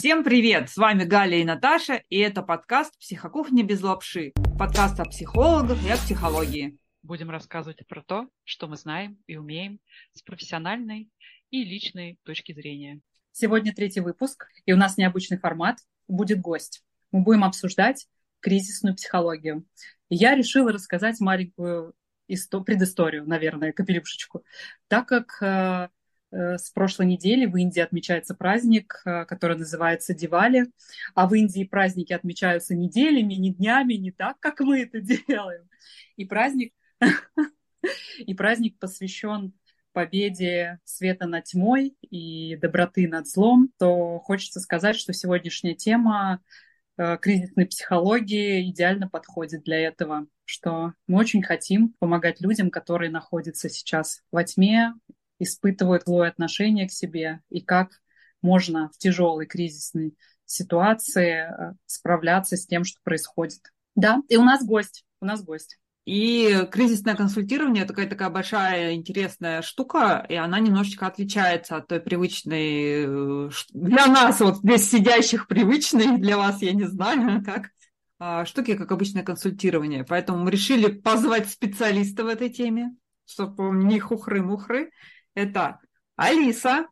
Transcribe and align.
Всем 0.00 0.24
привет! 0.24 0.70
С 0.70 0.78
вами 0.78 1.04
Галя 1.04 1.36
и 1.36 1.44
Наташа, 1.44 2.02
и 2.08 2.16
это 2.16 2.40
подкаст 2.40 2.98
«Психокухня 2.98 3.62
без 3.62 3.82
лапши». 3.82 4.32
Подкаст 4.58 4.98
о 4.98 5.04
психологах 5.04 5.76
и 5.84 5.90
о 5.90 5.96
психологии. 5.98 6.78
Будем 7.02 7.28
рассказывать 7.28 7.86
про 7.86 8.02
то, 8.02 8.26
что 8.44 8.66
мы 8.66 8.78
знаем 8.78 9.18
и 9.26 9.36
умеем 9.36 9.78
с 10.14 10.22
профессиональной 10.22 11.10
и 11.50 11.64
личной 11.64 12.18
точки 12.22 12.54
зрения. 12.54 13.02
Сегодня 13.32 13.74
третий 13.74 14.00
выпуск, 14.00 14.46
и 14.64 14.72
у 14.72 14.78
нас 14.78 14.96
необычный 14.96 15.36
формат. 15.38 15.80
Будет 16.08 16.40
гость. 16.40 16.82
Мы 17.12 17.20
будем 17.20 17.44
обсуждать 17.44 18.08
кризисную 18.40 18.96
психологию. 18.96 19.66
И 20.08 20.16
я 20.16 20.34
решила 20.34 20.72
рассказать 20.72 21.20
маленькую 21.20 21.92
предысторию, 22.64 23.28
наверное, 23.28 23.72
капелюшечку, 23.74 24.44
так 24.88 25.06
как 25.06 25.42
э, 25.42 25.88
с 26.32 26.70
прошлой 26.70 27.06
недели 27.06 27.46
в 27.46 27.56
Индии 27.56 27.80
отмечается 27.80 28.34
праздник, 28.34 29.02
э, 29.04 29.24
который 29.24 29.56
называется 29.56 30.14
Дивали. 30.14 30.70
А 31.14 31.26
в 31.26 31.34
Индии 31.34 31.64
праздники 31.64 32.12
отмечаются 32.12 32.74
неделями, 32.74 33.34
не 33.34 33.52
днями, 33.52 33.94
не 33.94 34.12
так, 34.12 34.38
как 34.40 34.60
мы 34.60 34.82
это 34.82 35.00
делаем. 35.28 35.68
И 36.16 36.24
праздник, 36.24 36.72
и 38.18 38.34
праздник 38.34 38.78
посвящен 38.78 39.54
победе 39.92 40.78
света 40.84 41.26
над 41.26 41.44
тьмой 41.44 41.96
и 42.00 42.56
доброты 42.56 43.08
над 43.08 43.26
злом, 43.26 43.70
то 43.78 44.18
хочется 44.20 44.60
сказать, 44.60 44.96
что 44.96 45.12
сегодняшняя 45.12 45.74
тема 45.74 46.40
э, 46.96 47.18
кризисной 47.18 47.66
психологии 47.66 48.70
идеально 48.70 49.08
подходит 49.08 49.64
для 49.64 49.80
этого, 49.80 50.26
что 50.44 50.92
мы 51.06 51.18
очень 51.18 51.42
хотим 51.42 51.94
помогать 51.98 52.40
людям, 52.40 52.70
которые 52.70 53.10
находятся 53.10 53.68
сейчас 53.68 54.22
во 54.30 54.44
тьме, 54.44 54.94
испытывают 55.40 56.04
злое 56.04 56.28
отношение 56.28 56.86
к 56.86 56.92
себе 56.92 57.40
и 57.48 57.60
как 57.60 58.00
можно 58.42 58.90
в 58.94 58.98
тяжелой 58.98 59.46
кризисной 59.46 60.16
ситуации 60.44 61.48
э, 61.48 61.74
справляться 61.86 62.56
с 62.56 62.66
тем, 62.66 62.84
что 62.84 63.00
происходит. 63.02 63.60
Да, 63.94 64.22
и 64.28 64.36
у 64.36 64.44
нас 64.44 64.64
гость, 64.64 65.04
у 65.20 65.26
нас 65.26 65.42
гость. 65.42 65.78
И 66.06 66.66
кризисное 66.70 67.14
консультирование 67.14 67.84
такая 67.84 68.08
такая 68.08 68.30
большая 68.30 68.94
интересная 68.94 69.62
штука, 69.62 70.24
и 70.28 70.34
она 70.34 70.58
немножечко 70.58 71.06
отличается 71.06 71.76
от 71.76 71.88
той 71.88 72.00
привычной 72.00 73.04
э, 73.48 73.50
для 73.70 74.06
нас 74.06 74.40
вот 74.40 74.58
здесь 74.58 74.90
сидящих 74.90 75.46
привычной, 75.46 76.18
для 76.18 76.36
вас 76.36 76.62
я 76.62 76.72
не 76.72 76.84
знаю 76.84 77.44
как 77.44 77.70
а, 78.18 78.44
штуки, 78.44 78.76
как 78.76 78.92
обычное 78.92 79.22
консультирование. 79.22 80.04
Поэтому 80.04 80.44
мы 80.44 80.50
решили 80.50 80.92
позвать 80.92 81.48
специалиста 81.48 82.22
в 82.22 82.28
этой 82.28 82.50
теме, 82.50 82.94
чтобы 83.24 83.70
не 83.70 83.98
хухры-мухры, 83.98 84.90
это 85.34 85.80
Алиса. 86.16 86.86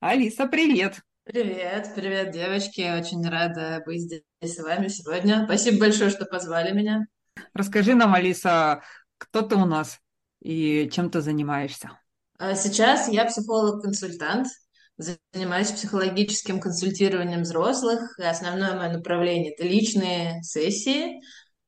Алиса, 0.00 0.46
привет. 0.46 1.00
Привет, 1.24 1.92
привет, 1.94 2.30
девочки. 2.30 2.80
Очень 2.98 3.28
рада 3.28 3.82
быть 3.84 4.00
здесь 4.00 4.22
с 4.40 4.58
вами 4.62 4.88
сегодня. 4.88 5.44
Спасибо 5.44 5.80
большое, 5.80 6.10
что 6.10 6.24
позвали 6.24 6.72
меня. 6.72 7.06
Расскажи 7.52 7.94
нам, 7.94 8.14
Алиса, 8.14 8.82
кто 9.18 9.42
ты 9.42 9.56
у 9.56 9.66
нас 9.66 9.98
и 10.40 10.88
чем 10.92 11.10
ты 11.10 11.20
занимаешься? 11.20 11.98
А 12.38 12.54
сейчас 12.54 13.08
я 13.08 13.24
психолог-консультант, 13.26 14.46
занимаюсь 14.96 15.70
психологическим 15.70 16.60
консультированием 16.60 17.42
взрослых. 17.42 18.18
Основное 18.18 18.76
мое 18.76 18.90
направление– 18.90 19.52
это 19.54 19.64
личные 19.64 20.42
сессии. 20.42 21.20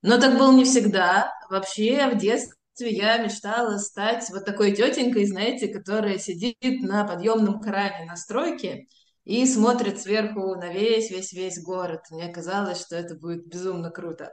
Но 0.02 0.18
так 0.18 0.38
было 0.38 0.52
не 0.52 0.64
всегда. 0.64 1.32
Вообще 1.50 2.08
в 2.08 2.16
детстве 2.16 2.54
детстве 2.80 2.90
я 2.90 3.18
мечтала 3.18 3.78
стать 3.78 4.28
вот 4.30 4.44
такой 4.44 4.72
тетенькой, 4.72 5.26
знаете, 5.26 5.68
которая 5.68 6.18
сидит 6.18 6.56
на 6.60 7.04
подъемном 7.04 7.60
кране 7.60 8.06
на 8.06 8.16
стройке 8.16 8.86
и 9.24 9.46
смотрит 9.46 10.00
сверху 10.00 10.54
на 10.56 10.72
весь, 10.72 11.10
весь, 11.10 11.32
весь 11.32 11.62
город. 11.62 12.00
Мне 12.10 12.28
казалось, 12.32 12.80
что 12.80 12.96
это 12.96 13.14
будет 13.14 13.46
безумно 13.46 13.90
круто. 13.90 14.30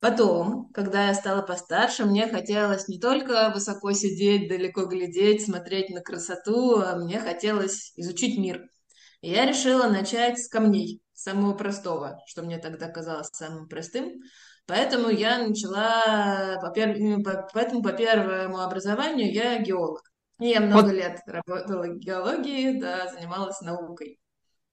Потом, 0.00 0.70
когда 0.72 1.08
я 1.08 1.14
стала 1.14 1.42
постарше, 1.42 2.06
мне 2.06 2.26
хотелось 2.26 2.88
не 2.88 2.98
только 2.98 3.52
высоко 3.54 3.92
сидеть, 3.92 4.48
далеко 4.48 4.86
глядеть, 4.86 5.44
смотреть 5.44 5.90
на 5.90 6.00
красоту, 6.00 6.80
а 6.80 6.96
мне 6.96 7.20
хотелось 7.20 7.92
изучить 7.96 8.38
мир. 8.38 8.62
И 9.20 9.30
я 9.30 9.44
решила 9.44 9.88
начать 9.88 10.38
с 10.38 10.48
камней, 10.48 11.02
самого 11.12 11.52
простого, 11.52 12.18
что 12.26 12.42
мне 12.42 12.56
тогда 12.56 12.88
казалось 12.88 13.28
самым 13.32 13.68
простым. 13.68 14.22
Поэтому 14.66 15.08
я 15.08 15.38
начала, 15.38 16.58
по 16.60 16.70
пер... 16.70 16.96
Ну, 16.98 17.22
поэтому 17.52 17.82
по 17.82 17.92
первому 17.92 18.60
образованию 18.60 19.32
я 19.32 19.58
геолог. 19.58 20.02
И 20.40 20.48
я 20.48 20.60
много 20.60 20.86
вот. 20.86 20.94
лет 20.94 21.20
работала 21.26 21.84
в 21.84 21.98
геологии, 21.98 22.80
да, 22.80 23.08
занималась 23.08 23.60
наукой. 23.60 24.18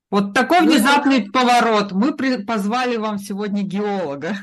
Вот 0.09 0.33
такой 0.33 0.61
ну, 0.61 0.67
внезапный 0.71 1.25
ну, 1.25 1.31
поворот. 1.31 1.91
Мы 1.91 2.15
при... 2.15 2.43
позвали 2.43 2.95
вам 2.97 3.17
сегодня 3.19 3.63
геолога. 3.63 4.35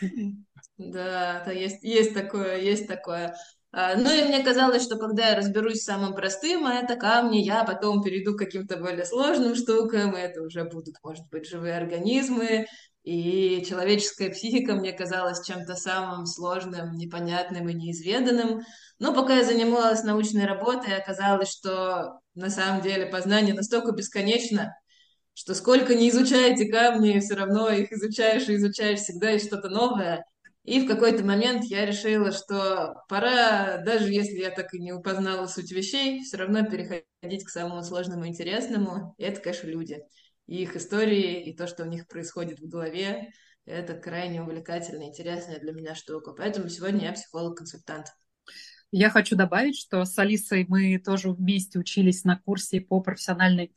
Да, 0.78 1.42
да, 1.46 1.52
есть, 1.52 1.82
есть 1.82 2.12
такое, 2.12 2.58
есть 2.58 2.86
такое. 2.86 3.34
А, 3.78 3.94
ну 3.94 4.10
и 4.10 4.22
мне 4.22 4.42
казалось, 4.42 4.82
что 4.82 4.96
когда 4.96 5.28
я 5.28 5.36
разберусь 5.36 5.82
с 5.82 5.84
самым 5.84 6.14
простым, 6.14 6.64
а 6.66 6.76
это 6.76 6.96
камни, 6.96 7.40
я 7.40 7.62
потом 7.62 8.02
перейду 8.02 8.34
к 8.34 8.38
каким-то 8.38 8.78
более 8.78 9.04
сложным 9.04 9.54
штукам, 9.54 10.16
и 10.16 10.18
это 10.18 10.40
уже 10.40 10.64
будут, 10.64 10.94
может 11.02 11.28
быть, 11.30 11.46
живые 11.46 11.76
организмы, 11.76 12.64
и 13.02 13.62
человеческая 13.68 14.30
психика 14.30 14.76
мне 14.76 14.94
казалась 14.94 15.44
чем-то 15.46 15.74
самым 15.74 16.24
сложным, 16.24 16.96
непонятным 16.96 17.68
и 17.68 17.74
неизведанным. 17.74 18.62
Но 18.98 19.12
пока 19.12 19.36
я 19.36 19.44
занималась 19.44 20.04
научной 20.04 20.46
работой, 20.46 20.96
оказалось, 20.96 21.50
что 21.52 22.18
на 22.34 22.48
самом 22.48 22.80
деле 22.80 23.04
познание 23.04 23.54
настолько 23.54 23.92
бесконечно, 23.92 24.72
что 25.34 25.54
сколько 25.54 25.94
не 25.94 26.08
изучаете 26.08 26.72
камни, 26.72 27.20
все 27.20 27.34
равно 27.34 27.68
их 27.68 27.92
изучаешь 27.92 28.48
и 28.48 28.54
изучаешь 28.56 29.00
всегда 29.00 29.32
есть 29.32 29.48
что-то 29.48 29.68
новое. 29.68 30.24
И 30.66 30.80
в 30.80 30.88
какой-то 30.88 31.24
момент 31.24 31.64
я 31.66 31.86
решила, 31.86 32.32
что 32.32 32.96
пора, 33.08 33.78
даже 33.78 34.12
если 34.12 34.40
я 34.40 34.50
так 34.50 34.74
и 34.74 34.80
не 34.80 34.92
упознала 34.92 35.46
суть 35.46 35.70
вещей, 35.70 36.24
все 36.24 36.38
равно 36.38 36.68
переходить 36.68 37.44
к 37.44 37.50
самому 37.50 37.84
сложному 37.84 38.24
и 38.24 38.28
интересному. 38.28 39.14
И 39.16 39.22
это, 39.22 39.40
конечно, 39.40 39.68
люди 39.68 40.02
и 40.48 40.62
их 40.62 40.74
истории, 40.74 41.44
и 41.44 41.56
то, 41.56 41.68
что 41.68 41.84
у 41.84 41.86
них 41.86 42.08
происходит 42.08 42.58
в 42.58 42.68
голове. 42.68 43.30
Это 43.64 43.94
крайне 43.94 44.42
увлекательная, 44.42 45.08
интересная 45.08 45.60
для 45.60 45.72
меня 45.72 45.94
штука. 45.94 46.32
Поэтому 46.32 46.68
сегодня 46.68 47.06
я 47.06 47.12
психолог-консультант. 47.12 48.06
Я 48.90 49.10
хочу 49.10 49.36
добавить, 49.36 49.78
что 49.78 50.04
с 50.04 50.18
Алисой 50.18 50.66
мы 50.68 50.98
тоже 50.98 51.30
вместе 51.30 51.78
учились 51.78 52.24
на 52.24 52.38
курсе 52.38 52.80
по 52.80 53.00
профессиональной 53.00 53.72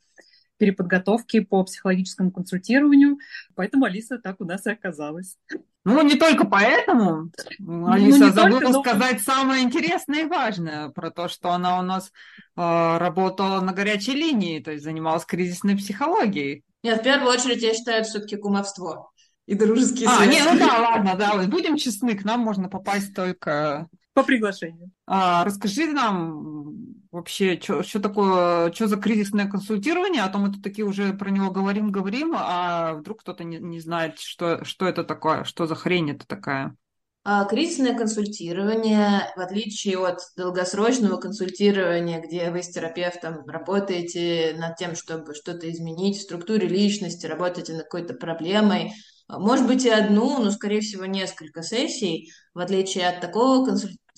переподготовке 0.56 1.42
по 1.42 1.62
психологическому 1.64 2.32
консультированию, 2.32 3.16
поэтому 3.54 3.86
Алиса 3.86 4.18
так 4.18 4.40
у 4.40 4.44
нас 4.44 4.66
и 4.66 4.70
оказалась. 4.70 5.38
Ну, 5.84 6.02
не 6.02 6.16
только 6.16 6.44
поэтому. 6.44 7.30
Ну, 7.58 7.90
Алиса 7.90 8.26
ну, 8.26 8.32
забыла 8.32 8.60
только, 8.60 8.90
сказать 8.90 9.22
но... 9.26 9.32
самое 9.32 9.62
интересное 9.62 10.22
и 10.22 10.26
важное 10.26 10.90
про 10.90 11.10
то, 11.10 11.28
что 11.28 11.50
она 11.52 11.78
у 11.78 11.82
нас 11.82 12.12
э, 12.56 12.98
работала 12.98 13.60
на 13.60 13.72
горячей 13.72 14.12
линии, 14.12 14.60
то 14.60 14.72
есть 14.72 14.84
занималась 14.84 15.24
кризисной 15.24 15.76
психологией. 15.76 16.64
Нет, 16.82 17.00
в 17.00 17.04
первую 17.04 17.30
очередь 17.30 17.62
я 17.62 17.72
считаю, 17.74 18.00
это 18.00 18.08
все-таки 18.10 18.36
кумовство 18.36 19.10
и 19.46 19.54
дружеские 19.54 20.08
а, 20.08 20.16
связи. 20.16 20.28
А, 20.28 20.32
нет, 20.32 20.48
ну 20.52 20.58
да, 20.58 20.78
ладно, 20.80 21.14
да, 21.16 21.34
будем 21.46 21.76
честны, 21.76 22.14
к 22.14 22.24
нам 22.24 22.40
можно 22.40 22.68
попасть 22.68 23.14
только 23.14 23.88
по 24.12 24.22
приглашению. 24.22 24.90
А, 25.06 25.44
расскажи 25.44 25.86
нам 25.86 26.99
вообще, 27.10 27.60
что 27.60 28.00
такое, 28.00 28.72
что 28.72 28.86
за 28.86 28.96
кризисное 28.96 29.48
консультирование, 29.48 30.22
а 30.22 30.28
то 30.28 30.38
мы 30.38 30.52
тут 30.52 30.62
такие 30.62 30.84
уже 30.84 31.12
про 31.12 31.30
него 31.30 31.50
говорим, 31.50 31.90
говорим, 31.90 32.34
а 32.36 32.94
вдруг 32.94 33.20
кто-то 33.20 33.44
не, 33.44 33.58
не 33.58 33.80
знает, 33.80 34.18
что, 34.18 34.64
что 34.64 34.86
это 34.86 35.04
такое, 35.04 35.44
что 35.44 35.66
за 35.66 35.74
хрень 35.74 36.12
это 36.12 36.26
такая. 36.26 36.76
А, 37.22 37.44
кризисное 37.44 37.94
консультирование, 37.94 39.30
в 39.36 39.40
отличие 39.40 39.98
от 39.98 40.20
долгосрочного 40.36 41.18
консультирования, 41.18 42.22
где 42.22 42.50
вы 42.50 42.62
с 42.62 42.70
терапевтом 42.70 43.44
работаете 43.46 44.54
над 44.58 44.76
тем, 44.76 44.94
чтобы 44.94 45.34
что-то 45.34 45.70
изменить 45.70 46.16
в 46.16 46.22
структуре 46.22 46.66
личности, 46.66 47.26
работаете 47.26 47.74
над 47.74 47.82
какой-то 47.84 48.14
проблемой, 48.14 48.92
может 49.28 49.66
быть 49.66 49.84
и 49.84 49.90
одну, 49.90 50.42
но, 50.42 50.50
скорее 50.50 50.80
всего, 50.80 51.04
несколько 51.04 51.62
сессий, 51.62 52.32
в 52.54 52.58
отличие 52.58 53.08
от 53.08 53.20
такого 53.20 53.66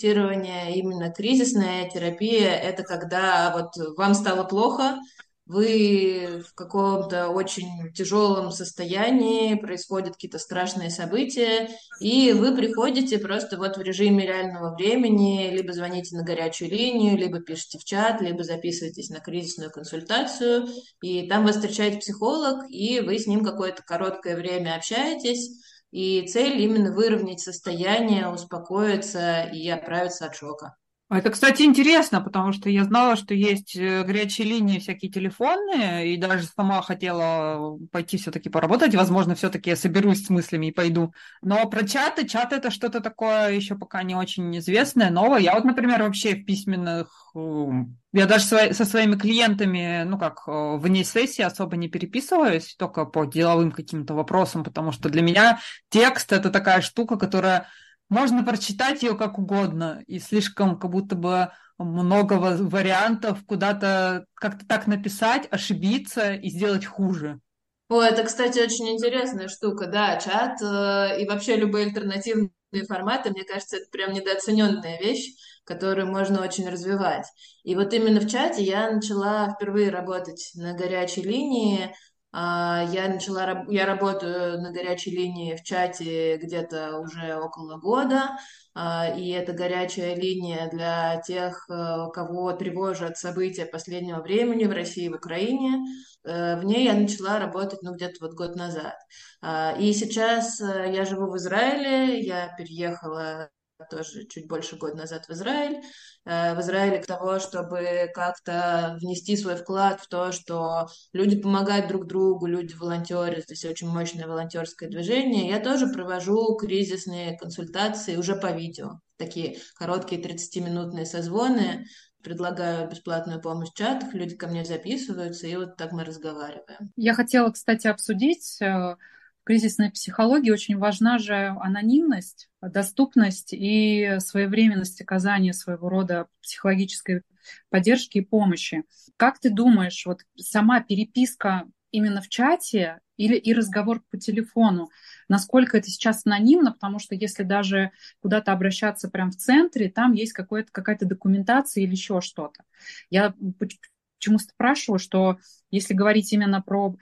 консультирования, 0.03 0.75
именно 0.75 1.11
кризисная 1.11 1.89
терапия– 1.89 2.55
это 2.63 2.83
когда 2.83 3.55
вот 3.57 3.97
вам 3.97 4.15
стало 4.15 4.45
плохо, 4.45 4.99
вы 5.45 6.43
в 6.49 6.55
каком-то 6.55 7.29
очень 7.29 7.93
тяжелом 7.95 8.53
состоянии, 8.53 9.55
происходят 9.55 10.15
какие-то 10.15 10.39
страшные 10.39 10.89
события, 10.89 11.69
и 12.01 12.33
вы 12.33 12.57
приходите 12.57 13.19
просто 13.19 13.59
вот 13.59 13.77
в 13.77 13.83
режиме 13.83 14.27
реального 14.27 14.75
времени, 14.75 15.51
либо 15.51 15.73
звоните 15.73 16.17
на 16.17 16.25
горячую 16.25 16.71
линию, 16.71 17.19
либо 17.19 17.41
пишите 17.41 17.79
в 17.79 17.85
чат, 17.85 18.21
либо 18.23 18.45
записываетесь 18.45 19.11
на 19.11 19.21
кризисную 19.21 19.71
консультацию, 19.71 20.69
и 21.03 21.29
там 21.29 21.45
вас 21.45 21.57
встречает 21.57 22.01
психолог, 22.01 22.65
и 22.71 23.01
вы 23.01 23.19
с 23.19 23.27
ним 23.27 23.45
какое-то 23.45 23.83
короткое 23.83 24.37
время 24.37 24.77
общаетесь, 24.77 25.51
и 25.93 26.27
цель 26.27 26.61
именно 26.61 26.93
выровнять 26.93 27.41
состояние, 27.41 28.29
успокоиться 28.29 29.45
и 29.45 29.69
оправиться 29.69 30.27
от 30.27 30.35
шока. 30.35 30.77
А 31.13 31.19
это, 31.19 31.29
кстати, 31.29 31.61
интересно, 31.61 32.23
потому 32.23 32.55
что 32.55 32.71
я 32.71 32.85
знала, 32.85 33.17
что 33.17 33.35
есть 33.35 33.77
э, 33.77 34.03
горячие 34.03 34.47
линии 34.47 34.79
всякие 34.79 35.13
телефонные, 35.13 36.15
и 36.15 36.17
даже 36.17 36.45
сама 36.45 36.81
хотела 36.81 37.79
пойти 37.93 38.17
все-таки 38.17 38.49
поработать. 38.49 38.95
Возможно, 38.95 39.35
все-таки 39.35 39.69
я 39.69 39.77
соберусь 39.77 40.25
с 40.25 40.31
мыслями 40.31 40.69
и 40.69 40.73
пойду. 40.73 41.13
Но 41.43 41.69
про 41.69 41.87
чаты, 41.87 42.27
чаты 42.27 42.57
это 42.57 42.71
что-то 42.71 43.01
такое 43.03 43.53
еще 43.53 43.77
пока 43.77 44.03
не 44.05 44.15
очень 44.15 44.57
известное, 44.57 45.11
новое. 45.11 45.41
Я 45.41 45.55
вот, 45.55 45.65
например, 45.67 46.03
вообще 46.03 46.35
в 46.35 46.47
письменных 46.47 47.11
эм, 47.35 47.99
я 48.15 48.25
даже 48.25 48.47
со 48.47 48.85
своими 48.87 49.17
клиентами, 49.17 50.05
ну 50.05 50.19
как, 50.19 50.45
э, 50.47 50.77
вне 50.79 51.05
сессии 51.05 51.43
особо 51.43 51.77
не 51.77 51.89
переписываюсь, 51.89 52.75
только 52.79 53.05
по 53.05 53.27
деловым 53.27 53.71
каким-то 53.71 54.15
вопросам, 54.15 54.65
потому 54.65 54.93
что 54.93 55.11
для 55.11 55.21
меня 55.21 55.59
текст 55.91 56.33
это 56.33 56.49
такая 56.49 56.81
штука, 56.81 57.19
которая 57.19 57.69
можно 58.13 58.45
прочитать 58.45 59.03
ее 59.03 59.17
как 59.17 59.39
угодно, 59.39 60.03
и 60.07 60.19
слишком 60.19 60.79
как 60.79 60.91
будто 60.91 61.17
бы 61.17 61.51
много 61.79 62.35
вариантов 62.35 63.39
куда-то 63.47 64.27
как-то 64.35 64.67
так 64.67 64.87
написать, 64.87 65.49
ошибиться 65.51 66.35
и 66.35 66.51
сделать 66.51 66.85
хуже. 66.85 67.41
О, 67.89 68.03
это, 68.03 68.25
кстати, 68.25 68.59
очень 68.59 68.91
интересная 68.91 69.49
штука, 69.49 69.87
да, 69.87 70.17
чат 70.19 70.61
э, 70.63 71.23
и 71.23 71.27
вообще 71.27 71.57
любые 71.57 71.87
альтернативные 71.87 72.51
форматы, 72.87 73.31
мне 73.31 73.45
кажется, 73.45 73.79
это 73.79 73.87
прям 73.91 74.13
недооцененная 74.13 74.99
вещь, 75.01 75.33
которую 75.65 76.07
можно 76.07 76.43
очень 76.43 76.69
развивать. 76.69 77.27
И 77.65 77.75
вот 77.75 77.93
именно 77.95 78.21
в 78.21 78.29
чате 78.29 78.63
я 78.63 78.91
начала 78.91 79.55
впервые 79.55 79.91
работать 79.91 80.53
на 80.55 80.75
горячей 80.75 81.23
линии, 81.23 81.95
я 82.33 83.09
начала, 83.09 83.65
я 83.69 83.87
работаю 83.87 84.61
на 84.61 84.73
горячей 84.73 85.11
линии 85.11 85.55
в 85.55 85.63
чате 85.63 86.39
где-то 86.39 86.99
уже 86.99 87.37
около 87.37 87.79
года, 87.79 88.37
а, 88.75 89.15
и 89.15 89.29
это 89.31 89.53
горячая 89.53 90.15
линия 90.15 90.71
для 90.71 91.21
тех, 91.21 91.69
э, 91.69 92.07
кого 92.15 92.53
тревожат 92.53 93.19
события 93.19 93.67
последнего 93.67 94.23
времени 94.23 94.65
в 94.65 94.73
России 94.73 95.05
и 95.05 95.09
в 95.11 95.17
Украине. 95.17 95.85
Э, 96.25 96.59
в 96.59 96.65
ней 96.65 96.85
я 96.87 96.95
начала 96.95 97.39
работать, 97.39 97.83
ну, 97.83 97.95
где-то 97.95 98.17
вот 98.21 98.35
год 98.35 98.57
назад. 98.57 98.95
А, 99.43 99.77
и 99.79 99.93
сейчас 99.93 100.59
э, 100.61 100.91
я 100.93 101.05
живу 101.05 101.31
в 101.31 101.37
Израиле, 101.37 102.21
я 102.21 102.55
переехала 102.57 103.51
тоже 103.89 104.27
чуть 104.27 104.47
больше 104.47 104.77
года 104.77 104.97
назад 104.97 105.27
в 105.27 105.31
Израиль, 105.33 105.83
э, 106.25 106.55
в 106.55 106.61
Израиле 106.61 106.99
к 106.99 107.07
того, 107.07 107.39
чтобы 107.39 108.11
как-то 108.15 108.97
внести 109.01 109.37
свой 109.37 109.57
вклад 109.57 110.01
в 110.01 110.09
то, 110.09 110.33
что 110.33 110.89
люди 111.13 111.41
помогают 111.41 111.89
друг 111.89 112.07
другу, 112.07 112.47
люди 112.47 112.75
волонтерят, 112.75 113.45
здесь 113.45 113.65
очень 113.65 113.89
мощное 113.89 114.27
волонтерское 114.27 114.89
движение. 114.89 115.49
Я 115.49 115.61
тоже 115.61 115.89
провожу 115.89 116.57
кризисные 116.57 117.37
консультации 117.39 118.17
уже 118.17 118.37
по 118.37 118.53
видео, 118.53 119.01
такие 119.17 119.59
короткие 119.77 120.21
30-минутные 120.21 121.07
созвоны, 121.07 121.87
предлагаю 122.23 122.89
бесплатную 122.89 123.41
помощь 123.41 123.71
в 123.71 123.75
чатах, 123.75 124.15
люди 124.15 124.37
ко 124.37 124.47
мне 124.47 124.65
записываются, 124.65 125.47
и 125.47 125.57
вот 125.57 125.77
так 125.77 125.93
мы 125.93 126.05
разговариваем. 126.05 126.93
Я 126.97 127.15
хотела, 127.15 127.51
кстати, 127.51 127.87
обсудить 127.87 128.61
э, 128.61 128.97
в 129.43 129.45
кризисной 129.45 129.91
психологии 129.91 130.53
очень 130.53 130.79
важна 130.79 131.19
же 131.19 131.49
анонимность, 131.61 132.49
доступность 132.61 133.53
и 133.53 134.19
своевременность 134.21 135.01
оказания 135.01 135.53
своего 135.53 135.89
рода 135.89 136.29
психологической 136.43 137.23
поддержки 137.69 138.19
и 138.19 138.25
помощи. 138.25 138.85
Как 139.17 139.41
ты 139.41 139.51
думаешь, 139.51 140.07
вот 140.07 140.21
сама 140.37 140.81
переписка 140.81 141.65
именно 141.91 142.23
в 142.23 142.29
чате 142.29 143.01
или 143.17 143.37
и 143.37 143.53
разговор 143.53 144.03
по 144.11 144.17
телефону, 144.17 144.91
насколько 145.29 145.77
это 145.77 145.91
сейчас 145.91 146.25
анонимно, 146.25 146.73
потому 146.73 147.01
что 147.01 147.17
если 147.17 147.43
даже 147.43 147.91
куда-то 148.21 148.53
обращаться 148.53 149.11
прямо 149.11 149.33
в 149.33 149.37
центре, 149.37 149.91
там 149.91 150.13
есть 150.13 150.35
какая-то 150.35 151.05
документация 151.05 151.83
или 151.83 151.91
еще 151.91 152.21
что-то. 152.21 152.63
Я 153.11 153.35
почему 153.59 154.39
спрашиваю, 154.39 155.01
что 155.01 155.39
если 155.73 155.95
говорить 155.95 156.33
именно 156.33 156.63
про 156.63 156.97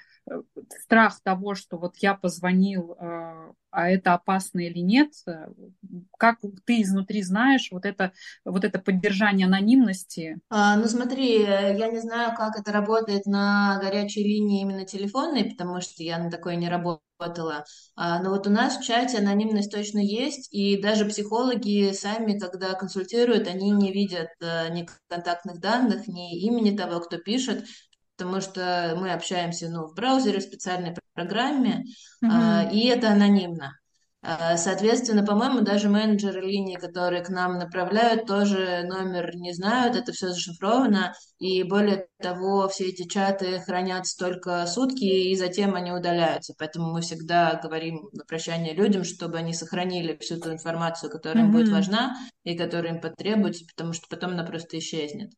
страх 0.82 1.21
того, 1.23 1.55
что 1.55 1.77
вот 1.77 1.97
я 1.99 2.15
позвонил, 2.15 2.93
э, 2.93 3.53
а 3.71 3.88
это 3.88 4.15
опасно 4.15 4.61
или 4.61 4.79
нет, 4.79 5.12
э, 5.27 5.49
как 6.19 6.38
ты 6.65 6.82
изнутри 6.82 7.23
знаешь 7.23 7.69
вот 7.71 7.85
это, 7.85 8.12
вот 8.44 8.65
это 8.65 8.79
поддержание 8.79 9.47
анонимности? 9.47 10.38
А, 10.49 10.77
ну 10.77 10.87
смотри, 10.87 11.43
я 11.43 11.88
не 11.88 12.00
знаю, 12.00 12.35
как 12.37 12.59
это 12.59 12.73
работает 12.73 13.27
на 13.27 13.79
горячей 13.81 14.23
линии 14.23 14.62
именно 14.62 14.85
телефонной, 14.85 15.44
потому 15.44 15.81
что 15.81 16.03
я 16.03 16.19
на 16.19 16.31
такой 16.31 16.56
не 16.56 16.69
работала. 16.69 17.65
А, 17.97 18.23
но 18.23 18.31
вот 18.31 18.47
у 18.47 18.50
нас 18.50 18.79
в 18.79 18.83
чате 18.83 19.19
анонимность 19.19 19.71
точно 19.71 19.99
есть, 19.99 20.49
и 20.53 20.81
даже 20.81 21.05
психологи 21.05 21.93
сами, 21.93 22.38
когда 22.38 22.73
консультируют, 22.75 23.47
они 23.47 23.71
не 23.71 23.93
видят 23.93 24.29
ни 24.41 24.88
контактных 25.09 25.61
данных, 25.61 26.09
ни 26.09 26.41
имени 26.41 26.75
того, 26.75 27.00
кто 27.00 27.19
пишет, 27.19 27.67
потому 28.21 28.43
что 28.43 28.95
мы 28.99 29.13
общаемся 29.13 29.71
ну, 29.71 29.87
в 29.87 29.95
браузере, 29.95 30.41
в 30.41 30.43
специальной 30.43 30.95
программе, 31.15 31.85
mm-hmm. 32.23 32.71
и 32.71 32.87
это 32.87 33.09
анонимно. 33.13 33.73
А, 34.23 34.59
соответственно, 34.59 35.25
по-моему, 35.25 35.63
даже 35.63 35.89
менеджеры 35.89 36.43
линии, 36.43 36.77
которые 36.77 37.23
к 37.23 37.31
нам 37.31 37.57
направляют, 37.57 38.27
тоже 38.27 38.83
номер 38.85 39.35
не 39.35 39.55
знают, 39.55 39.97
это 39.97 40.13
все 40.13 40.29
зашифровано, 40.29 41.15
и 41.39 41.63
более 41.63 42.09
того, 42.21 42.69
все 42.69 42.91
эти 42.91 43.09
чаты 43.09 43.61
хранятся 43.61 44.19
только 44.19 44.67
сутки, 44.67 45.05
и 45.05 45.35
затем 45.35 45.75
они 45.75 45.93
удаляются. 45.93 46.53
Поэтому 46.59 46.93
мы 46.93 47.01
всегда 47.01 47.59
говорим 47.63 48.11
на 48.13 48.27
прощание 48.27 48.75
людям, 48.75 49.05
чтобы 49.05 49.39
они 49.39 49.55
сохранили 49.55 50.19
всю 50.21 50.39
ту 50.39 50.53
информацию, 50.53 51.11
которая 51.11 51.45
mm-hmm. 51.45 51.47
им 51.47 51.53
будет 51.53 51.69
важна 51.71 52.17
и 52.45 52.55
которая 52.55 52.93
им 52.93 53.01
потребуется, 53.01 53.65
потому 53.75 53.95
что 53.95 54.05
потом 54.11 54.33
она 54.33 54.45
просто 54.45 54.79
исчезнет. 54.79 55.31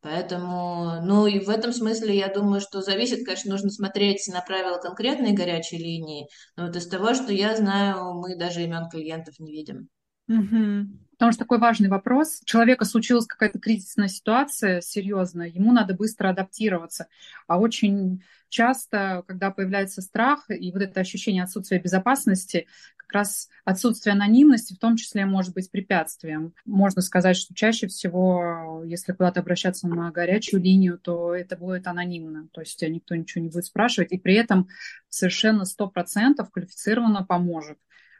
Поэтому, 0.00 1.00
ну 1.02 1.26
и 1.26 1.40
в 1.40 1.48
этом 1.48 1.72
смысле 1.72 2.16
я 2.16 2.28
думаю, 2.32 2.60
что 2.60 2.80
зависит, 2.80 3.24
конечно, 3.24 3.50
нужно 3.50 3.70
смотреть 3.70 4.28
на 4.32 4.40
правила 4.40 4.78
конкретной 4.78 5.32
горячей 5.32 5.78
линии, 5.78 6.28
но 6.56 6.66
вот 6.66 6.76
из 6.76 6.86
того, 6.88 7.14
что 7.14 7.32
я 7.32 7.56
знаю, 7.56 8.14
мы 8.14 8.36
даже 8.36 8.62
имен 8.62 8.88
клиентов 8.88 9.38
не 9.40 9.50
видим. 9.50 9.88
Угу. 10.28 11.07
Потому 11.18 11.32
что 11.32 11.40
такой 11.40 11.58
важный 11.58 11.88
вопрос. 11.88 12.40
Человека 12.44 12.84
случилась 12.84 13.26
какая-то 13.26 13.58
кризисная 13.58 14.06
ситуация 14.06 14.80
серьезная, 14.80 15.48
ему 15.48 15.72
надо 15.72 15.94
быстро 15.94 16.28
адаптироваться. 16.28 17.08
А 17.48 17.58
очень 17.58 18.22
часто, 18.48 19.24
когда 19.26 19.50
появляется 19.50 20.00
страх 20.00 20.44
и 20.48 20.70
вот 20.70 20.80
это 20.80 21.00
ощущение 21.00 21.42
отсутствия 21.42 21.80
безопасности, 21.80 22.68
как 22.96 23.12
раз 23.12 23.48
отсутствие 23.64 24.12
анонимности 24.12 24.74
в 24.74 24.78
том 24.78 24.96
числе 24.96 25.26
может 25.26 25.54
быть 25.54 25.70
препятствием. 25.70 26.54
Можно 26.64 27.02
сказать, 27.02 27.36
что 27.36 27.54
чаще 27.54 27.88
всего, 27.88 28.82
если 28.84 29.12
куда-то 29.12 29.40
обращаться 29.40 29.88
на 29.88 30.12
горячую 30.12 30.62
линию, 30.62 30.98
то 30.98 31.34
это 31.34 31.56
будет 31.56 31.86
анонимно, 31.86 32.48
то 32.52 32.60
есть 32.60 32.80
никто 32.82 33.16
ничего 33.16 33.42
не 33.42 33.48
будет 33.48 33.64
спрашивать, 33.64 34.12
и 34.12 34.18
при 34.18 34.34
этом 34.34 34.68
совершенно 35.08 35.64
100% 35.64 36.46
квалифицированно 36.52 37.24
поможет 37.24 37.78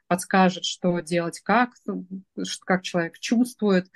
подскажет, 0.09 0.65
что 0.65 0.99
делать, 1.01 1.41
как, 1.41 1.71
как 2.65 2.83
человек 2.83 3.19
чувствует. 3.19 3.89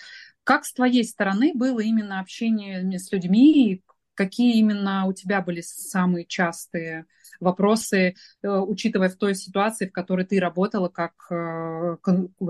Как 0.45 0.65
с 0.65 0.73
твоей 0.73 1.05
стороны 1.05 1.53
было 1.55 1.81
именно 1.81 2.21
общение 2.21 2.99
с 2.99 3.11
людьми, 3.13 3.83
какие 4.15 4.59
именно 4.59 5.07
у 5.07 5.13
тебя 5.13 5.41
были 5.41 5.61
самые 5.63 6.27
частые 6.27 7.07
вопросы, 7.41 8.15
э, 8.43 8.49
учитывая 8.49 9.09
в 9.09 9.17
той 9.17 9.35
ситуации, 9.35 9.87
в 9.87 9.93
которой 9.93 10.25
ты 10.25 10.39
работала 10.39 10.89
как 10.89 11.13
э, 11.31 11.97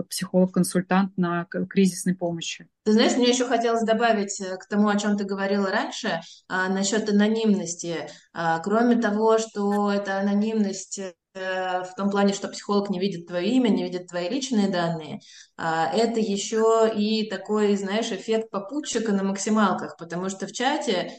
психолог-консультант 0.09 1.17
на 1.17 1.47
кризисной 1.47 2.15
помощи? 2.15 2.69
Ты 2.85 2.93
знаешь, 2.93 3.17
мне 3.17 3.29
еще 3.29 3.47
хотелось 3.47 3.85
добавить 3.85 4.41
э, 4.41 4.57
к 4.57 4.67
тому, 4.69 4.89
о 4.89 4.99
чем 4.99 5.17
ты 5.17 5.25
говорила 5.25 5.71
раньше, 5.71 6.21
а, 6.49 6.69
насчет 6.69 7.09
анонимности. 7.09 8.09
А, 8.33 8.59
кроме 8.59 8.97
того, 8.97 9.39
что 9.39 9.91
эта 9.91 10.19
анонимность 10.19 11.01
в 11.35 11.93
том 11.97 12.11
плане, 12.11 12.35
что 12.35 12.49
психолог 12.49 12.91
не 12.91 12.99
видит 13.01 13.27
твое 13.27 13.49
имя, 13.49 13.69
не 13.69 13.85
видит 13.85 14.09
твои 14.09 14.29
личные 14.29 14.69
данные, 14.69 15.21
а, 15.57 15.91
это 15.95 16.21
еще 16.21 16.91
и 16.95 17.29
такой, 17.29 17.77
знаешь, 17.77 18.13
эффект 18.13 18.51
попутчика 18.51 19.13
на 19.13 19.23
максималках, 19.23 19.97
потому 19.97 20.29
что 20.29 20.47
в 20.47 20.53
чате 20.53 21.13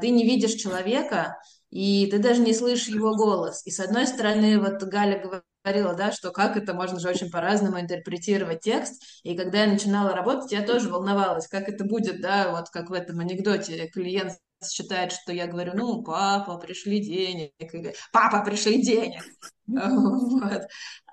ты 0.00 0.10
не 0.10 0.24
видишь 0.24 0.54
человека, 0.54 1.36
и 1.70 2.08
ты 2.10 2.18
даже 2.18 2.40
не 2.40 2.52
слышишь 2.52 2.88
его 2.88 3.14
голос. 3.14 3.64
И 3.66 3.70
с 3.70 3.80
одной 3.80 4.06
стороны, 4.06 4.58
вот 4.58 4.82
Галя 4.82 5.42
говорила, 5.64 5.94
да, 5.94 6.10
что 6.12 6.30
как 6.30 6.56
это 6.56 6.74
можно 6.74 6.98
же 6.98 7.08
очень 7.08 7.30
по-разному 7.30 7.80
интерпретировать 7.80 8.60
текст. 8.60 9.02
И 9.22 9.36
когда 9.36 9.64
я 9.64 9.72
начинала 9.72 10.14
работать, 10.14 10.52
я 10.52 10.62
тоже 10.62 10.88
волновалась, 10.88 11.46
как 11.46 11.68
это 11.68 11.84
будет, 11.84 12.20
да, 12.20 12.50
вот 12.50 12.70
как 12.70 12.90
в 12.90 12.92
этом 12.92 13.20
анекдоте 13.20 13.86
клиент 13.88 14.32
считает, 14.68 15.12
что 15.12 15.32
я 15.32 15.46
говорю, 15.46 15.72
ну, 15.74 16.02
папа, 16.02 16.58
пришли 16.58 17.00
денег, 17.00 17.52
папа, 18.12 18.44
пришли 18.44 18.82
денег. 18.82 19.22
Вот. 19.66 20.62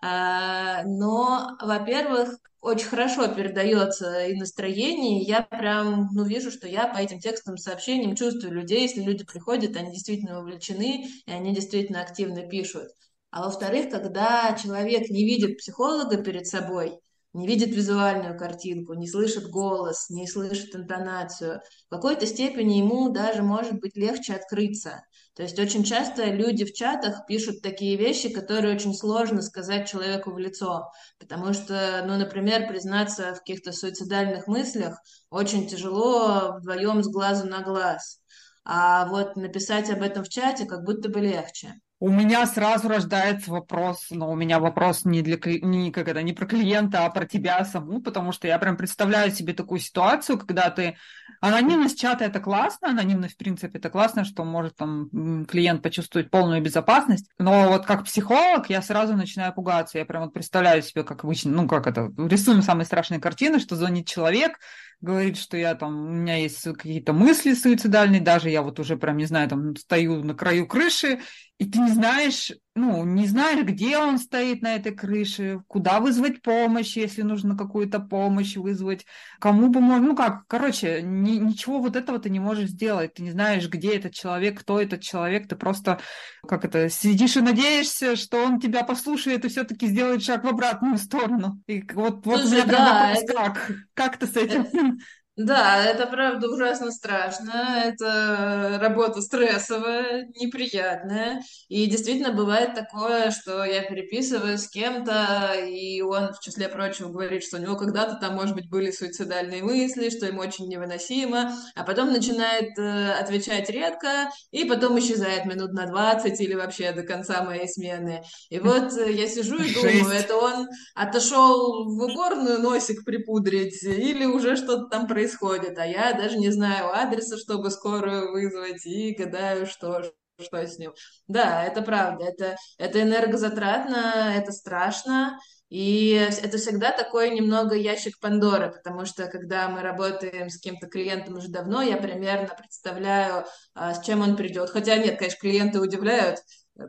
А, 0.02 0.82
но, 0.84 1.58
во-первых, 1.62 2.40
очень 2.60 2.88
хорошо 2.88 3.28
передается 3.28 4.26
и 4.26 4.36
настроение, 4.36 5.22
и 5.22 5.26
я 5.26 5.44
прям, 5.44 6.10
ну, 6.12 6.24
вижу, 6.26 6.50
что 6.50 6.68
я 6.68 6.88
по 6.88 6.98
этим 6.98 7.20
текстовым 7.20 7.58
сообщениям 7.58 8.16
чувствую 8.16 8.54
людей, 8.54 8.82
если 8.82 9.02
люди 9.02 9.24
приходят, 9.26 9.76
они 9.76 9.92
действительно 9.92 10.40
увлечены, 10.40 11.06
и 11.26 11.32
они 11.32 11.54
действительно 11.54 12.02
активно 12.02 12.48
пишут. 12.48 12.88
А 13.30 13.44
во-вторых, 13.44 13.92
когда 13.92 14.58
человек 14.62 15.10
не 15.10 15.24
видит 15.24 15.58
психолога 15.58 16.18
перед 16.18 16.48
собой, 16.48 17.00
не 17.34 17.48
видит 17.48 17.76
визуальную 17.76 18.38
картинку, 18.38 18.94
не 18.94 19.08
слышит 19.08 19.50
голос, 19.50 20.10
не 20.10 20.28
слышит 20.28 20.76
интонацию, 20.76 21.62
в 21.88 21.90
какой-то 21.90 22.26
степени 22.26 22.76
ему 22.76 23.10
даже 23.10 23.44
может 23.44 23.80
быть 23.80 23.96
легче 23.96 24.34
открыться. 24.34 25.04
То 25.36 25.44
есть 25.44 25.60
очень 25.60 25.84
часто 25.84 26.26
люди 26.26 26.66
в 26.66 26.74
чатах 26.74 27.28
пишут 27.28 27.62
такие 27.62 27.96
вещи, 27.96 28.30
которые 28.30 28.74
очень 28.74 28.96
сложно 28.96 29.44
сказать 29.44 29.88
человеку 29.88 30.32
в 30.32 30.40
лицо, 30.40 30.90
потому 31.20 31.54
что, 31.54 32.04
ну, 32.08 32.18
например, 32.18 32.68
признаться 32.68 33.36
в 33.36 33.40
каких-то 33.40 33.72
суицидальных 33.72 34.48
мыслях 34.48 34.98
очень 35.30 35.68
тяжело 35.68 36.58
вдвоем 36.58 37.04
с 37.04 37.08
глазу 37.08 37.46
на 37.46 37.62
глаз. 37.62 38.20
А 38.66 39.06
вот 39.08 39.36
написать 39.36 39.90
об 39.92 40.02
этом 40.02 40.24
в 40.24 40.30
чате 40.30 40.66
как 40.66 40.84
будто 40.84 41.08
бы 41.08 41.20
легче. 41.22 41.76
У 42.00 42.12
меня 42.12 42.46
сразу 42.46 42.88
рождается 42.88 43.50
вопрос, 43.50 44.08
но 44.12 44.30
у 44.30 44.36
меня 44.36 44.60
вопрос 44.60 45.04
не 45.04 45.24
для 45.24 45.40
не 45.44 45.92
как 45.92 46.08
это 46.08 46.22
не 46.22 46.32
про 46.32 46.46
клиента, 46.46 47.06
а 47.06 47.10
про 47.10 47.26
тебя 47.26 47.66
саму, 47.66 48.04
потому 48.04 48.32
что 48.32 48.48
я 48.48 48.60
прям 48.60 48.78
представляю 48.78 49.32
себе 49.32 49.54
такую 49.54 49.80
ситуацию, 49.80 50.38
когда 50.38 50.70
ты 50.70 50.96
анонимность 51.42 52.00
чата 52.00 52.26
это 52.26 52.40
классно, 52.40 52.90
анонимность 52.90 53.34
в 53.34 53.38
принципе 53.38 53.80
это 53.80 53.90
классно, 53.90 54.26
что 54.26 54.44
может 54.44 54.76
там 54.76 55.46
клиент 55.48 55.82
почувствовать 55.82 56.30
полную 56.30 56.62
безопасность, 56.62 57.32
но 57.40 57.70
вот 57.70 57.88
как 57.88 58.06
психолог 58.06 58.70
я 58.70 58.84
сразу 58.84 59.16
начинаю 59.16 59.52
пугаться, 59.52 59.98
я 59.98 60.06
прям 60.06 60.26
вот 60.26 60.34
представляю 60.34 60.84
себе 60.84 61.04
как 61.04 61.24
обычно, 61.24 61.52
ну 61.52 61.68
как 61.68 61.88
это, 61.88 62.12
рисуем 62.18 62.62
самые 62.62 62.86
страшные 62.86 63.20
картины, 63.20 63.58
что 63.58 63.76
звонит 63.76 64.08
человек, 64.08 64.60
говорит, 65.02 65.38
что 65.38 65.58
я 65.58 65.76
там, 65.76 65.96
у 65.96 66.12
меня 66.12 66.38
есть 66.38 66.64
какие-то 66.64 67.14
мысли 67.14 67.54
суицидальные, 67.54 68.22
даже 68.22 68.50
я 68.50 68.62
вот 68.62 68.80
уже 68.80 68.98
прям, 68.98 69.18
не 69.18 69.26
знаю, 69.26 69.48
там 69.48 69.76
стою 69.76 70.24
на 70.24 70.34
краю 70.34 70.68
крыши, 70.68 71.20
и 71.60 71.66
ты 71.66 71.80
не 71.80 71.92
знаешь, 71.92 72.52
ну, 72.76 73.04
не 73.04 73.26
знаешь, 73.26 73.66
где 73.66 73.98
он 73.98 74.20
стоит 74.20 74.62
на 74.62 74.76
этой 74.76 74.94
крыше, 74.94 75.62
куда 75.68 76.00
вызвать 76.00 76.44
помощь, 76.44 76.96
если 76.96 77.24
нужно 77.24 77.58
какую-то 77.58 78.00
помощь 78.00 78.56
вызвать, 78.56 79.08
кому 79.40 79.70
бы 79.70 79.80
можно, 79.80 80.10
ну 80.10 80.16
как, 80.16 80.46
короче, 80.46 81.02
ни, 81.02 81.38
ничего 81.38 81.80
вот 81.80 81.96
этого 81.96 82.20
ты 82.20 82.30
не 82.30 82.40
можешь 82.40 82.70
сделать, 82.70 83.16
ты 83.16 83.24
не 83.24 83.32
знаешь, 83.32 83.68
где 83.68 83.96
этот 83.96 84.14
человек, 84.14 84.60
кто 84.60 84.80
этот 84.80 85.02
человек, 85.02 85.48
ты 85.48 85.56
просто, 85.56 86.00
как 86.48 86.64
это, 86.64 86.90
сидишь 86.90 87.38
и 87.38 87.42
надеешься, 87.42 88.16
что 88.16 88.44
он 88.44 88.60
тебя 88.60 88.84
послушает 88.84 89.44
и 89.44 89.50
все-таки 89.50 89.88
сделает 89.88 90.22
шаг 90.22 90.44
в 90.44 90.48
обратную 90.48 91.00
сторону. 91.00 91.60
И 91.66 91.84
вот, 91.94 92.24
вот 92.24 92.42
Слушай, 92.42 92.46
у 92.46 92.52
меня 92.52 92.64
прям 92.66 92.86
да, 92.86 93.08
вопрос, 93.08 93.24
это... 93.24 93.34
как? 93.34 93.72
Как 93.96 94.18
ты 94.18 94.28
с 94.28 94.36
этим? 94.36 95.00
Да, 95.38 95.86
это 95.86 96.08
правда 96.08 96.50
ужасно 96.50 96.92
страшно. 96.92 97.84
Это 97.86 98.80
работа 98.82 99.22
стрессовая, 99.22 100.26
неприятная. 100.42 101.44
И 101.68 101.86
действительно 101.86 102.34
бывает 102.34 102.74
такое, 102.74 103.30
что 103.30 103.64
я 103.64 103.84
переписываюсь 103.84 104.62
с 104.62 104.68
кем-то, 104.68 105.54
и 105.64 106.02
он, 106.02 106.34
в 106.34 106.40
числе 106.40 106.68
прочего, 106.68 107.10
говорит, 107.10 107.44
что 107.44 107.58
у 107.58 107.60
него 107.60 107.76
когда-то 107.76 108.16
там, 108.16 108.34
может 108.34 108.56
быть, 108.56 108.68
были 108.68 108.90
суицидальные 108.90 109.62
мысли, 109.62 110.10
что 110.10 110.26
ему 110.26 110.40
очень 110.42 110.68
невыносимо, 110.70 111.54
а 111.76 111.84
потом 111.84 112.12
начинает 112.12 112.76
э, 112.80 113.12
отвечать 113.12 113.70
редко, 113.70 114.32
и 114.50 114.66
потом 114.66 114.98
исчезает 114.98 115.46
минут 115.46 115.72
на 115.72 115.86
20 115.86 116.42
или 116.42 116.56
вообще 116.56 116.94
до 116.94 117.04
конца 117.04 117.44
моей 117.44 117.68
смены. 117.68 118.24
И 118.50 118.58
вот 118.58 118.92
э, 118.98 119.12
я 119.12 119.28
сижу 119.28 119.58
и 119.58 119.72
думаю, 119.72 120.10
это 120.10 120.36
он 120.36 120.68
отошел 120.96 121.86
в 121.86 122.02
уборную 122.02 122.58
носик 122.58 123.06
припудрить, 123.06 123.84
или 123.84 124.26
уже 124.26 124.56
что-то 124.56 124.88
там 124.88 125.06
происходит 125.06 125.27
происходит, 125.28 125.78
а 125.78 125.86
я 125.86 126.14
даже 126.14 126.38
не 126.38 126.50
знаю 126.52 126.94
адреса, 126.94 127.38
чтобы 127.38 127.70
скорую 127.70 128.32
вызвать, 128.32 128.86
и 128.86 129.14
гадаю, 129.14 129.66
что, 129.66 130.04
что 130.40 130.58
с 130.66 130.78
ним. 130.78 130.94
Да, 131.28 131.64
это 131.66 131.82
правда, 131.82 132.26
это, 132.26 132.56
это 132.78 133.02
энергозатратно, 133.02 134.34
это 134.36 134.52
страшно, 134.52 135.38
и 135.70 136.12
это 136.42 136.58
всегда 136.58 136.92
такой 136.92 137.32
немного 137.32 137.76
ящик 137.76 138.20
Пандоры, 138.22 138.72
потому 138.72 139.06
что 139.06 139.28
когда 139.28 139.68
мы 139.68 139.82
работаем 139.82 140.50
с 140.50 140.60
кем-то 140.60 140.88
клиентом 140.88 141.36
уже 141.36 141.50
давно, 141.50 141.82
я 141.82 141.98
примерно 141.98 142.56
представляю, 142.58 143.46
а, 143.74 143.94
с 143.94 144.06
чем 144.06 144.22
он 144.22 144.38
придет. 144.38 144.70
Хотя 144.70 144.96
нет, 144.98 145.18
конечно, 145.18 145.40
клиенты 145.42 145.82
удивляют, 145.82 146.40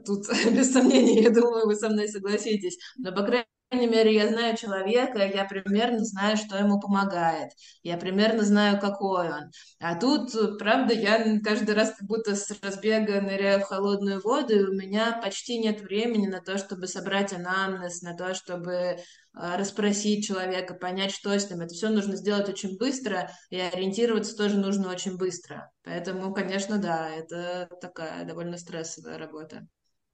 тут 0.06 0.26
без 0.52 0.72
сомнений, 0.72 1.22
я 1.22 1.30
думаю, 1.30 1.66
вы 1.66 1.74
со 1.74 1.88
мной 1.88 2.08
согласитесь, 2.08 2.78
но 2.98 3.12
по 3.12 3.22
крайней 3.22 3.57
крайней 3.68 3.86
мере, 3.86 4.14
я 4.14 4.28
знаю 4.28 4.56
человека, 4.56 5.18
я 5.26 5.44
примерно 5.44 6.04
знаю, 6.04 6.36
что 6.36 6.56
ему 6.56 6.80
помогает, 6.80 7.50
я 7.82 7.98
примерно 7.98 8.42
знаю, 8.42 8.80
какой 8.80 9.28
он. 9.28 9.50
А 9.78 9.94
тут, 9.94 10.32
правда, 10.58 10.94
я 10.94 11.38
каждый 11.40 11.74
раз 11.74 11.94
как 11.96 12.06
будто 12.06 12.34
с 12.34 12.50
разбега 12.62 13.20
ныряю 13.20 13.60
в 13.60 13.64
холодную 13.64 14.20
воду, 14.22 14.54
и 14.54 14.64
у 14.64 14.72
меня 14.72 15.20
почти 15.22 15.58
нет 15.58 15.80
времени 15.82 16.26
на 16.26 16.40
то, 16.40 16.56
чтобы 16.56 16.86
собрать 16.86 17.32
анамнез, 17.32 18.02
на 18.02 18.16
то, 18.16 18.34
чтобы 18.34 18.98
а, 19.34 19.56
расспросить 19.58 20.26
человека, 20.26 20.74
понять, 20.74 21.12
что 21.12 21.38
с 21.38 21.50
ним. 21.50 21.60
Это 21.60 21.74
все 21.74 21.90
нужно 21.90 22.16
сделать 22.16 22.48
очень 22.48 22.78
быстро, 22.78 23.30
и 23.50 23.58
ориентироваться 23.60 24.36
тоже 24.36 24.56
нужно 24.56 24.90
очень 24.90 25.16
быстро. 25.16 25.70
Поэтому, 25.84 26.32
конечно, 26.32 26.78
да, 26.78 27.10
это 27.10 27.68
такая 27.80 28.24
довольно 28.24 28.56
стрессовая 28.56 29.18
работа. 29.18 29.66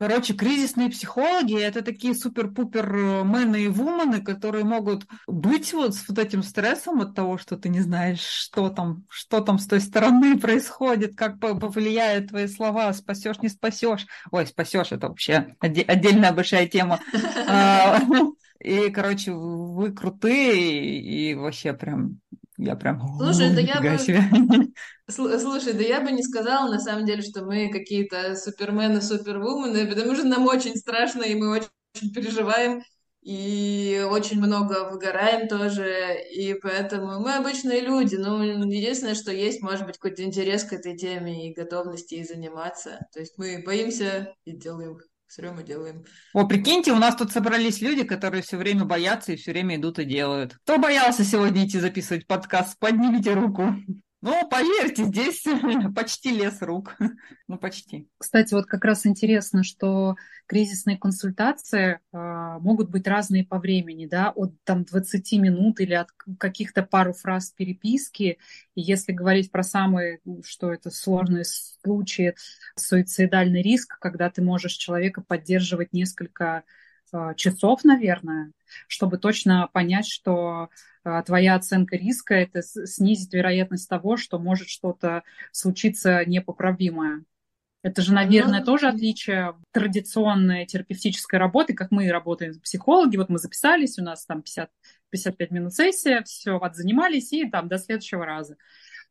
Короче, 0.07 0.35
кризисные 0.35 0.91
психологи– 0.91 1.59
это 1.63 1.81
такие 1.81 2.15
супер-пупер 2.15 2.95
э, 2.95 3.25
мены 3.25 3.63
и 3.65 3.69
вумены, 3.69 4.21
которые 4.21 4.63
могут 4.63 5.07
быть 5.27 5.73
вот 5.73 5.95
с 5.95 6.07
вот 6.07 6.19
этим 6.19 6.43
стрессом 6.43 7.01
от 7.01 7.15
того, 7.15 7.39
что 7.39 7.57
ты 7.57 7.71
не 7.71 7.81
знаешь, 7.81 8.21
что 8.21 8.69
там, 8.69 9.07
что 9.09 9.41
там 9.41 9.59
с 9.59 9.67
той 9.67 9.81
стороны 9.81 10.39
происходит, 10.39 11.17
как 11.17 11.41
повлияют 11.41 12.29
твои 12.29 12.49
слова, 12.49 12.93
спасешь, 12.93 13.41
не 13.41 13.49
спасешь. 13.49 14.07
Ой, 14.31 14.47
спасешь– 14.47 14.89
это 14.93 15.09
вообще 15.09 15.57
отдельная 15.61 16.35
большая 16.35 16.69
тема. 16.69 17.01
А, 17.49 17.99
и, 18.61 18.91
короче, 18.91 19.33
вы 19.33 19.91
крутые, 19.93 21.01
и 21.01 21.35
вообще 21.35 21.73
прям 21.73 22.21
я 22.57 22.77
прям... 22.77 23.01
Слушай, 23.19 23.55
да 23.55 23.61
я 23.61 23.81
бы... 23.81 23.99
Слушай, 25.09 25.73
да 25.73 25.83
я 25.83 26.01
бы 26.01 26.13
не 26.13 26.23
сказала, 26.23 26.71
на 26.71 26.81
самом 26.81 27.05
деле, 27.05 27.23
что 27.23 27.45
мы 27.45 27.71
какие-то 27.71 28.37
супермены, 28.37 29.01
супервумены, 29.03 29.87
потому 29.87 30.15
что 30.15 30.25
нам 30.25 30.47
очень 30.47 30.77
страшно, 30.77 31.23
и 31.23 31.35
мы 31.35 31.51
очень 31.51 32.13
переживаем, 32.15 32.83
и 33.23 34.07
очень 34.11 34.39
много 34.39 34.91
выгораем 34.91 35.49
тоже, 35.49 36.19
и 36.31 36.55
поэтому 36.55 37.21
мы 37.21 37.35
обычные 37.35 37.81
люди, 37.81 38.17
ну, 38.17 38.43
единственное, 38.43 39.15
что 39.15 39.33
есть, 39.33 39.63
может 39.63 39.87
быть, 39.87 39.97
какой-то 39.97 40.23
интерес 40.23 40.65
к 40.65 40.75
этой 40.75 40.97
теме 40.97 41.49
и 41.49 41.55
готовности 41.55 42.15
ей 42.15 42.25
заниматься. 42.25 43.01
То 43.13 43.21
есть 43.21 43.39
мы 43.39 43.63
боимся 43.65 44.35
и 44.45 44.53
делаем 44.53 44.99
все 45.35 45.51
мы 45.51 45.65
делаем. 45.65 46.05
О, 46.33 46.47
прикиньте, 46.47 46.93
у 46.93 46.97
нас 46.97 47.17
тут 47.17 47.33
собрались 47.33 47.81
люди, 47.81 48.05
которые 48.05 48.43
все 48.43 48.57
время 48.57 48.85
боятся 48.85 49.33
и 49.33 49.37
все 49.37 49.51
время 49.51 49.77
идут 49.77 49.99
и 49.99 50.05
делают. 50.05 50.57
Кто 50.63 50.79
боялся 50.79 51.25
сегодня 51.25 51.67
идти 51.67 51.81
записывать 51.81 52.27
подкаст? 52.27 52.79
Поднимите 52.79 53.35
руку. 53.35 53.75
Ну, 54.21 54.49
поверьте, 54.49 55.05
здесь 55.05 55.45
почти 55.97 56.31
лес 56.31 56.63
рук. 56.63 56.97
ну, 57.49 57.59
почти. 57.59 58.09
Кстати, 58.17 58.55
вот 58.55 58.67
как 58.67 58.85
раз 58.85 59.07
интересно, 59.07 59.65
что 59.65 60.15
кризисные 60.47 60.99
консультации 60.99 62.01
э, 62.13 62.59
могут 62.61 62.91
быть 62.91 63.07
разные 63.07 63.45
по 63.45 63.59
времени, 63.59 64.07
да, 64.07 64.31
от 64.31 64.53
там 64.65 64.85
20 64.85 65.33
минут 65.33 65.81
или 65.81 65.95
от 65.95 66.09
каких-то 66.39 66.83
пару 66.83 67.13
фраз 67.13 67.51
переписки. 67.51 68.39
И 68.75 68.81
если 68.81 69.13
говорить 69.13 69.51
про 69.51 69.63
самые, 69.63 70.21
что 70.45 70.73
это 70.73 70.91
сложные 70.91 71.45
случаи, 71.45 72.35
суицидальный 72.77 73.63
риск, 73.63 73.99
когда 73.99 74.31
ты 74.31 74.43
можешь 74.43 74.73
человека 74.73 75.23
поддерживать 75.23 75.93
несколько 75.93 76.65
э, 77.13 77.35
часов, 77.37 77.85
наверное, 77.85 78.53
чтобы 78.89 79.19
точно 79.19 79.69
понять, 79.73 80.07
что 80.07 80.69
а, 81.05 81.23
твоя 81.23 81.55
оценка 81.55 81.97
риска, 81.97 82.35
это 82.35 82.63
снизить 82.63 83.33
вероятность 83.33 83.89
того, 83.89 84.17
что 84.17 84.39
может 84.39 84.69
что-то 84.69 85.23
случиться 85.53 86.25
непоправимое. 86.25 87.25
Это 87.85 88.01
же, 88.01 88.15
наверное, 88.15 88.61
ну, 88.61 88.65
тоже 88.65 88.89
отличие 88.89 89.55
традиционной 89.71 90.65
терапевтической 90.65 91.39
работы, 91.39 91.75
как 91.75 91.91
мы 91.91 92.11
работаем 92.11 92.59
психологи. 92.61 93.19
Вот 93.19 93.29
мы 93.29 93.39
записались, 93.39 93.99
у 93.99 94.03
нас 94.03 94.25
там 94.25 94.41
50, 94.41 94.71
55 95.11 95.51
минут 95.51 95.75
сессия, 95.75 96.23
все, 96.23 96.57
отзанимались 96.57 97.31
и 97.35 97.47
там 97.49 97.69
до 97.69 97.77
следующего 97.77 98.25
раза. 98.25 98.57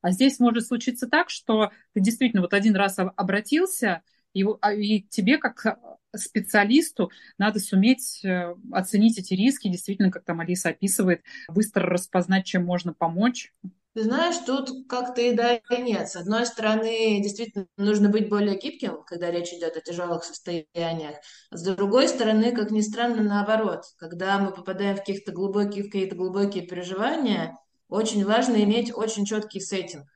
А 0.01 0.10
здесь 0.10 0.39
может 0.39 0.65
случиться 0.65 1.08
так, 1.08 1.30
что 1.30 1.72
ты 1.94 2.01
действительно 2.01 2.42
вот 2.42 2.56
один 2.56 2.75
раз 2.75 2.98
обратился, 2.98 4.01
и, 4.34 4.44
а, 4.62 4.74
и 4.74 5.01
тебе 5.03 5.38
как 5.38 5.77
специалисту 6.15 7.12
надо 7.38 7.60
суметь 7.60 8.25
э, 8.25 8.56
оценить 8.72 9.20
эти 9.20 9.36
риски, 9.36 9.68
действительно, 9.68 10.10
как 10.10 10.25
там 10.25 10.39
Алиса 10.39 10.70
описывает, 10.70 11.22
быстро 11.48 11.88
распознать, 11.88 12.48
чем 12.48 12.65
можно 12.65 12.92
помочь. 12.92 13.53
Ты 13.94 14.04
знаешь, 14.04 14.38
тут 14.46 14.88
как-то 14.90 15.22
и 15.22 15.34
да, 15.34 15.56
и 15.56 15.82
нет. 15.82 16.10
С 16.10 16.16
одной 16.16 16.48
стороны, 16.48 17.22
действительно, 17.22 17.68
нужно 17.78 18.10
быть 18.10 18.28
более 18.28 18.58
гибким, 18.58 19.04
когда 19.04 19.30
речь 19.30 19.54
идет 19.54 19.78
о 19.78 19.82
тяжелых 19.82 20.24
состояниях. 20.24 21.18
А 21.52 21.58
с 21.58 21.64
другой 21.64 22.08
стороны, 22.08 22.52
как 22.56 22.72
ни 22.72 22.82
странно, 22.82 23.22
наоборот. 23.22 23.84
Когда 23.98 24.40
мы 24.40 24.52
попадаем 24.52 24.96
в 24.96 25.00
какие-то 25.00 25.32
глубокие, 25.32 25.84
в 25.84 25.88
какие-то 25.88 26.16
глубокие 26.16 26.66
переживания, 26.66 27.56
очень 27.88 28.26
важно 28.26 28.64
иметь 28.64 28.92
очень 28.96 29.26
четкий 29.26 29.60
сеттинг. 29.60 30.08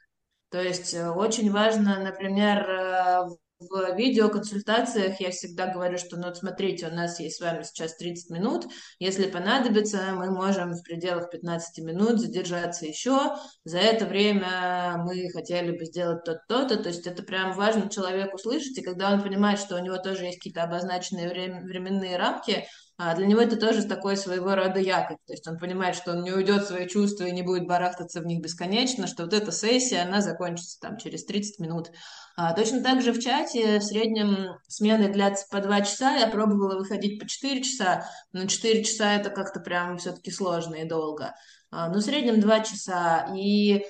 То 0.49 0.59
есть 0.59 0.95
э, 0.95 1.09
очень 1.11 1.51
важно, 1.51 1.99
например, 1.99 2.69
э, 2.69 3.19
в 3.59 3.95
видеоконсультациях 3.95 5.19
я 5.19 5.31
всегда 5.31 5.67
говорю, 5.67 5.97
что 5.97 6.17
ну 6.17 6.33
смотрите, 6.33 6.87
у 6.87 6.91
нас 6.91 7.19
есть 7.19 7.37
с 7.37 7.41
вами 7.41 7.63
сейчас 7.63 7.95
30 7.97 8.29
минут, 8.29 8.65
если 8.99 9.29
понадобится, 9.29 10.13
мы 10.13 10.29
можем 10.29 10.73
в 10.73 10.83
пределах 10.83 11.31
15 11.31 11.83
минут 11.83 12.19
задержаться 12.19 12.85
еще, 12.85 13.35
за 13.63 13.79
это 13.79 14.05
время 14.05 15.03
мы 15.03 15.29
хотели 15.31 15.75
бы 15.75 15.85
сделать 15.85 16.23
то-то, 16.23 16.77
то 16.77 16.89
есть 16.89 17.07
это 17.07 17.23
прям 17.23 17.53
важно 17.53 17.89
человеку 17.89 18.37
слышать, 18.37 18.77
и 18.77 18.83
когда 18.83 19.11
он 19.11 19.23
понимает, 19.23 19.59
что 19.59 19.75
у 19.75 19.83
него 19.83 19.97
тоже 19.97 20.25
есть 20.25 20.37
какие-то 20.37 20.63
обозначенные 20.63 21.29
временные 21.29 22.17
рамки, 22.17 22.67
для 22.97 23.27
него 23.27 23.41
это 23.41 23.57
тоже 23.57 23.83
такой 23.83 24.17
своего 24.17 24.55
рода 24.55 24.79
якорь. 24.79 25.17
То 25.27 25.33
есть 25.33 25.47
он 25.47 25.59
понимает, 25.59 25.95
что 25.95 26.13
он 26.13 26.23
не 26.23 26.31
уйдет 26.31 26.63
в 26.63 26.67
свои 26.67 26.87
чувства 26.87 27.25
и 27.25 27.31
не 27.31 27.43
будет 27.43 27.67
барахтаться 27.67 28.21
в 28.21 28.25
них 28.25 28.41
бесконечно, 28.41 29.05
что 29.05 29.23
вот 29.23 29.33
эта 29.33 29.51
сессия, 29.51 30.01
она 30.01 30.21
закончится 30.21 30.79
там 30.79 30.97
через 30.97 31.23
30 31.25 31.59
минут. 31.59 31.91
А, 32.35 32.53
точно 32.53 32.81
так 32.81 33.01
же 33.01 33.13
в 33.13 33.19
чате 33.19 33.79
в 33.79 33.83
среднем 33.83 34.57
смены 34.67 35.11
длятся 35.11 35.45
по 35.51 35.61
2 35.61 35.81
часа. 35.81 36.15
Я 36.15 36.27
пробовала 36.27 36.77
выходить 36.79 37.19
по 37.19 37.27
4 37.27 37.63
часа, 37.63 38.09
но 38.31 38.47
4 38.47 38.83
часа 38.83 39.13
это 39.13 39.29
как-то 39.29 39.59
прям 39.59 39.97
все-таки 39.97 40.31
сложно 40.31 40.75
и 40.75 40.87
долго. 40.87 41.35
А, 41.69 41.89
но 41.89 41.99
в 41.99 42.01
среднем 42.01 42.39
2 42.39 42.59
часа. 42.61 43.27
И 43.35 43.77
а, 43.77 43.83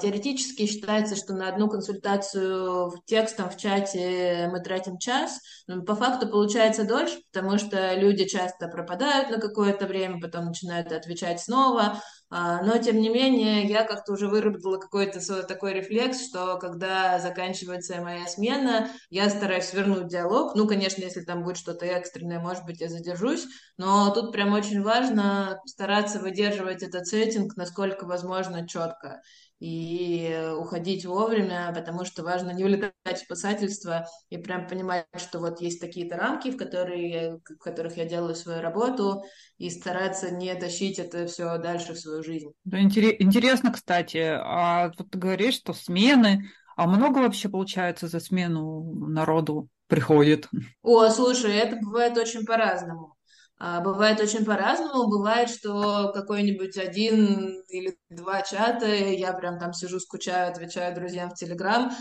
теоретически 0.00 0.66
считается, 0.66 1.16
что 1.16 1.34
на 1.34 1.48
одну 1.48 1.68
консультацию 1.68 2.92
текстом 3.06 3.50
в 3.50 3.56
чате 3.56 4.48
мы 4.50 4.60
тратим 4.60 4.98
час, 4.98 5.40
но 5.66 5.82
по 5.82 5.94
факту 5.94 6.28
получается 6.28 6.84
дольше, 6.84 7.20
потому 7.32 7.58
что 7.58 7.94
люди 7.94 8.24
часто 8.24 8.68
пропадают 8.68 9.30
на 9.30 9.38
какое-то 9.38 9.86
время, 9.86 10.20
потом 10.20 10.46
начинают 10.46 10.92
отвечать 10.92 11.40
снова. 11.40 12.00
А, 12.32 12.62
но, 12.62 12.78
тем 12.78 13.00
не 13.00 13.08
менее, 13.08 13.64
я 13.64 13.82
как-то 13.82 14.12
уже 14.12 14.28
выработала 14.28 14.78
какой-то 14.78 15.20
свой 15.20 15.42
такой 15.42 15.72
рефлекс, 15.74 16.28
что 16.28 16.58
когда 16.58 17.18
заканчивается 17.18 18.00
моя 18.00 18.26
смена, 18.28 18.88
я 19.10 19.28
стараюсь 19.28 19.72
вернуть 19.72 20.06
диалог. 20.06 20.54
Ну, 20.54 20.68
конечно, 20.68 21.02
если 21.02 21.22
там 21.22 21.42
будет 21.42 21.56
что-то 21.56 21.86
экстренное, 21.86 22.38
может 22.38 22.64
быть, 22.64 22.80
я 22.80 22.88
задержусь, 22.88 23.46
но 23.78 24.12
тут 24.14 24.30
прям 24.30 24.52
очень 24.52 24.82
важно 24.82 25.60
стараться 25.66 26.20
выдерживать 26.20 26.82
этот 26.84 27.06
сеттинг 27.06 27.56
насколько 27.56 28.06
возможно 28.06 28.66
четко 28.66 29.20
и 29.60 30.52
уходить 30.58 31.04
вовремя, 31.04 31.70
потому 31.74 32.06
что 32.06 32.22
важно 32.22 32.50
не 32.50 32.64
улетать 32.64 32.94
в 33.04 33.18
спасательство 33.18 34.06
и 34.30 34.38
прям 34.38 34.66
понимать, 34.66 35.06
что 35.16 35.38
вот 35.38 35.60
есть 35.60 35.80
такие-то 35.80 36.16
рамки, 36.16 36.50
в, 36.50 36.56
которые, 36.56 37.40
в 37.44 37.58
которых 37.58 37.98
я 37.98 38.06
делаю 38.06 38.34
свою 38.34 38.62
работу, 38.62 39.22
и 39.58 39.68
стараться 39.68 40.30
не 40.30 40.54
тащить 40.54 40.98
это 40.98 41.26
все 41.26 41.58
дальше 41.58 41.92
в 41.92 41.98
свою 41.98 42.22
жизнь. 42.22 42.50
Да, 42.64 42.80
интересно, 42.80 43.70
кстати, 43.70 44.32
а 44.34 44.92
вот 44.96 45.10
ты 45.10 45.18
говоришь, 45.18 45.56
что 45.56 45.74
смены, 45.74 46.50
а 46.76 46.86
много 46.86 47.18
вообще 47.18 47.50
получается 47.50 48.08
за 48.08 48.20
смену 48.20 48.94
народу 49.08 49.68
приходит? 49.88 50.48
О, 50.82 51.10
слушай, 51.10 51.54
это 51.54 51.76
бывает 51.76 52.16
очень 52.16 52.46
по-разному. 52.46 53.14
А, 53.62 53.80
бывает 53.82 54.20
очень 54.20 54.44
по-разному. 54.44 55.06
Бывает, 55.08 55.50
что 55.50 56.12
какой-нибудь 56.14 56.78
один 56.78 57.60
или 57.68 57.98
два 58.08 58.40
чата, 58.42 58.86
я 58.86 59.34
прям 59.34 59.58
там 59.58 59.74
сижу, 59.74 60.00
скучаю, 60.00 60.50
отвечаю 60.50 60.94
друзьям 60.94 61.30
в 61.30 61.34
Телеграм. 61.34 61.92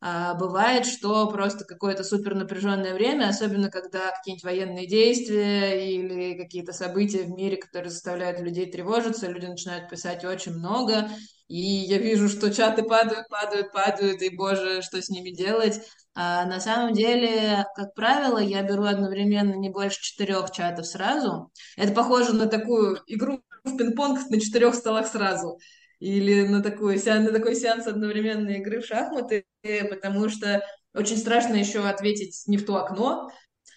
А 0.00 0.34
бывает, 0.34 0.86
что 0.86 1.28
просто 1.30 1.64
какое-то 1.64 2.04
супер 2.04 2.34
напряженное 2.34 2.94
время, 2.94 3.28
особенно 3.28 3.70
когда 3.70 4.10
какие-нибудь 4.12 4.44
военные 4.44 4.86
действия 4.86 5.94
или 5.94 6.36
какие-то 6.38 6.72
события 6.72 7.22
в 7.22 7.30
мире, 7.30 7.56
которые 7.56 7.90
заставляют 7.90 8.40
людей 8.40 8.70
тревожиться, 8.70 9.28
люди 9.28 9.46
начинают 9.46 9.88
писать 9.90 10.24
очень 10.24 10.52
много, 10.52 11.08
и 11.48 11.58
я 11.58 11.98
вижу, 11.98 12.28
что 12.28 12.52
чаты 12.52 12.82
падают, 12.82 13.28
падают, 13.28 13.72
падают, 13.72 14.22
и, 14.22 14.28
боже, 14.36 14.82
что 14.82 15.00
с 15.00 15.08
ними 15.08 15.30
делать. 15.30 15.80
А 16.14 16.46
на 16.46 16.60
самом 16.60 16.92
деле, 16.92 17.66
как 17.74 17.94
правило, 17.94 18.38
я 18.38 18.62
беру 18.62 18.84
одновременно 18.84 19.54
не 19.54 19.70
больше 19.70 20.00
четырех 20.00 20.50
чатов 20.52 20.86
сразу. 20.86 21.50
Это 21.76 21.92
похоже 21.92 22.34
на 22.34 22.46
такую 22.46 23.00
игру 23.06 23.40
в 23.64 23.76
пинг-понг 23.76 24.20
на 24.30 24.40
четырех 24.40 24.74
столах 24.74 25.08
сразу. 25.08 25.58
Или 25.98 26.46
на, 26.46 26.62
такой, 26.62 27.02
на 27.02 27.32
такой 27.32 27.56
сеанс 27.56 27.86
одновременной 27.86 28.58
игры 28.58 28.80
в 28.80 28.86
шахматы, 28.86 29.44
потому 29.62 30.28
что 30.28 30.62
очень 30.92 31.16
страшно 31.16 31.54
еще 31.54 31.80
ответить 31.80 32.44
не 32.46 32.58
в 32.58 32.66
то 32.66 32.76
окно, 32.76 33.30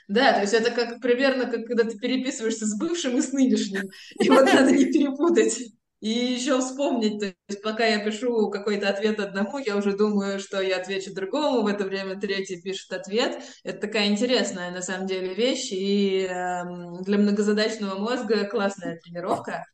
да, 0.07 0.33
то 0.33 0.41
есть 0.41 0.53
это 0.53 0.71
как 0.71 1.01
примерно 1.01 1.45
как 1.45 1.65
когда 1.65 1.83
ты 1.83 1.97
переписываешься 1.97 2.65
с 2.65 2.77
бывшим 2.77 3.17
и 3.17 3.21
с 3.21 3.33
нынешним. 3.33 3.83
И 4.19 4.29
вот 4.29 4.45
надо 4.45 4.71
не 4.71 4.85
перепутать. 4.85 5.57
И 5.99 6.09
еще 6.09 6.59
вспомнить, 6.59 7.19
то 7.19 7.33
есть 7.47 7.61
пока 7.63 7.85
я 7.85 8.05
пишу 8.05 8.51
какой-то 8.51 8.87
ответ 8.87 9.19
одному, 9.19 9.57
я 9.57 9.75
уже 9.75 9.97
думаю, 9.97 10.39
что 10.39 10.61
я 10.61 10.77
отвечу 10.77 11.13
другому, 11.13 11.63
в 11.63 11.67
это 11.67 11.85
время 11.85 12.19
третий 12.19 12.61
пишет 12.61 12.93
ответ. 12.93 13.41
Это 13.63 13.79
такая 13.79 14.07
интересная 14.07 14.69
на 14.69 14.83
самом 14.83 15.07
деле 15.07 15.33
вещь, 15.33 15.69
и 15.71 16.27
э, 16.29 16.63
для 17.01 17.17
многозадачного 17.17 17.97
мозга 17.97 18.45
классная 18.45 18.99
тренировка. 18.99 19.65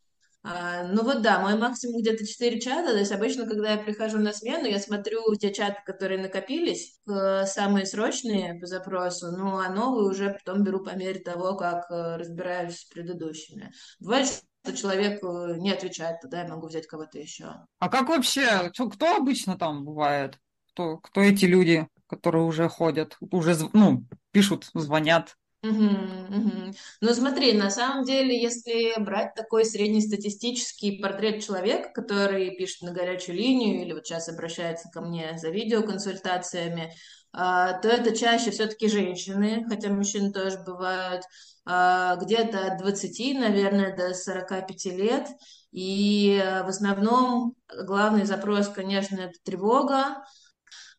А, 0.45 0.83
ну 0.83 1.03
вот 1.03 1.21
да, 1.21 1.39
мой 1.39 1.55
максимум 1.57 2.01
где-то 2.01 2.25
4 2.25 2.59
чата, 2.59 2.91
то 2.91 2.97
есть 2.97 3.13
обычно, 3.13 3.45
когда 3.45 3.71
я 3.71 3.77
прихожу 3.77 4.17
на 4.19 4.33
смену, 4.33 4.65
я 4.65 4.79
смотрю 4.79 5.33
те 5.35 5.53
чаты, 5.53 5.77
которые 5.85 6.21
накопились, 6.21 6.99
самые 7.45 7.85
срочные 7.85 8.55
по 8.59 8.65
запросу, 8.65 9.31
ну 9.31 9.57
а 9.57 9.69
новые 9.69 10.09
уже 10.09 10.31
потом 10.31 10.63
беру 10.63 10.83
по 10.83 10.95
мере 10.95 11.19
того, 11.21 11.55
как 11.55 11.89
э, 11.89 12.17
разбираюсь 12.17 12.79
с 12.79 12.85
предыдущими. 12.85 13.71
Бывает, 13.99 14.27
что 14.63 14.75
человек 14.75 15.23
э, 15.23 15.55
не 15.57 15.71
отвечает, 15.71 16.21
тогда 16.21 16.41
я 16.41 16.47
могу 16.47 16.67
взять 16.67 16.87
кого-то 16.87 17.19
еще. 17.19 17.53
А 17.79 17.89
как 17.89 18.07
вообще, 18.07 18.71
кто 18.71 19.15
обычно 19.15 19.57
там 19.57 19.83
бывает? 19.83 20.39
Кто, 20.71 20.97
кто 20.97 21.21
эти 21.21 21.45
люди, 21.45 21.87
которые 22.07 22.43
уже 22.45 22.69
ходят, 22.69 23.17
уже 23.19 23.55
ну, 23.73 24.05
пишут, 24.31 24.69
звонят? 24.73 25.35
Угу, 25.63 25.85
угу. 25.85 26.73
Ну 26.99 27.13
смотри, 27.13 27.53
на 27.53 27.69
самом 27.69 28.03
деле, 28.03 28.41
если 28.41 28.99
брать 28.99 29.33
такой 29.33 29.63
среднестатистический 29.63 30.99
портрет 30.99 31.41
человека, 31.43 31.89
который 31.93 32.55
пишет 32.57 32.81
на 32.81 32.91
горячую 32.91 33.37
линию 33.37 33.81
или 33.81 33.93
вот 33.93 34.05
сейчас 34.05 34.27
обращается 34.27 34.89
ко 34.89 34.99
мне 34.99 35.37
за 35.37 35.49
видеоконсультациями, 35.51 36.93
то 37.33 37.89
это 37.89 38.15
чаще 38.15 38.51
все-таки 38.51 38.87
женщины, 38.87 39.65
хотя 39.67 39.89
мужчины 39.89 40.31
тоже 40.31 40.59
бывают, 40.59 41.23
а, 41.65 42.15
где-то 42.17 42.73
от 42.73 42.77
20, 42.77 43.33
наверное, 43.33 43.95
до 43.95 44.13
45 44.13 44.91
лет. 44.91 45.27
И 45.71 46.39
в 46.63 46.67
основном 46.67 47.55
главный 47.85 48.25
запрос, 48.25 48.69
конечно, 48.69 49.15
это 49.15 49.39
тревога, 49.43 50.23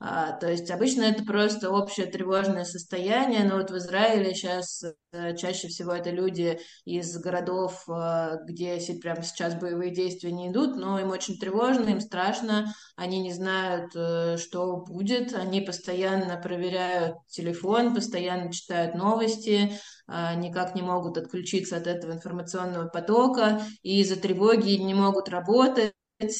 а, 0.06 0.32
то 0.32 0.50
есть 0.50 0.70
обычно 0.70 1.04
это 1.04 1.24
просто 1.24 1.70
общее 1.70 2.04
тревожное 2.04 2.64
состояние, 2.64 3.42
но 3.44 3.56
вот 3.56 3.70
в 3.70 3.76
Израиле 3.78 4.34
сейчас 4.34 4.84
э, 5.12 5.34
чаще 5.34 5.68
всего 5.68 5.92
это 5.92 6.10
люди 6.10 6.60
из 6.84 7.16
городов, 7.18 7.88
э, 7.88 8.36
где 8.46 8.78
прямо 9.00 9.22
сейчас 9.22 9.54
боевые 9.54 9.94
действия 9.94 10.30
не 10.30 10.50
идут, 10.50 10.76
но 10.76 10.98
им 10.98 11.08
очень 11.08 11.38
тревожно, 11.38 11.88
им 11.88 12.00
страшно, 12.02 12.74
они 12.96 13.20
не 13.20 13.32
знают, 13.32 13.92
э, 13.96 14.36
что 14.36 14.76
будет, 14.76 15.32
они 15.32 15.62
постоянно 15.62 16.36
проверяют 16.36 17.16
телефон, 17.28 17.94
постоянно 17.94 18.52
читают 18.52 18.94
новости, 18.94 19.72
а, 20.06 20.34
никак 20.34 20.74
не 20.74 20.82
могут 20.82 21.16
отключиться 21.16 21.78
от 21.78 21.86
этого 21.86 22.12
информационного 22.12 22.88
потока, 22.88 23.62
и 23.82 24.02
из-за 24.02 24.20
тревоги 24.20 24.72
не 24.72 24.92
могут 24.92 25.30
работать, 25.30 25.94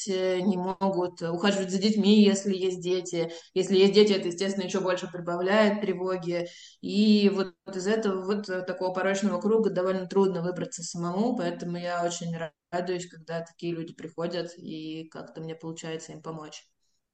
не 0.09 0.57
могут 0.57 1.23
ухаживать 1.23 1.70
за 1.70 1.79
детьми, 1.79 2.23
если 2.23 2.55
есть 2.55 2.81
дети. 2.81 3.31
Если 3.55 3.77
есть 3.77 3.94
дети, 3.94 4.12
это, 4.12 4.29
естественно, 4.29 4.64
еще 4.64 4.81
больше 4.81 5.11
прибавляет 5.11 5.81
тревоги. 5.81 6.47
И 6.81 7.31
вот 7.35 7.55
из 7.75 7.87
этого 7.87 8.25
вот 8.25 8.47
такого 8.47 8.92
порочного 8.92 9.40
круга 9.40 9.70
довольно 9.70 10.07
трудно 10.07 10.42
выбраться 10.42 10.83
самому, 10.83 11.37
поэтому 11.37 11.77
я 11.77 12.05
очень 12.05 12.35
радуюсь, 12.70 13.09
когда 13.09 13.40
такие 13.40 13.75
люди 13.75 13.94
приходят, 13.94 14.53
и 14.57 15.09
как-то 15.11 15.40
мне 15.40 15.55
получается 15.55 16.12
им 16.12 16.23
помочь. 16.23 16.66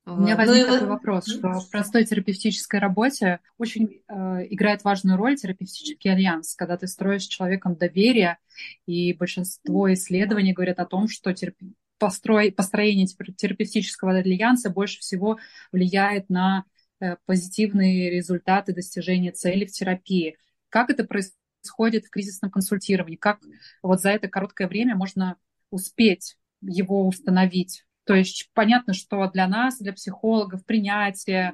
У 0.06 0.16
меня 0.16 0.35
возник 0.35 0.66
ну, 0.66 0.72
такой 0.72 0.80
вот... 0.80 0.88
вопрос, 0.88 1.26
что 1.26 1.52
в 1.52 1.70
простой 1.70 2.04
терапевтической 2.04 2.80
работе 2.80 3.40
очень 3.59 4.02
э, 4.09 4.46
играет 4.48 4.83
важную 4.83 5.18
роль 5.18 5.37
терапевтический 5.37 6.11
альянс, 6.11 6.54
когда 6.56 6.76
ты 6.76 6.87
строишь 6.87 7.24
с 7.24 7.28
человеком 7.28 7.76
доверие, 7.76 8.38
и 8.87 9.12
большинство 9.12 9.92
исследований 9.92 10.52
говорят 10.52 10.78
о 10.78 10.87
том, 10.87 11.06
что 11.06 11.33
терап 11.33 11.54
построй, 12.00 12.50
построение 12.50 13.06
терапевтического 13.06 14.16
альянса 14.16 14.70
больше 14.70 14.98
всего 15.00 15.38
влияет 15.70 16.30
на 16.30 16.64
э, 16.98 17.16
позитивные 17.26 18.10
результаты 18.10 18.74
достижения 18.74 19.30
цели 19.30 19.66
в 19.66 19.70
терапии. 19.70 20.36
Как 20.70 20.90
это 20.90 21.04
происходит 21.04 22.06
в 22.06 22.10
кризисном 22.10 22.50
консультировании? 22.50 23.16
Как 23.16 23.38
вот 23.82 24.00
за 24.00 24.10
это 24.10 24.28
короткое 24.28 24.66
время 24.66 24.96
можно 24.96 25.36
успеть 25.70 26.36
его 26.62 27.06
установить? 27.06 27.84
То 28.04 28.14
есть 28.14 28.50
понятно, 28.54 28.94
что 28.94 29.30
для 29.30 29.46
нас, 29.46 29.78
для 29.78 29.92
психологов, 29.92 30.64
принятие, 30.64 31.52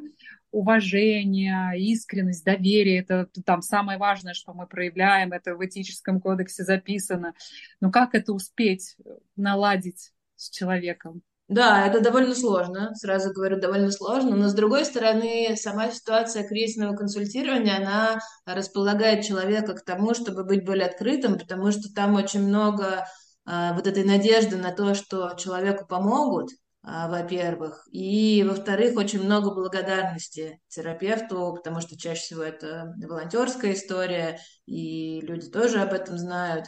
уважение, 0.53 1.73
искренность, 1.77 2.45
доверие, 2.45 3.01
это 3.01 3.29
там 3.45 3.63
самое 3.63 3.99
важное, 3.99 4.33
что 4.33 4.55
мы 4.55 4.67
проявляем, 4.67 5.33
это 5.33 5.57
в 5.57 5.67
этическом 5.67 6.21
кодексе 6.21 6.63
записано. 6.63 7.35
Но 7.81 7.91
как 7.91 8.15
это 8.15 8.33
успеть 8.33 8.97
наладить 9.35 10.13
с 10.37 10.51
человеком? 10.51 11.23
Да, 11.49 11.87
это 11.87 12.01
довольно 12.01 12.35
сложно, 12.35 12.93
сразу 12.97 13.33
говорю, 13.33 13.61
довольно 13.61 13.93
сложно, 13.93 14.35
но 14.35 14.49
с 14.49 14.55
другой 14.55 14.85
стороны, 14.85 15.55
сама 15.57 15.93
ситуация 15.93 16.47
кризисного 16.47 16.97
консультирования, 16.97 17.77
она 17.77 18.19
располагает 18.45 19.25
человека 19.25 19.75
к 19.75 19.85
тому, 19.85 20.13
чтобы 20.15 20.43
быть 20.43 20.65
более 20.65 20.87
открытым, 20.87 21.39
потому 21.39 21.71
что 21.71 21.93
там 21.95 22.15
очень 22.15 22.43
много 22.43 23.07
а, 23.45 23.75
вот 23.75 23.87
этой 23.87 24.03
надежды 24.03 24.57
на 24.57 24.73
то, 24.73 24.95
что 24.95 25.35
человеку 25.37 25.87
помогут, 25.87 26.51
а, 26.83 27.09
во-первых, 27.09 27.87
и, 27.93 28.45
во-вторых, 28.49 28.97
очень 28.97 29.23
много 29.23 29.55
благодарности 29.55 30.61
терапевту, 30.67 31.55
потому 31.55 31.81
что 31.81 31.97
чаще 31.97 32.23
всего 32.23 32.43
это 32.43 32.93
волонтерская 32.97 33.75
история, 33.75 34.41
и 34.67 35.21
люди 35.21 35.49
тоже 35.49 35.81
об 35.81 35.93
этом 35.93 36.19
знают 36.19 36.67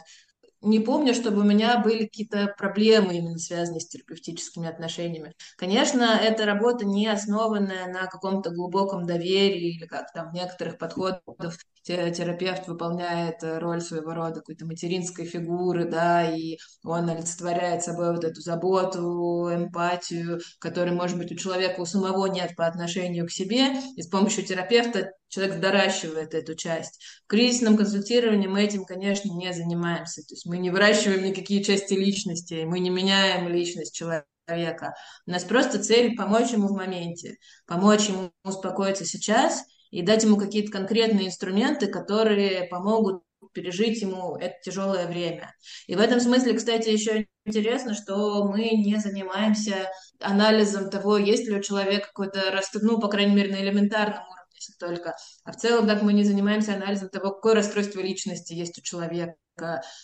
не 0.61 0.79
помню, 0.79 1.13
чтобы 1.13 1.41
у 1.41 1.43
меня 1.43 1.77
были 1.79 2.03
какие-то 2.05 2.53
проблемы 2.57 3.15
именно 3.17 3.37
связанные 3.37 3.79
с 3.79 3.87
терапевтическими 3.87 4.67
отношениями. 4.67 5.33
Конечно, 5.57 6.03
эта 6.03 6.45
работа 6.45 6.85
не 6.85 7.07
основанная 7.07 7.87
на 7.87 8.07
каком-то 8.07 8.49
глубоком 8.51 9.05
доверии 9.05 9.75
или 9.77 9.85
как 9.85 10.11
там 10.13 10.31
в 10.31 10.33
некоторых 10.33 10.77
подходах 10.77 11.55
терапевт 11.83 12.67
выполняет 12.67 13.37
роль 13.41 13.81
своего 13.81 14.13
рода 14.13 14.35
какой-то 14.35 14.65
материнской 14.65 15.25
фигуры, 15.25 15.85
да, 15.85 16.29
и 16.29 16.57
он 16.83 17.09
олицетворяет 17.09 17.83
собой 17.83 18.13
вот 18.13 18.23
эту 18.23 18.41
заботу, 18.41 19.49
эмпатию, 19.53 20.39
которой, 20.59 20.91
может 20.91 21.17
быть, 21.17 21.31
у 21.31 21.35
человека 21.35 21.79
у 21.81 21.85
самого 21.85 22.27
нет 22.27 22.55
по 22.55 22.65
отношению 22.65 23.27
к 23.27 23.31
себе, 23.31 23.73
и 23.95 24.01
с 24.01 24.07
помощью 24.07 24.45
терапевта 24.45 25.11
человек 25.29 25.59
доращивает 25.59 26.33
эту 26.33 26.55
часть. 26.55 27.01
В 27.25 27.27
кризисном 27.27 27.77
консультировании 27.77 28.47
мы 28.47 28.63
этим, 28.63 28.85
конечно, 28.85 29.31
не 29.31 29.53
занимаемся. 29.53 30.21
То 30.23 30.33
есть 30.33 30.45
мы 30.45 30.57
не 30.57 30.71
выращиваем 30.71 31.23
никакие 31.23 31.63
части 31.63 31.93
личности, 31.93 32.63
мы 32.65 32.79
не 32.79 32.89
меняем 32.89 33.47
личность 33.47 33.95
человека. 33.95 34.95
У 35.27 35.31
нас 35.31 35.43
просто 35.43 35.81
цель 35.81 36.15
помочь 36.15 36.51
ему 36.51 36.67
в 36.67 36.75
моменте, 36.75 37.37
помочь 37.67 38.09
ему 38.09 38.31
успокоиться 38.43 39.05
сейчас 39.05 39.63
и 39.91 40.01
дать 40.01 40.23
ему 40.23 40.37
какие-то 40.37 40.71
конкретные 40.71 41.27
инструменты, 41.27 41.87
которые 41.87 42.65
помогут 42.65 43.23
пережить 43.53 44.01
ему 44.01 44.35
это 44.35 44.55
тяжелое 44.63 45.07
время. 45.07 45.53
И 45.87 45.95
в 45.95 45.99
этом 45.99 46.19
смысле, 46.19 46.53
кстати, 46.53 46.89
еще 46.89 47.25
интересно, 47.45 47.93
что 47.95 48.43
мы 48.43 48.69
не 48.69 48.97
занимаемся 48.97 49.89
анализом 50.19 50.89
того, 50.89 51.17
есть 51.17 51.47
ли 51.47 51.55
у 51.55 51.61
человека 51.61 52.07
какой-то, 52.07 52.61
ну, 52.81 52.99
по 52.99 53.07
крайней 53.07 53.35
мере, 53.35 53.51
на 53.51 53.61
элементарном 53.61 54.23
уровне 54.23 54.39
если 54.59 54.73
только. 54.73 55.15
А 55.43 55.51
в 55.51 55.55
целом, 55.55 55.87
так 55.87 56.01
мы 56.01 56.13
не 56.13 56.23
занимаемся 56.23 56.75
анализом 56.75 57.09
того, 57.09 57.31
какое 57.31 57.55
расстройство 57.55 58.01
личности 58.01 58.53
есть 58.53 58.77
у 58.77 58.81
человека, 58.81 59.35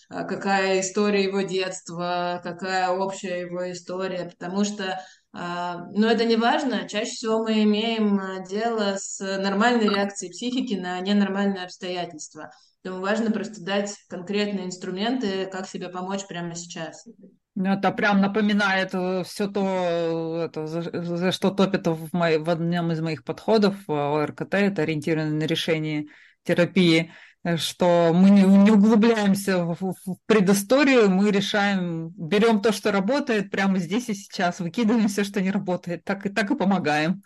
а, 0.10 0.24
какая 0.24 0.82
история 0.82 1.24
его 1.24 1.42
детства, 1.42 2.42
какая 2.44 2.90
общая 2.90 3.42
его 3.42 3.72
история, 3.72 4.30
потому 4.30 4.64
что 4.64 5.02
но 5.36 6.08
это 6.08 6.24
не 6.24 6.38
важно. 6.38 6.88
Чаще 6.88 7.12
всего 7.12 7.44
мы 7.44 7.64
имеем 7.64 8.18
а, 8.20 8.46
дело 8.46 8.96
с 8.98 9.20
нормальной 9.20 9.90
реакцией 9.90 10.32
психики 10.32 10.76
на 10.76 11.00
ненормальные 11.02 11.66
обстоятельства. 11.66 12.52
Поэтому 12.82 13.02
важно 13.02 13.32
просто 13.32 13.62
дать 13.62 13.96
конкретные 14.08 14.66
инструменты, 14.66 15.48
как 15.48 15.68
себе 15.68 15.90
помочь 15.90 16.26
прямо 16.28 16.56
сейчас. 16.56 17.06
Ну, 17.56 17.74
это 17.74 17.92
прям 17.92 18.22
напоминает 18.22 18.94
э, 18.94 19.24
все 19.24 19.48
то, 19.48 20.44
это, 20.46 20.68
за, 20.68 20.82
за 20.82 21.32
что 21.32 21.52
топит 21.52 21.88
в, 21.88 22.10
мой, 22.12 22.38
в 22.38 22.50
одном 22.50 22.92
из 22.92 23.02
моих 23.02 23.24
подходов 23.24 23.76
ОРКТ, 23.90 24.54
это 24.56 24.82
ориентировано 24.84 25.32
на 25.32 25.46
решение 25.46 26.06
терапии, 26.44 27.02
э, 27.02 27.10
что 27.58 28.12
мы 28.14 28.32
не, 28.32 28.42
не 28.42 28.72
углубляемся 28.72 29.64
в, 29.64 29.76
в, 29.80 30.18
предысторию, 30.26 31.10
мы 31.10 31.30
решаем, 31.32 32.10
берем 32.10 32.62
то, 32.62 32.72
что 32.72 32.92
работает 32.92 33.52
прямо 33.52 33.78
здесь 33.78 34.10
и 34.10 34.16
сейчас, 34.16 34.60
выкидываем 34.60 35.08
все, 35.08 35.24
что 35.24 35.42
не 35.42 35.52
работает, 35.52 36.04
так 36.04 36.26
и 36.26 36.30
так 36.30 36.50
и 36.50 36.56
помогаем. 36.56 37.22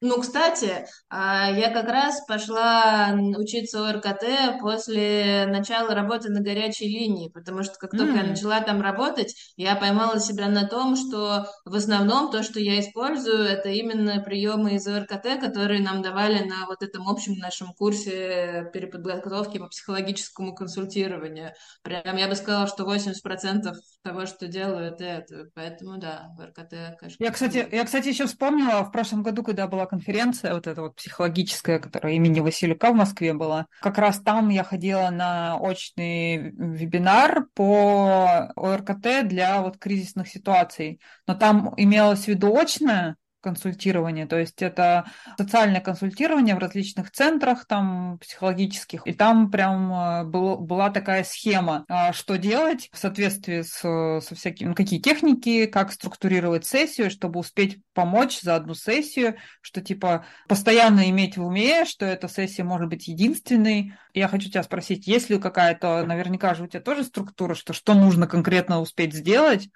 Ну, 0.00 0.20
кстати, 0.20 0.86
а, 1.08 1.50
я 1.50 1.72
как 1.72 1.88
раз 1.88 2.24
пошла 2.28 3.12
учиться 3.36 3.88
ОРКТ 3.88 4.60
после 4.60 5.46
начала 5.48 5.92
работы 5.92 6.30
на 6.30 6.40
горячей 6.40 6.86
линии, 6.86 7.30
потому 7.30 7.64
что 7.64 7.74
как 7.78 7.90
только 7.90 8.12
mm. 8.12 8.16
я 8.16 8.22
начала 8.22 8.60
там 8.60 8.80
работать, 8.80 9.34
я 9.56 9.74
поймала 9.74 10.20
себя 10.20 10.46
на 10.48 10.68
том, 10.68 10.94
что 10.94 11.46
в 11.64 11.74
основном 11.74 12.30
то, 12.30 12.44
что 12.44 12.60
я 12.60 12.78
использую, 12.78 13.42
это 13.42 13.70
именно 13.70 14.20
приемы 14.20 14.74
из 14.74 14.86
ОРКТ, 14.86 15.40
которые 15.40 15.82
нам 15.82 16.00
давали 16.00 16.44
на 16.44 16.66
вот 16.66 16.84
этом 16.84 17.08
общем 17.08 17.34
нашем 17.34 17.72
курсе 17.72 18.70
переподготовки 18.72 19.58
по 19.58 19.66
психологическому 19.66 20.54
консультированию. 20.54 21.54
Прям 21.82 22.16
я 22.16 22.28
бы 22.28 22.36
сказала, 22.36 22.68
что 22.68 22.84
80% 22.84 23.74
того, 24.08 24.26
что 24.26 24.48
делаю, 24.48 24.86
это 24.86 25.04
это. 25.04 25.50
Поэтому 25.54 25.98
да, 25.98 26.32
ОРКТ, 26.38 26.98
конечно. 26.98 27.22
Я, 27.22 27.30
кстати, 27.30 27.68
я, 27.70 27.84
кстати, 27.84 28.08
еще 28.08 28.26
вспомнила 28.26 28.82
в 28.84 28.90
прошлом 28.90 29.22
году, 29.22 29.42
когда 29.42 29.66
была 29.66 29.86
конференция, 29.86 30.54
вот 30.54 30.66
эта 30.66 30.80
вот 30.80 30.96
психологическая, 30.96 31.78
которая 31.78 32.14
имени 32.14 32.40
Василюка 32.40 32.90
в 32.92 32.96
Москве 32.96 33.34
была. 33.34 33.66
Как 33.80 33.98
раз 33.98 34.20
там 34.20 34.48
я 34.48 34.64
ходила 34.64 35.10
на 35.10 35.58
очный 35.58 36.52
вебинар 36.52 37.46
по 37.54 38.50
ОРКТ 38.56 39.28
для 39.28 39.60
вот 39.60 39.76
кризисных 39.76 40.28
ситуаций. 40.28 41.00
Но 41.26 41.34
там 41.34 41.74
имелось 41.76 42.24
в 42.24 42.28
виду 42.28 42.56
очное, 42.56 43.16
консультирование, 43.40 44.26
то 44.26 44.38
есть 44.38 44.62
это 44.62 45.10
социальное 45.36 45.80
консультирование 45.80 46.54
в 46.54 46.58
различных 46.58 47.10
центрах 47.10 47.66
там 47.66 48.18
психологических, 48.18 49.06
и 49.06 49.12
там 49.12 49.50
прям 49.50 49.92
э, 49.92 50.24
был, 50.24 50.58
была 50.58 50.90
такая 50.90 51.24
схема, 51.24 51.84
а, 51.88 52.12
что 52.12 52.36
делать 52.36 52.88
в 52.92 52.98
соответствии 52.98 53.62
с, 53.62 53.78
со 53.80 54.34
всякими, 54.34 54.68
ну, 54.68 54.74
какие 54.74 55.00
техники, 55.00 55.66
как 55.66 55.92
структурировать 55.92 56.66
сессию, 56.66 57.10
чтобы 57.10 57.40
успеть 57.40 57.80
помочь 57.94 58.40
за 58.40 58.56
одну 58.56 58.74
сессию, 58.74 59.36
что 59.60 59.80
типа 59.80 60.26
постоянно 60.48 61.08
иметь 61.10 61.36
в 61.36 61.44
уме, 61.44 61.84
что 61.84 62.04
эта 62.06 62.28
сессия 62.28 62.64
может 62.64 62.88
быть 62.88 63.08
единственной. 63.08 63.94
Я 64.14 64.28
хочу 64.28 64.48
тебя 64.50 64.62
спросить, 64.62 65.06
есть 65.06 65.30
ли 65.30 65.38
какая-то, 65.38 66.04
наверняка 66.04 66.54
же 66.54 66.64
у 66.64 66.66
тебя 66.66 66.80
тоже 66.80 67.04
структура, 67.04 67.54
что 67.54 67.72
что 67.72 67.94
нужно 67.94 68.26
конкретно 68.26 68.80
успеть 68.80 69.14
сделать 69.14 69.68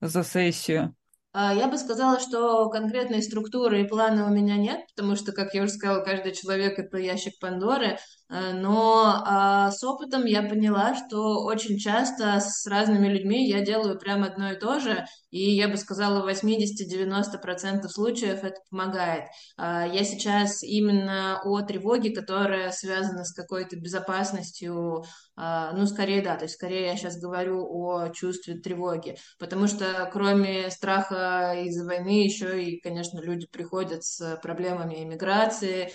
за 0.00 0.24
сессию? 0.24 0.94
А, 1.40 1.54
я 1.54 1.68
бы 1.68 1.78
сказала, 1.78 2.18
что 2.18 2.68
конкретной 2.68 3.22
структуры 3.22 3.82
и 3.82 3.86
плана 3.86 4.26
у 4.26 4.30
меня 4.30 4.56
нет, 4.56 4.80
потому 4.96 5.14
что, 5.14 5.30
как 5.30 5.54
я 5.54 5.62
уже 5.62 5.70
сказала, 5.70 6.02
каждый 6.02 6.32
человек— 6.32 6.76
это 6.80 6.98
ящик 6.98 7.38
Пандоры, 7.38 7.96
но 8.28 9.22
а, 9.24 9.70
с 9.70 9.82
опытом 9.82 10.26
я 10.26 10.42
поняла, 10.42 10.94
что 10.94 11.42
очень 11.44 11.78
часто 11.78 12.40
с 12.40 12.66
разными 12.66 13.08
людьми 13.08 13.48
я 13.48 13.64
делаю 13.64 13.98
прямо 13.98 14.26
одно 14.26 14.52
и 14.52 14.58
то 14.58 14.80
же, 14.80 15.06
и 15.30 15.54
я 15.54 15.68
бы 15.68 15.76
сказала, 15.76 16.22
в 16.22 16.28
80-90% 16.28 17.88
случаев 17.88 18.44
это 18.44 18.56
помогает. 18.70 19.24
А, 19.56 19.86
я 19.86 20.04
сейчас 20.04 20.62
именно 20.62 21.40
о 21.42 21.62
тревоге, 21.62 22.14
которая 22.14 22.70
связана 22.70 23.24
с 23.24 23.32
какой-то 23.32 23.76
безопасностью, 23.76 25.04
а, 25.36 25.72
ну, 25.72 25.86
скорее, 25.86 26.22
да, 26.22 26.36
то 26.36 26.44
есть 26.44 26.54
скорее 26.54 26.86
я 26.86 26.96
сейчас 26.96 27.18
говорю 27.18 27.66
о 27.66 28.10
чувстве 28.10 28.56
тревоги, 28.56 29.16
потому 29.38 29.66
что 29.68 30.08
кроме 30.12 30.70
страха 30.70 31.54
из-за 31.64 31.86
войны 31.86 32.24
еще 32.24 32.62
и, 32.62 32.80
конечно, 32.80 33.20
люди 33.20 33.46
приходят 33.46 34.04
с 34.04 34.38
проблемами 34.42 35.02
иммиграции, 35.02 35.92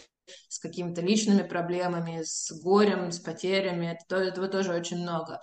с 0.47 0.59
какими-то 0.59 1.01
личными 1.01 1.41
проблемами, 1.47 2.21
с 2.23 2.51
горем, 2.63 3.11
с 3.11 3.19
потерями, 3.19 3.97
это, 3.97 4.17
этого 4.17 4.47
тоже 4.47 4.73
очень 4.73 4.97
много. 4.97 5.39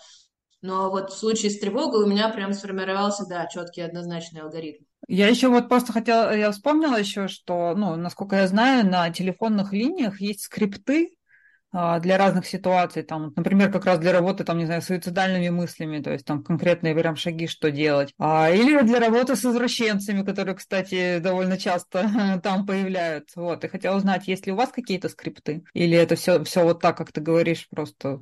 Но 0.63 0.91
вот 0.91 1.11
в 1.11 1.19
случае 1.19 1.51
с 1.51 1.59
тревогой 1.59 2.05
у 2.05 2.07
меня 2.07 2.29
прям 2.29 2.53
сформировался, 2.53 3.27
да, 3.27 3.47
четкий 3.47 3.81
однозначный 3.81 4.43
алгоритм. 4.43 4.85
Я 5.09 5.29
еще 5.29 5.49
вот 5.49 5.69
просто 5.69 5.93
хотела, 5.93 6.37
я 6.37 6.51
вспомнила 6.51 6.97
еще, 6.97 7.29
что, 7.29 7.75
ну, 7.75 7.97
насколько 7.97 8.37
я 8.37 8.47
знаю, 8.47 8.87
на 8.87 9.11
телефонных 9.11 9.73
линиях 9.73 10.21
есть 10.21 10.43
скрипты, 10.43 11.17
для 11.73 12.19
разных 12.19 12.47
ситуаций, 12.47 13.03
там, 13.03 13.33
например, 13.37 13.71
как 13.71 13.85
раз 13.85 13.99
для 13.99 14.13
работы, 14.13 14.45
там, 14.45 14.59
не 14.59 14.67
знаю, 14.67 14.83
с 14.83 14.87
суицидальными 14.87 15.49
мыслями, 15.51 16.01
то 16.01 16.13
есть 16.13 16.25
там 16.25 16.43
конкретные 16.43 16.95
прям 16.95 17.17
шаги, 17.17 17.47
что 17.47 17.71
делать. 17.71 18.13
А, 18.19 18.51
или 18.51 18.81
для 18.83 19.01
работы 19.01 19.37
с 19.37 19.45
извращенцами, 19.45 20.25
которые, 20.25 20.55
кстати, 20.55 21.19
довольно 21.19 21.59
часто 21.59 22.41
там 22.43 22.67
появляются. 22.67 23.41
Вот, 23.41 23.65
и 23.65 23.69
хотела 23.69 23.97
узнать, 23.97 24.29
есть 24.29 24.47
ли 24.47 24.53
у 24.53 24.57
вас 24.57 24.71
какие-то 24.71 25.09
скрипты? 25.09 25.65
Или 25.75 25.97
это 25.97 26.17
все, 26.17 26.43
все 26.45 26.65
вот 26.65 26.81
так, 26.81 26.97
как 26.97 27.13
ты 27.13 27.21
говоришь, 27.21 27.69
просто 27.71 28.21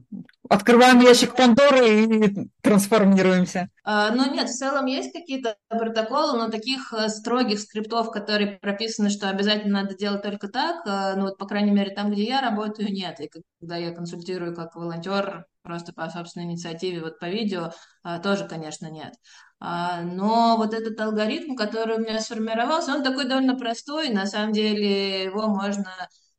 открываем 0.49 1.01
ящик 1.01 1.35
Пандоры 1.35 2.05
и 2.05 2.49
трансформируемся? 2.63 3.69
А, 3.85 4.11
ну 4.11 4.33
нет, 4.33 4.49
в 4.49 4.53
целом 4.53 4.87
есть 4.87 5.13
какие-то 5.13 5.57
протоколы, 5.69 6.39
но 6.39 6.51
таких 6.51 6.93
э, 6.93 7.09
строгих 7.09 7.61
скриптов, 7.61 8.11
которые 8.11 8.59
прописаны, 8.59 9.11
что 9.11 9.31
обязательно 9.31 9.83
надо 9.83 9.97
делать 9.97 10.23
только 10.23 10.49
так, 10.49 10.87
э, 10.87 11.15
ну 11.17 11.23
вот, 11.23 11.39
по 11.39 11.47
крайней 11.47 11.71
мере, 11.71 11.95
там, 11.95 12.11
где 12.11 12.25
я 12.25 12.41
работаю, 12.41 12.93
нет. 12.93 13.21
И 13.21 13.29
когда 13.61 13.77
я 13.77 13.95
консультирую 13.95 14.55
как 14.55 14.75
волонтер, 14.75 15.47
просто 15.63 15.93
по 15.93 16.09
собственной 16.09 16.47
инициативе, 16.47 17.03
вот 17.03 17.19
по 17.19 17.27
видео, 17.27 17.73
а, 18.03 18.19
тоже, 18.19 18.47
конечно, 18.47 18.91
нет. 18.91 19.15
А, 19.61 20.03
но 20.03 20.57
вот 20.57 20.73
этот 20.75 20.99
алгоритм, 21.01 21.57
который 21.57 21.97
у 21.97 22.01
меня 22.01 22.21
сформировался, 22.21 22.93
он 22.95 23.03
такой 23.03 23.27
довольно 23.29 23.57
простой, 23.57 24.11
на 24.11 24.27
самом 24.27 24.53
деле 24.53 25.25
его 25.25 25.49
можно 25.49 25.91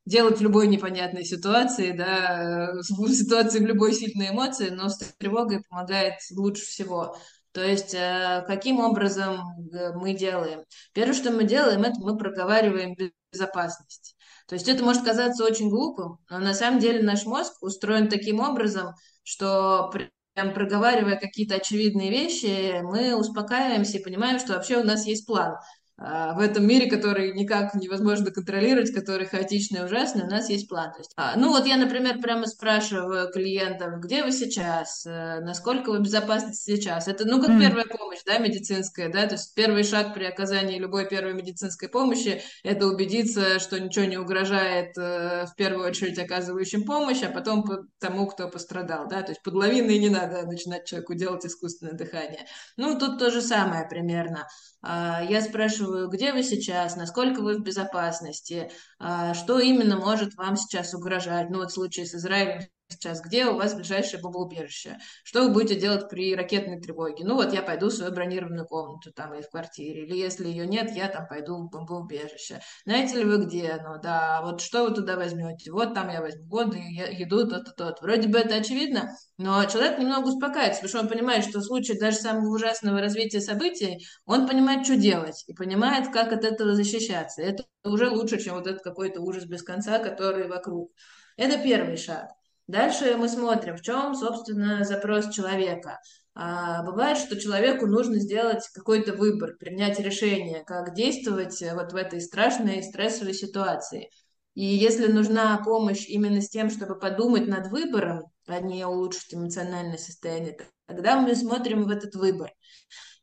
делать 0.06 0.40
в 0.40 0.42
любой 0.42 0.68
непонятной 0.68 1.24
ситуации, 1.24 1.92
да, 1.92 2.74
в 2.82 3.10
ситуации 3.14 3.60
в 3.60 3.68
любой 3.68 3.94
сильной 3.94 4.30
эмоции, 4.30 4.70
но 4.70 4.90
с 4.90 4.98
тревогой 5.18 5.64
помогает 5.70 6.16
лучше 6.36 6.64
всего. 6.64 7.16
То 7.52 7.64
есть, 7.64 7.94
э, 7.94 8.44
каким 8.48 8.80
образом 8.80 9.40
э, 9.74 9.92
мы 9.94 10.14
делаем? 10.14 10.64
Первое, 10.94 11.14
что 11.16 11.32
мы 11.32 11.44
делаем, 11.46 11.84
это 11.84 12.00
мы 12.00 12.16
проговариваем 12.18 12.96
безопасность. 13.32 14.16
То 14.50 14.56
есть 14.56 14.68
это 14.68 14.84
может 14.84 15.04
казаться 15.04 15.46
очень 15.46 15.70
глупым, 15.70 16.18
но 16.30 16.40
на 16.40 16.56
самом 16.56 16.80
деле 16.80 17.04
наш 17.04 17.26
мозг 17.26 17.54
устроен 17.62 18.10
таким 18.10 18.40
образом, 18.40 18.96
что 19.24 19.92
прям 19.94 20.54
проговаривая 20.56 21.18
какие-то 21.18 21.56
очевидные 21.56 22.10
вещи, 22.10 22.82
мы 22.82 23.16
успокаиваемся 23.16 24.00
и 24.00 24.04
понимаем, 24.04 24.40
что 24.40 24.54
вообще 24.54 24.78
у 24.78 24.84
нас 24.84 25.06
есть 25.06 25.28
план. 25.28 25.56
А, 26.02 26.34
в 26.34 26.40
этом 26.40 26.66
мире, 26.66 26.90
который 26.90 27.34
никак 27.34 27.76
невозможно 27.76 28.32
контролировать, 28.32 28.94
который 28.94 29.26
хаотичный 29.26 29.82
и 29.82 29.84
ужасный, 29.84 30.24
у 30.24 30.30
нас 30.30 30.50
есть 30.50 30.70
план. 30.70 30.94
То 30.94 31.00
есть, 31.00 31.12
а, 31.18 31.36
ну 31.36 31.50
вот 31.50 31.66
я, 31.66 31.76
например, 31.76 32.22
прямо 32.22 32.48
спрашиваю 32.48 33.30
клиентов, 33.32 34.00
где 34.00 34.24
вы 34.24 34.32
сейчас, 34.32 35.06
э, 35.06 35.42
насколько 35.42 35.90
вы 35.92 36.00
безопасны 36.00 36.54
сейчас. 36.54 37.10
Это, 37.10 37.26
ну, 37.26 37.42
как 37.42 37.50
mm. 37.50 37.60
первая 37.60 37.86
помощь, 37.86 38.20
да, 38.26 38.38
медицинская, 38.38 39.12
да, 39.12 39.28
то 39.28 39.34
есть 39.34 39.54
первый 39.56 39.84
шаг 39.84 40.14
при 40.14 40.24
оказании 40.24 40.80
любой 40.80 41.08
первой 41.08 41.34
медицинской 41.34 41.90
помощи– 41.90 42.42
это 42.64 42.88
убедиться, 42.88 43.60
что 43.60 43.78
ничего 43.80 44.06
не 44.06 44.18
угрожает 44.18 44.98
э, 44.98 45.48
в 45.48 45.56
первую 45.58 45.86
очередь 45.86 46.18
оказывающим 46.18 46.86
помощь, 46.86 47.24
а 47.24 47.30
потом 47.30 47.66
тому, 48.00 48.28
кто 48.28 48.48
пострадал, 48.48 49.08
да, 49.10 49.22
то 49.22 49.32
есть 49.32 49.44
под 49.44 49.54
лавиной 49.54 50.00
не 50.00 50.10
надо 50.10 50.46
начинать 50.46 50.86
человеку 50.86 51.14
делать 51.14 51.46
искусственное 51.46 51.94
дыхание. 51.94 52.46
Ну, 52.78 52.98
тут 52.98 53.20
то 53.20 53.30
же 53.32 53.42
самое 53.42 53.86
примерно. 53.88 54.48
А, 54.82 55.22
я 55.22 55.42
спрашиваю, 55.42 55.89
где 56.08 56.34
вы 56.34 56.44
сейчас, 56.44 56.96
насколько 56.96 57.42
вы 57.42 57.58
в 57.58 57.62
безопасности, 57.62 58.72
а, 59.00 59.34
что 59.34 59.60
именно 59.60 59.98
может 59.98 60.36
вам 60.36 60.56
сейчас 60.56 60.94
угрожать. 60.94 61.50
Ну 61.50 61.60
вот 61.60 61.72
в 61.72 61.74
случае 61.74 62.06
с 62.06 62.16
Израилем 62.16 62.68
сейчас, 62.90 63.22
где 63.22 63.46
у 63.46 63.56
вас 63.56 63.76
ближайшее 63.76 64.22
бомбоубежище? 64.22 64.98
Что 65.24 65.44
вы 65.44 65.54
будете 65.54 65.80
делать 65.80 66.10
при 66.10 66.36
ракетной 66.36 66.82
тревоге? 66.82 67.24
Ну 67.24 67.36
вот 67.36 67.54
я 67.54 67.62
пойду 67.62 67.88
в 67.88 67.94
свою 67.94 68.12
бронированную 68.12 68.66
комнату 68.66 69.12
там 69.14 69.34
и 69.36 69.42
в 69.42 69.50
квартире, 69.50 70.06
или 70.06 70.18
если 70.18 70.48
ее 70.48 70.66
нет, 70.66 70.92
я 70.96 71.08
там 71.08 71.28
пойду 71.28 71.58
в 71.58 71.70
бомбоубежище. 71.70 72.62
Знаете 72.86 73.18
ли 73.18 73.26
вы 73.26 73.46
где? 73.46 73.80
Ну 73.84 74.02
да, 74.02 74.42
вот 74.44 74.62
что 74.62 74.86
вы 74.88 74.96
туда 74.96 75.16
возьмете? 75.16 75.72
Вот 75.72 75.94
там 75.94 76.10
я 76.10 76.22
возьму 76.22 76.48
воду, 76.48 76.76
еду, 76.76 77.48
то-то, 77.48 77.72
то 77.72 77.96
Вроде 78.02 78.28
бы 78.28 78.40
это 78.40 78.56
очевидно, 78.56 79.10
но 79.38 79.64
человек 79.66 80.00
немного 80.00 80.28
успокаивается, 80.28 80.82
потому 80.82 80.90
что 80.90 81.00
он 81.00 81.08
понимает, 81.08 81.46
что 81.46 81.60
в 81.60 81.64
случае 81.64 82.00
даже 82.00 82.18
самого 82.18 82.54
ужасного 82.54 83.02
развития 83.02 83.42
событий, 83.42 84.06
он 84.26 84.48
понимает, 84.48 84.86
что 84.86 84.96
делать, 84.96 85.44
и 85.48 85.54
понимает, 85.54 86.12
как 86.12 86.32
от 86.32 86.44
этого 86.44 86.76
защищаться. 86.76 87.42
Это 87.42 87.64
уже 87.84 88.10
лучше, 88.10 88.40
чем 88.40 88.56
вот 88.56 88.68
этот 88.68 88.82
какой-то 88.82 89.22
ужас 89.22 89.46
без 89.46 89.64
конца, 89.64 90.00
который 90.00 90.48
вокруг. 90.48 90.92
Это 91.38 91.58
первый 91.58 91.98
шаг. 91.98 92.39
Дальше 92.70 93.16
мы 93.18 93.28
смотрим, 93.28 93.78
в 93.78 93.82
чем, 93.82 94.14
собственно, 94.14 94.84
запрос 94.84 95.34
человека. 95.34 96.00
А, 96.36 96.84
бывает, 96.84 97.18
что 97.18 97.40
человеку 97.40 97.88
нужно 97.88 98.20
сделать 98.20 98.64
какой-то 98.76 99.14
выбор, 99.14 99.56
принять 99.58 100.00
решение, 100.00 100.64
как 100.66 100.94
действовать 100.94 101.64
вот 101.74 101.94
в 101.94 101.96
этой 101.96 102.22
страшной 102.22 102.84
стрессовой 102.84 103.34
ситуации. 103.34 104.12
И 104.54 104.64
если 104.64 105.12
нужна 105.12 105.58
помощь 105.66 106.06
именно 106.08 106.42
с 106.42 106.50
тем, 106.50 106.70
чтобы 106.70 107.00
подумать 107.00 107.48
над 107.48 107.72
выбором, 107.72 108.26
а 108.46 108.60
не 108.60 108.86
улучшить 108.86 109.34
эмоциональное 109.34 109.98
состояние, 109.98 110.56
тогда 110.86 111.20
мы 111.20 111.36
смотрим 111.36 111.86
в 111.86 111.90
этот 111.90 112.14
выбор. 112.14 112.52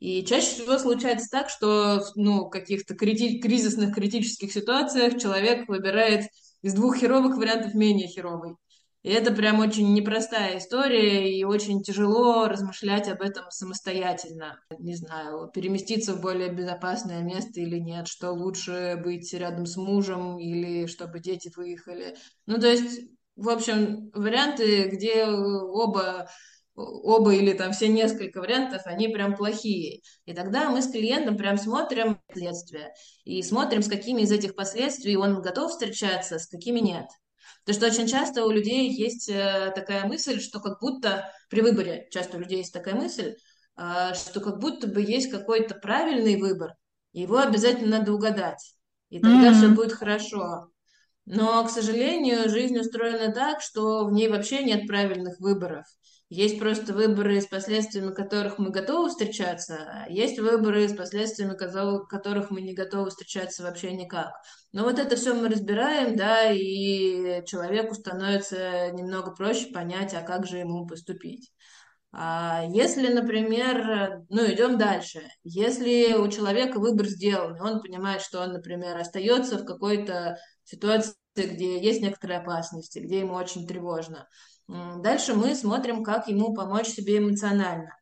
И 0.00 0.24
чаще 0.24 0.48
всего 0.48 0.76
случается 0.76 1.28
так, 1.30 1.50
что 1.50 2.04
ну, 2.16 2.46
в 2.46 2.50
каких-то 2.50 2.94
крити- 2.94 3.38
кризисных, 3.38 3.94
критических 3.94 4.52
ситуациях 4.52 5.22
человек 5.22 5.68
выбирает 5.68 6.26
из 6.62 6.74
двух 6.74 6.96
херовых 6.96 7.36
вариантов 7.36 7.74
менее 7.74 8.08
херовый. 8.08 8.56
И 9.06 9.08
это 9.08 9.30
прям 9.30 9.60
очень 9.60 9.94
непростая 9.94 10.58
история, 10.58 11.32
и 11.32 11.44
очень 11.44 11.80
тяжело 11.80 12.48
размышлять 12.48 13.06
об 13.06 13.22
этом 13.22 13.44
самостоятельно. 13.50 14.58
Не 14.80 14.96
знаю, 14.96 15.48
переместиться 15.54 16.12
в 16.12 16.20
более 16.20 16.48
безопасное 16.48 17.22
место 17.22 17.60
или 17.60 17.78
нет, 17.78 18.08
что 18.08 18.32
лучше 18.32 19.00
быть 19.00 19.32
рядом 19.32 19.64
с 19.64 19.76
мужем 19.76 20.40
или 20.40 20.86
чтобы 20.86 21.20
дети 21.20 21.52
выехали. 21.54 22.16
Ну, 22.46 22.58
то 22.58 22.66
есть, 22.66 23.08
в 23.36 23.48
общем, 23.48 24.10
варианты, 24.12 24.88
где 24.88 25.24
оба 25.24 26.28
оба 26.74 27.32
или 27.32 27.52
там 27.52 27.72
все 27.72 27.86
несколько 27.86 28.40
вариантов, 28.40 28.82
они 28.86 29.06
прям 29.06 29.36
плохие. 29.36 30.00
И 30.24 30.34
тогда 30.34 30.68
мы 30.68 30.82
с 30.82 30.90
клиентом 30.90 31.36
прям 31.36 31.58
смотрим 31.58 32.20
последствия 32.26 32.92
и 33.24 33.40
смотрим, 33.44 33.82
с 33.82 33.88
какими 33.88 34.22
из 34.22 34.32
этих 34.32 34.56
последствий 34.56 35.16
он 35.16 35.42
готов 35.42 35.70
встречаться, 35.70 36.40
с 36.40 36.48
какими 36.48 36.80
нет. 36.80 37.06
Потому 37.66 37.90
что 37.90 38.00
очень 38.00 38.08
часто 38.08 38.44
у 38.44 38.50
людей 38.50 38.88
есть 38.88 39.28
э, 39.28 39.72
такая 39.74 40.06
мысль, 40.06 40.40
что 40.40 40.60
как 40.60 40.78
будто 40.80 41.32
при 41.50 41.62
выборе, 41.62 42.06
часто 42.12 42.36
у 42.36 42.40
людей 42.40 42.58
есть 42.58 42.72
такая 42.72 42.94
мысль, 42.94 43.34
а, 43.74 44.14
что 44.14 44.40
как 44.40 44.60
будто 44.60 44.86
бы 44.86 45.02
есть 45.02 45.32
какой-то 45.32 45.74
правильный 45.74 46.40
выбор, 46.40 46.74
его 47.12 47.38
обязательно 47.38 47.98
надо 47.98 48.12
угадать, 48.12 48.76
и 49.10 49.18
тогда 49.18 49.50
mm-hmm. 49.50 49.54
все 49.54 49.68
будет 49.68 49.92
хорошо. 49.92 50.70
Но, 51.26 51.64
к 51.64 51.70
сожалению, 51.70 52.48
жизнь 52.48 52.78
устроена 52.78 53.32
так, 53.32 53.60
что 53.60 54.04
в 54.06 54.12
ней 54.12 54.28
вообще 54.28 54.62
нет 54.62 54.86
правильных 54.86 55.40
выборов. 55.40 55.84
Есть 56.28 56.58
просто 56.58 56.92
выборы, 56.92 57.40
с 57.40 57.46
последствиями 57.46 58.12
которых 58.12 58.58
мы 58.58 58.70
готовы 58.70 59.10
встречаться, 59.10 59.78
а 59.88 60.10
есть 60.10 60.40
выборы, 60.40 60.88
с 60.88 60.92
последствиями 60.92 61.56
которых 61.56 62.50
мы 62.50 62.62
не 62.62 62.74
готовы 62.74 63.10
встречаться 63.10 63.62
вообще 63.62 63.92
никак. 63.92 64.32
Но 64.72 64.82
вот 64.82 64.98
это 64.98 65.14
все 65.14 65.34
мы 65.34 65.48
разбираем, 65.48 66.16
да, 66.16 66.50
и 66.50 67.44
человеку 67.46 67.94
становится 67.94 68.90
немного 68.90 69.30
проще 69.32 69.70
понять, 69.72 70.14
а 70.14 70.22
как 70.22 70.46
же 70.46 70.58
ему 70.58 70.86
поступить. 70.86 71.52
А 72.12 72.64
если, 72.70 73.12
например, 73.12 74.22
ну, 74.28 74.46
идем 74.46 74.78
дальше. 74.78 75.22
Если 75.44 76.14
у 76.14 76.28
человека 76.28 76.80
выбор 76.80 77.06
сделан, 77.06 77.60
он 77.60 77.82
понимает, 77.82 78.22
что 78.22 78.40
он, 78.40 78.52
например, 78.52 78.96
остается 78.96 79.58
в 79.58 79.64
какой-то 79.64 80.38
ситуации, 80.66 81.14
где 81.34 81.80
есть 81.80 82.02
некоторые 82.02 82.40
опасности, 82.40 82.98
где 82.98 83.20
ему 83.20 83.34
очень 83.34 83.66
тревожно, 83.66 84.26
Дальше 84.68 85.34
мы 85.34 85.54
смотрим, 85.54 86.02
как 86.02 86.28
ему 86.28 86.52
помочь 86.52 86.88
себе 86.88 87.18
эмоционально. 87.18 87.96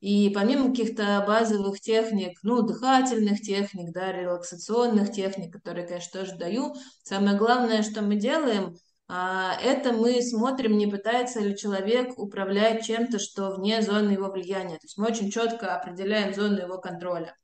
И 0.00 0.30
помимо 0.30 0.70
каких-то 0.70 1.22
базовых 1.26 1.80
техник, 1.80 2.38
ну, 2.42 2.62
дыхательных 2.62 3.40
техник, 3.40 3.92
да, 3.92 4.12
релаксационных 4.12 5.12
техник, 5.12 5.52
которые, 5.52 5.86
конечно, 5.86 6.20
тоже 6.20 6.36
даю, 6.36 6.74
самое 7.02 7.36
главное, 7.36 7.82
что 7.82 8.02
мы 8.02 8.16
делаем, 8.16 8.76
а, 9.08 9.54
это 9.60 9.92
мы 9.92 10.22
смотрим, 10.22 10.78
не 10.78 10.86
пытается 10.86 11.40
ли 11.40 11.56
человек 11.56 12.18
управлять 12.18 12.84
чем-то, 12.84 13.18
что 13.18 13.50
вне 13.56 13.82
зоны 13.82 14.10
его 14.10 14.30
влияния. 14.30 14.76
То 14.76 14.84
есть 14.84 14.96
мы 14.96 15.06
очень 15.06 15.30
четко 15.30 15.74
определяем 15.74 16.32
зону 16.32 16.58
его 16.58 16.78
контроля. 16.78 17.34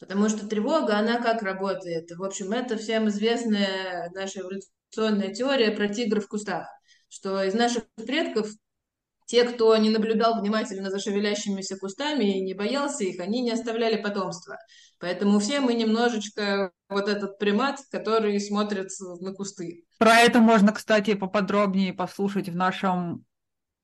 Потому 0.00 0.28
что 0.28 0.48
тревога, 0.48 0.98
она 0.98 1.20
как 1.20 1.42
работает? 1.42 2.10
В 2.10 2.24
общем, 2.24 2.50
это 2.50 2.76
всем 2.76 3.08
известная 3.08 4.10
наша 4.12 4.40
эволюционная 4.40 5.32
теория 5.32 5.70
про 5.70 5.88
тигра 5.88 6.20
в 6.20 6.26
кустах 6.26 6.66
что 7.10 7.42
из 7.42 7.54
наших 7.54 7.84
предков 7.96 8.48
те, 9.26 9.44
кто 9.44 9.76
не 9.76 9.90
наблюдал 9.90 10.40
внимательно 10.40 10.90
за 10.90 10.98
шевелящимися 10.98 11.76
кустами 11.76 12.38
и 12.38 12.40
не 12.40 12.54
боялся 12.54 13.04
их, 13.04 13.20
они 13.20 13.42
не 13.42 13.52
оставляли 13.52 14.00
потомства. 14.00 14.56
Поэтому 14.98 15.38
все 15.38 15.60
мы 15.60 15.74
немножечко 15.74 16.72
вот 16.88 17.08
этот 17.08 17.38
примат, 17.38 17.78
который 17.92 18.40
смотрит 18.40 18.88
на 19.20 19.32
кусты. 19.32 19.84
Про 19.98 20.16
это 20.16 20.40
можно, 20.40 20.72
кстати, 20.72 21.14
поподробнее 21.14 21.92
послушать 21.92 22.48
в 22.48 22.56
нашем 22.56 23.24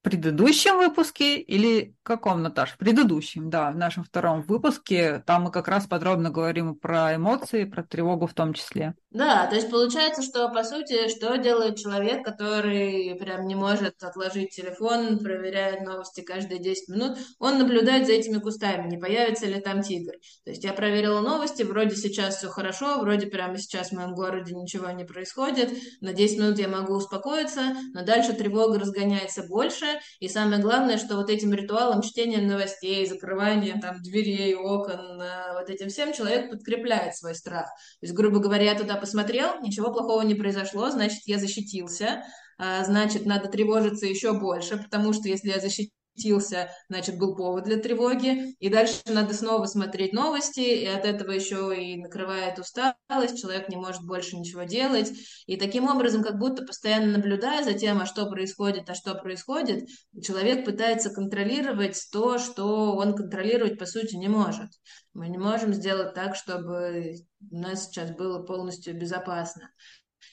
предыдущем 0.06 0.78
выпуске 0.78 1.40
или 1.40 1.96
каком, 2.04 2.40
Наташ? 2.42 2.70
В 2.70 2.78
предыдущем, 2.78 3.50
да, 3.50 3.72
в 3.72 3.76
нашем 3.76 4.04
втором 4.04 4.42
выпуске. 4.42 5.24
Там 5.26 5.42
мы 5.42 5.50
как 5.50 5.66
раз 5.66 5.86
подробно 5.86 6.30
говорим 6.30 6.76
про 6.76 7.16
эмоции, 7.16 7.64
про 7.64 7.82
тревогу 7.82 8.28
в 8.28 8.32
том 8.32 8.54
числе. 8.54 8.94
Да, 9.10 9.46
то 9.46 9.56
есть 9.56 9.70
получается, 9.70 10.22
что 10.22 10.48
по 10.50 10.62
сути, 10.62 11.08
что 11.08 11.36
делает 11.36 11.76
человек, 11.76 12.24
который 12.24 13.16
прям 13.18 13.46
не 13.46 13.54
может 13.54 14.02
отложить 14.02 14.50
телефон, 14.50 15.18
проверяет 15.18 15.80
новости 15.80 16.20
каждые 16.20 16.60
10 16.60 16.88
минут, 16.88 17.18
он 17.38 17.58
наблюдает 17.58 18.06
за 18.06 18.12
этими 18.12 18.38
кустами, 18.38 18.88
не 18.88 18.98
появится 18.98 19.46
ли 19.46 19.60
там 19.60 19.82
тигр. 19.82 20.12
То 20.44 20.50
есть 20.50 20.62
я 20.62 20.72
проверила 20.72 21.20
новости, 21.20 21.62
вроде 21.62 21.96
сейчас 21.96 22.36
все 22.36 22.48
хорошо, 22.48 23.00
вроде 23.00 23.26
прямо 23.26 23.58
сейчас 23.58 23.88
в 23.88 23.92
моем 23.92 24.14
городе 24.14 24.54
ничего 24.54 24.90
не 24.90 25.04
происходит, 25.04 25.70
на 26.00 26.12
10 26.12 26.38
минут 26.38 26.58
я 26.58 26.68
могу 26.68 26.94
успокоиться, 26.94 27.74
но 27.94 28.04
дальше 28.04 28.34
тревога 28.34 28.78
разгоняется 28.78 29.42
больше, 29.42 29.86
и 30.20 30.28
самое 30.28 30.61
главное, 30.61 30.98
что 30.98 31.16
вот 31.16 31.30
этим 31.30 31.52
ритуалом 31.52 32.02
чтения 32.02 32.38
новостей, 32.38 33.06
закрывания 33.06 33.80
там 33.80 34.02
дверей, 34.02 34.54
окон, 34.54 35.20
э, 35.20 35.52
вот 35.59 35.70
этим 35.70 35.88
всем 35.88 36.12
человек 36.12 36.50
подкрепляет 36.50 37.16
свой 37.16 37.35
страх. 37.35 37.66
То 38.00 38.06
есть, 38.06 38.14
грубо 38.14 38.38
говоря, 38.38 38.64
я 38.64 38.78
туда 38.78 38.96
посмотрел, 38.96 39.61
ничего 39.61 39.92
плохого 39.92 40.22
не 40.22 40.35
произошло, 40.35 40.90
значит, 40.90 41.20
я 41.26 41.38
защитился, 41.38 42.24
а, 42.59 42.85
значит, 42.85 43.26
надо 43.26 43.48
тревожиться 43.48 44.06
еще 44.06 44.32
больше, 44.32 44.78
потому 44.78 45.12
что 45.12 45.28
если 45.28 45.48
я 45.48 45.61
защитился, 45.61 45.95
засветился, 46.16 46.70
значит, 46.88 47.18
был 47.18 47.37
повод 47.37 47.64
для 47.64 47.76
тревоги, 47.76 48.55
и 48.59 48.68
дальше 48.68 49.00
надо 49.07 49.35
снова 49.35 49.66
смотреть 49.66 50.12
новости, 50.12 50.61
и 50.61 50.87
от 50.87 51.05
этого 51.05 51.31
еще 51.31 51.74
и 51.76 51.96
накрывает 51.96 52.59
усталость, 52.59 53.40
человек 53.40 53.68
не 53.68 53.76
может 53.76 54.05
больше 54.05 54.37
ничего 54.37 54.62
делать, 54.64 55.12
и 55.46 55.57
таким 55.57 55.88
образом, 55.88 56.22
как 56.22 56.38
будто 56.38 56.64
постоянно 56.64 57.18
наблюдая 57.18 57.62
за 57.62 57.74
тем, 57.74 58.00
а 58.00 58.07
что 58.07 58.26
происходит, 58.26 58.88
а 58.88 58.94
что 58.94 59.14
происходит, 59.14 59.88
человек 60.22 60.64
пытается 60.64 61.11
контролировать 61.11 62.00
то, 62.12 62.38
что 62.38 62.96
он 62.96 63.14
контролировать, 63.14 63.79
по 63.79 63.87
сути, 63.87 64.16
не 64.16 64.29
может. 64.29 64.70
Мы 65.14 65.29
не 65.29 65.38
можем 65.38 65.72
сделать 65.72 66.14
так, 66.14 66.37
чтобы 66.37 67.14
у 67.50 67.57
нас 67.57 67.87
сейчас 67.87 68.11
было 68.11 68.42
полностью 68.42 68.98
безопасно. 68.98 69.70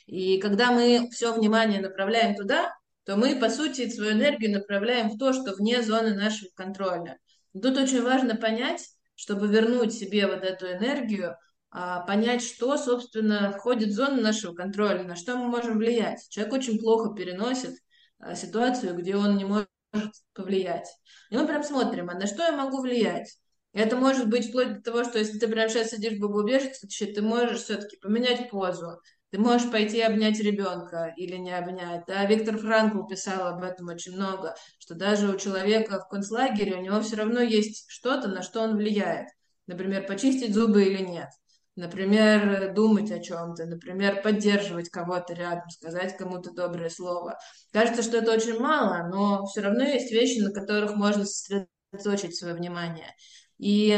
И 0.05 0.39
когда 0.39 0.71
мы 0.71 1.09
все 1.11 1.33
внимание 1.33 1.79
направляем 1.79 2.35
туда, 2.35 2.73
то 3.05 3.17
мы, 3.17 3.39
по 3.39 3.49
сути, 3.49 3.89
свою 3.89 4.13
энергию 4.13 4.51
направляем 4.51 5.09
в 5.09 5.17
то, 5.17 5.33
что 5.33 5.53
вне 5.55 5.81
зоны 5.81 6.13
нашего 6.13 6.49
контроля. 6.55 7.19
Тут 7.53 7.77
очень 7.77 8.01
важно 8.01 8.35
понять, 8.35 8.87
чтобы 9.15 9.47
вернуть 9.47 9.93
себе 9.93 10.27
вот 10.27 10.43
эту 10.43 10.67
энергию, 10.67 11.35
а, 11.69 12.01
понять, 12.01 12.43
что, 12.43 12.77
собственно, 12.77 13.51
входит 13.51 13.89
в 13.89 13.93
зону 13.93 14.21
нашего 14.21 14.53
контроля, 14.53 15.03
на 15.03 15.15
что 15.15 15.35
мы 15.37 15.47
можем 15.47 15.77
влиять. 15.77 16.25
Человек 16.29 16.53
очень 16.53 16.79
плохо 16.79 17.13
переносит 17.13 17.75
а, 18.19 18.35
ситуацию, 18.35 18.95
где 18.95 19.15
он 19.15 19.37
не 19.37 19.45
может 19.45 19.67
повлиять. 20.33 20.87
И 21.29 21.37
мы 21.37 21.47
прям 21.47 21.63
смотрим, 21.63 22.09
а 22.09 22.13
на 22.13 22.27
что 22.27 22.43
я 22.43 22.51
могу 22.51 22.81
влиять? 22.81 23.37
Это 23.73 23.95
может 23.95 24.29
быть 24.29 24.49
вплоть 24.49 24.75
до 24.75 24.81
того, 24.81 25.03
что 25.03 25.17
если 25.17 25.39
ты 25.39 25.47
прямо 25.47 25.67
сейчас 25.67 25.89
сидишь 25.89 26.13
в 26.13 26.19
бомбоубежище, 26.19 27.07
ты 27.07 27.21
можешь 27.23 27.61
все-таки 27.63 27.97
поменять 27.97 28.51
позу, 28.51 28.99
ты 29.33 29.39
можешь 29.39 29.71
пойти 29.71 29.99
обнять 29.99 30.39
ребенка 30.39 31.11
или 31.17 31.37
не 31.37 31.57
обнять. 31.57 32.03
Да? 32.05 32.23
Виктор 32.25 32.55
Франкл 32.55 33.07
писал 33.07 33.47
об 33.47 33.63
этом 33.63 33.87
очень 33.87 34.13
много, 34.13 34.53
что 34.77 34.93
даже 34.93 35.27
у 35.27 35.39
человека 35.39 35.99
в 35.99 36.07
концлагере 36.07 36.75
у 36.75 36.81
него 36.81 37.01
все 37.01 37.15
равно 37.15 37.41
есть 37.41 37.85
что-то, 37.89 38.27
на 38.27 38.43
что 38.43 38.61
он 38.61 38.77
влияет. 38.77 39.29
Например, 39.65 40.05
почистить 40.05 40.53
зубы 40.53 40.83
или 40.83 41.01
нет. 41.01 41.29
Например, 41.75 42.75
думать 42.75 43.09
о 43.09 43.19
чем-то, 43.19 43.65
например, 43.65 44.21
поддерживать 44.21 44.89
кого-то 44.89 45.33
рядом, 45.33 45.67
сказать 45.71 46.15
кому-то 46.15 46.51
доброе 46.51 46.91
слово. 46.91 47.35
Кажется, 47.71 48.03
что 48.03 48.17
это 48.17 48.33
очень 48.33 48.59
мало, 48.59 49.07
но 49.07 49.47
все 49.47 49.61
равно 49.61 49.83
есть 49.83 50.11
вещи, 50.11 50.41
на 50.41 50.51
которых 50.51 50.95
можно 50.95 51.25
сосредоточить 51.25 52.37
свое 52.37 52.53
внимание. 52.53 53.15
И 53.57 53.97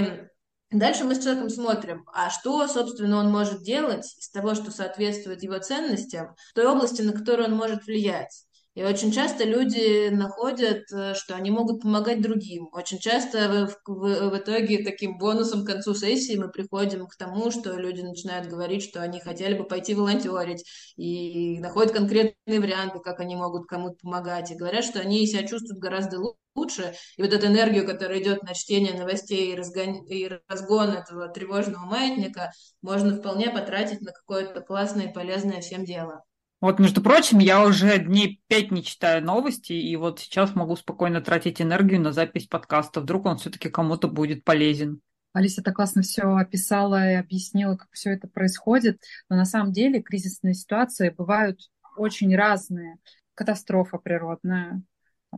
Дальше 0.76 1.06
мы 1.06 1.16
с 1.16 1.24
человеком 1.24 1.50
смотрим, 1.50 2.06
а 2.14 2.30
что, 2.30 2.68
собственно, 2.68 3.20
он 3.20 3.32
может 3.32 3.64
делать 3.64 4.14
из 4.20 4.30
того, 4.30 4.56
что 4.56 4.72
соответствует 4.72 5.42
его 5.42 5.58
ценностям, 5.58 6.36
той 6.54 6.68
области, 6.68 7.02
на 7.02 7.14
которую 7.14 7.48
он 7.48 7.56
может 7.56 7.86
влиять. 7.86 8.45
И 8.76 8.84
очень 8.84 9.14
часто 9.14 9.46
люди 9.46 10.10
находят, 10.10 10.84
э, 10.92 11.14
что 11.16 11.36
они 11.36 11.50
могут 11.50 11.82
помогать 11.82 12.22
другим. 12.22 12.68
Очень 12.74 13.00
часто 13.00 13.70
в, 13.86 13.90
в, 13.90 14.30
в 14.32 14.38
итоге 14.38 14.84
таким 14.84 15.18
бонусом 15.18 15.64
к 15.64 15.68
концу 15.68 15.96
сессии 15.96 16.36
мы 16.36 16.50
приходим 16.50 17.08
к 17.08 17.16
тому, 17.16 17.52
что 17.52 17.74
люди 17.80 18.02
начинают 18.02 18.48
говорить, 18.48 18.84
что 18.84 19.02
они 19.02 19.22
хотели 19.22 19.58
бы 19.58 19.64
пойти 19.64 19.96
волонтерить 19.96 20.66
и 20.98 21.58
находят 21.60 21.94
конкретные 21.94 22.60
варианты, 22.60 23.00
как 23.00 23.22
они 23.22 23.38
могут 23.38 23.66
кому-то 23.66 23.96
помогать, 24.02 24.52
и 24.52 24.56
говорят, 24.56 24.84
что 24.84 25.00
они 25.00 25.26
себя 25.26 25.48
чувствуют 25.48 25.80
гораздо 25.80 26.20
лучше. 26.54 26.96
И 27.16 27.22
вот 27.22 27.32
эту 27.32 27.48
энергию, 27.48 27.88
которая 27.88 28.22
идет 28.22 28.44
на 28.44 28.54
чтение 28.54 28.94
новостей 28.94 29.54
и, 29.54 29.56
разгон, 29.56 30.04
и 30.06 30.30
разгон 30.50 30.90
этого 30.90 31.30
тревожного 31.30 31.86
маятника, 31.86 32.52
можно 32.82 33.16
вполне 33.16 33.50
потратить 33.50 34.02
на 34.02 34.12
какое-то 34.12 34.60
классное 34.60 35.08
и 35.08 35.14
полезное 35.14 35.62
всем 35.62 35.86
дело. 35.86 36.24
Вот, 36.66 36.80
между 36.80 37.00
прочим, 37.00 37.38
я 37.38 37.64
уже 37.64 38.00
дней 38.00 38.42
пять 38.48 38.72
не 38.72 38.84
читаю 38.84 39.24
новости, 39.24 39.74
и 39.74 39.96
вот 39.98 40.20
сейчас 40.20 40.56
могу 40.56 40.76
спокойно 40.76 41.22
тратить 41.22 41.62
энергию 41.62 42.02
на 42.02 42.12
запись 42.12 42.48
подкаста. 42.48 43.02
Вдруг 43.02 43.28
он 43.28 43.38
все-таки 43.38 43.70
кому-то 43.70 44.08
будет 44.08 44.44
полезен. 44.44 45.00
Алиса 45.34 45.62
так 45.62 45.76
классно 45.76 46.02
все 46.02 46.24
описала 46.24 47.12
и 47.12 47.14
объяснила, 47.14 47.76
как 47.76 47.90
все 47.92 48.14
это 48.14 48.28
происходит. 48.28 49.00
Но 49.30 49.36
на 49.36 49.46
самом 49.46 49.74
деле 49.74 50.02
кризисные 50.02 50.56
ситуации 50.56 51.10
бывают 51.10 51.60
очень 51.98 52.36
разные. 52.36 52.98
Катастрофа 53.36 54.00
природная, 54.00 54.82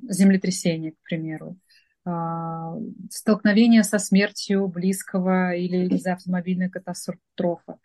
землетрясение, 0.03 0.93
к 0.93 1.01
примеру, 1.03 1.57
а, 2.05 2.73
столкновение 3.09 3.83
со 3.83 3.99
смертью 3.99 4.69
близкого 4.69 5.53
или 5.55 5.93
из-за 5.93 6.13
автомобильной 6.13 6.69
катастрофы 6.69 7.75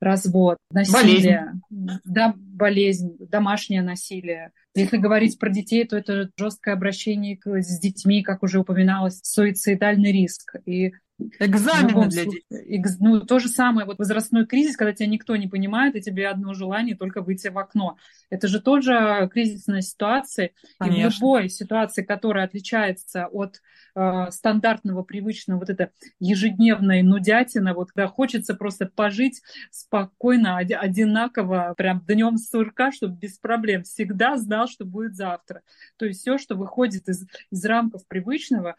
развод, 0.00 0.58
насилие, 0.70 1.52
болезнь. 1.70 2.00
Да, 2.04 2.34
болезнь, 2.36 3.16
домашнее 3.18 3.82
насилие. 3.82 4.52
Если 4.74 4.98
говорить 4.98 5.38
про 5.38 5.50
детей, 5.50 5.84
то 5.86 5.96
это 5.96 6.30
жесткое 6.38 6.74
обращение 6.74 7.38
с 7.44 7.78
детьми, 7.78 8.22
как 8.22 8.42
уже 8.42 8.58
упоминалось, 8.58 9.20
суицидальный 9.22 10.12
риск. 10.12 10.56
И 10.66 10.92
Экзамены 11.18 12.08
для 12.08 12.24
детей. 12.26 12.84
Ну, 13.00 13.20
то 13.20 13.38
же 13.38 13.48
самое, 13.48 13.86
вот 13.86 13.98
возрастной 13.98 14.44
кризис, 14.44 14.76
когда 14.76 14.92
тебя 14.92 15.08
никто 15.08 15.34
не 15.36 15.48
понимает, 15.48 15.96
и 15.96 16.02
тебе 16.02 16.28
одно 16.28 16.52
желание 16.52 16.94
только 16.94 17.22
выйти 17.22 17.48
в 17.48 17.56
окно. 17.58 17.96
Это 18.28 18.48
же 18.48 18.60
тоже 18.60 19.28
кризисная 19.32 19.80
ситуация. 19.80 20.50
Конечно. 20.78 21.06
И 21.06 21.10
в 21.10 21.14
любой 21.14 21.48
ситуации, 21.48 22.02
которая 22.02 22.44
отличается 22.44 23.28
от 23.28 23.62
э, 23.94 24.30
стандартного, 24.30 25.02
привычного, 25.04 25.60
вот 25.60 25.70
это 25.70 25.90
ежедневной 26.20 27.02
нудятина, 27.02 27.72
вот 27.72 27.92
когда 27.92 28.08
хочется 28.08 28.54
просто 28.54 28.84
пожить 28.86 29.40
спокойно, 29.70 30.58
одинаково, 30.58 31.72
прям 31.78 32.04
днем 32.06 32.36
сурка, 32.36 32.92
чтобы 32.92 33.16
без 33.16 33.38
проблем 33.38 33.84
всегда 33.84 34.36
знал, 34.36 34.68
что 34.68 34.84
будет 34.84 35.16
завтра. 35.16 35.62
То 35.96 36.04
есть 36.04 36.20
все, 36.20 36.36
что 36.36 36.56
выходит 36.56 37.08
из, 37.08 37.26
из 37.50 37.64
рамков 37.64 38.06
привычного, 38.06 38.76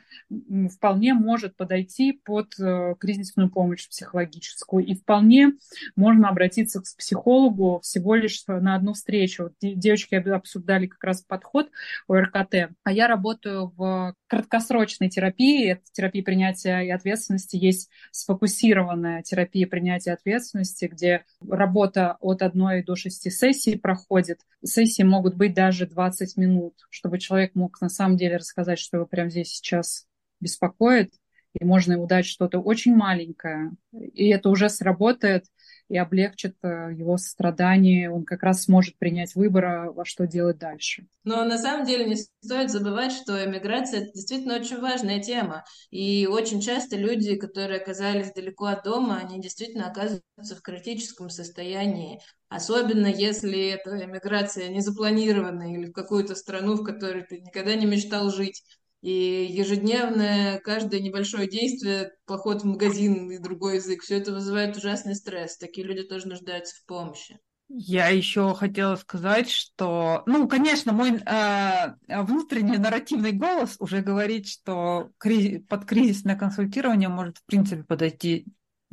вполне 0.72 1.16
может 1.16 1.56
подойти 1.56 2.22
под 2.28 2.60
э, 2.60 2.96
кризисную 3.00 3.50
помощь 3.50 3.88
психологическую. 3.88 4.86
И 4.86 4.96
вполне 4.96 5.54
можно 5.96 6.28
обратиться 6.28 6.82
к 6.82 6.84
психологу 6.98 7.80
всего 7.82 8.16
лишь 8.16 8.44
на 8.48 8.76
одну 8.76 8.92
встречу. 8.92 9.56
Девочки 9.62 10.16
обсуждали 10.16 10.88
как 10.88 11.02
раз 11.06 11.22
подход 11.22 11.70
у 12.10 12.16
РКТ, 12.16 12.72
а 12.84 12.92
я 12.92 13.08
работаю 13.08 13.72
в 13.78 14.14
краткосрочной 14.28 15.08
терапии. 15.08 15.70
Это 15.70 15.84
терапия 15.94 16.22
принятия 16.22 16.82
и 16.82 16.90
ответственности. 16.90 17.56
Есть 17.56 17.90
сфокусированная 18.12 19.24
терапия 19.24 19.66
принятия 19.66 20.12
ответственности, 20.12 20.90
где 20.92 21.24
работа 21.50 22.18
от 22.20 22.42
одной 22.42 22.84
до 22.84 22.98
шести 22.98 23.30
сессий 23.30 23.78
проходит. 23.78 24.42
Сессии 24.66 25.04
могут 25.04 25.36
быть 25.36 25.54
даже 25.54 25.88
20 25.88 26.36
минут, 26.36 26.74
чтобы 26.90 27.20
человек 27.20 27.56
мог 27.56 27.80
на 27.80 27.88
самом 27.88 28.18
деле 28.18 28.36
рассказать, 28.36 28.80
что 28.80 28.98
его 28.98 29.06
прямо 29.06 29.30
здесь 29.30 29.48
сейчас 29.48 30.08
беспокоит, 30.42 31.14
и 31.60 31.66
можно 31.66 31.94
ему 31.94 32.08
дать 32.08 32.26
что-то 32.26 32.60
очень 32.60 32.96
маленькое, 32.96 33.72
и 33.92 34.30
это 34.30 34.50
уже 34.50 34.70
сработает 34.70 35.46
и 35.90 35.98
облегчит 35.98 36.56
э, 36.64 36.90
его 36.94 37.18
страдания, 37.18 38.12
он 38.12 38.26
как 38.26 38.44
раз 38.44 38.64
сможет 38.64 38.98
принять 38.98 39.36
выбор, 39.36 39.66
а, 39.66 39.92
во 39.92 40.04
что 40.04 40.28
делать 40.28 40.58
дальше. 40.58 41.08
Но 41.24 41.46
на 41.46 41.58
самом 41.58 41.86
деле 41.86 42.06
не 42.06 42.18
стоит 42.18 42.72
забывать, 42.72 43.14
что 43.14 43.44
эмиграция– 43.44 44.02
это 44.02 44.12
действительно 44.12 44.56
очень 44.56 44.82
важная 44.82 45.22
тема, 45.22 45.64
и 45.90 46.28
очень 46.28 46.60
часто 46.60 46.98
люди, 46.98 47.38
которые 47.38 47.80
оказались 47.80 48.34
далеко 48.34 48.66
от 48.66 48.84
дома, 48.84 49.18
они 49.18 49.42
действительно 49.42 49.90
оказываются 49.90 50.56
в 50.58 50.62
критическом 50.62 51.30
состоянии, 51.30 52.20
Особенно 52.50 53.08
если 53.08 53.72
эта 53.72 54.06
эмиграция 54.06 54.70
не 54.70 54.80
запланированная 54.80 55.74
или 55.74 55.88
в 55.88 55.92
какую-то 55.92 56.34
страну, 56.34 56.76
в 56.76 56.84
которой 56.84 57.24
ты 57.24 57.42
никогда 57.42 57.76
не 57.76 57.86
мечтал 57.86 58.30
жить. 58.32 58.64
И 59.02 59.46
ежедневное, 59.50 60.60
каждое 60.60 61.00
небольшое 61.00 61.48
действие, 61.48 62.12
поход 62.26 62.64
в 62.64 62.66
магазин 62.66 63.30
и 63.30 63.38
другой 63.38 63.76
язык, 63.76 64.02
все 64.02 64.18
это 64.18 64.32
вызывает 64.32 64.76
ужасный 64.76 65.16
стресс. 65.16 65.58
Такие 65.58 65.86
люди 65.86 66.04
тоже 66.04 66.28
нуждаются 66.28 66.76
в 66.76 66.86
помощи. 66.86 67.40
Я 67.70 68.08
еще 68.08 68.56
хотела 68.56 68.96
сказать, 68.96 69.50
что, 69.50 70.24
ну, 70.26 70.48
конечно, 70.48 70.94
мой 70.94 71.18
э, 71.18 71.96
внутренний 72.08 72.78
нарративный 72.78 73.34
голос 73.34 73.76
уже 73.80 74.02
говорит, 74.02 74.48
что 74.48 75.10
криз... 75.18 75.62
под 75.68 75.86
кризисное 75.86 76.38
консультирование 76.38 77.10
может, 77.10 77.40
в 77.40 77.46
принципе, 77.46 77.84
подойти 77.84 78.46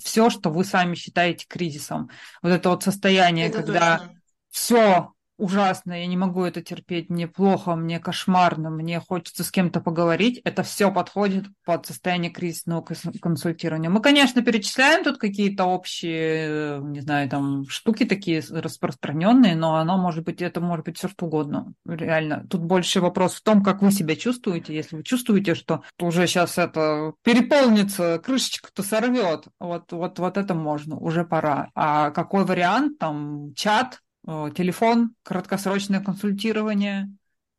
все, 0.03 0.29
что 0.29 0.51
вы 0.51 0.65
сами 0.65 0.97
считаете 0.97 1.47
кризисом. 1.49 2.11
Вот 2.43 2.51
это 2.51 2.69
вот 2.71 2.83
состояние, 2.83 3.47
это 3.47 3.63
когда 3.63 4.11
все 4.51 5.14
ужасно, 5.37 5.93
я 5.93 6.07
не 6.07 6.17
могу 6.17 6.45
это 6.45 6.63
терпеть, 6.63 7.11
мне 7.11 7.27
плохо, 7.27 7.75
мне 7.75 7.99
кошмарно, 7.99 8.71
мне 8.71 9.01
хочется 9.01 9.45
с 9.45 9.51
кем-то 9.51 9.81
поговорить, 9.81 10.41
это 10.45 10.63
все 10.63 10.93
подходит 10.93 11.47
под 11.65 11.87
состояние 11.87 12.31
кризисного 12.31 12.83
консультирования. 13.21 13.91
Мы, 13.91 14.01
конечно, 14.01 14.43
перечисляем 14.43 15.05
тут 15.05 15.19
какие-то 15.19 15.65
общие, 15.65 16.81
не 16.81 17.01
знаю, 17.01 17.29
там 17.29 17.69
штуки 17.69 18.05
такие 18.05 18.43
распространенные, 18.49 19.57
но 19.57 19.77
оно 19.77 19.99
может 19.99 20.25
быть, 20.25 20.43
это 20.43 20.61
может 20.61 20.85
быть 20.85 20.99
все 20.99 21.09
что 21.09 21.27
угодно, 21.27 21.73
реально. 21.87 22.47
Тут 22.49 22.63
больше 22.63 23.01
вопрос 23.01 23.35
в 23.35 23.43
том, 23.43 23.63
как 23.63 23.83
вы 23.83 23.91
себя 23.91 24.17
чувствуете. 24.17 24.75
Если 24.75 24.97
вы 24.97 25.03
чувствуете, 25.03 25.55
что 25.55 25.83
уже 26.01 26.27
сейчас 26.27 26.59
это 26.59 27.15
переполнится, 27.23 28.19
крышечка-то 28.19 28.83
сорвет, 28.83 29.45
вот, 29.59 29.91
вот, 29.93 30.19
вот 30.19 30.37
это 30.37 30.55
можно, 30.55 30.97
уже 30.97 31.25
пора. 31.25 31.71
А 31.75 32.11
какой 32.11 32.45
вариант, 32.45 32.99
там, 32.99 33.53
чат, 33.55 34.01
телефон, 34.27 35.15
краткосрочное 35.23 36.01
консультирование. 36.01 37.09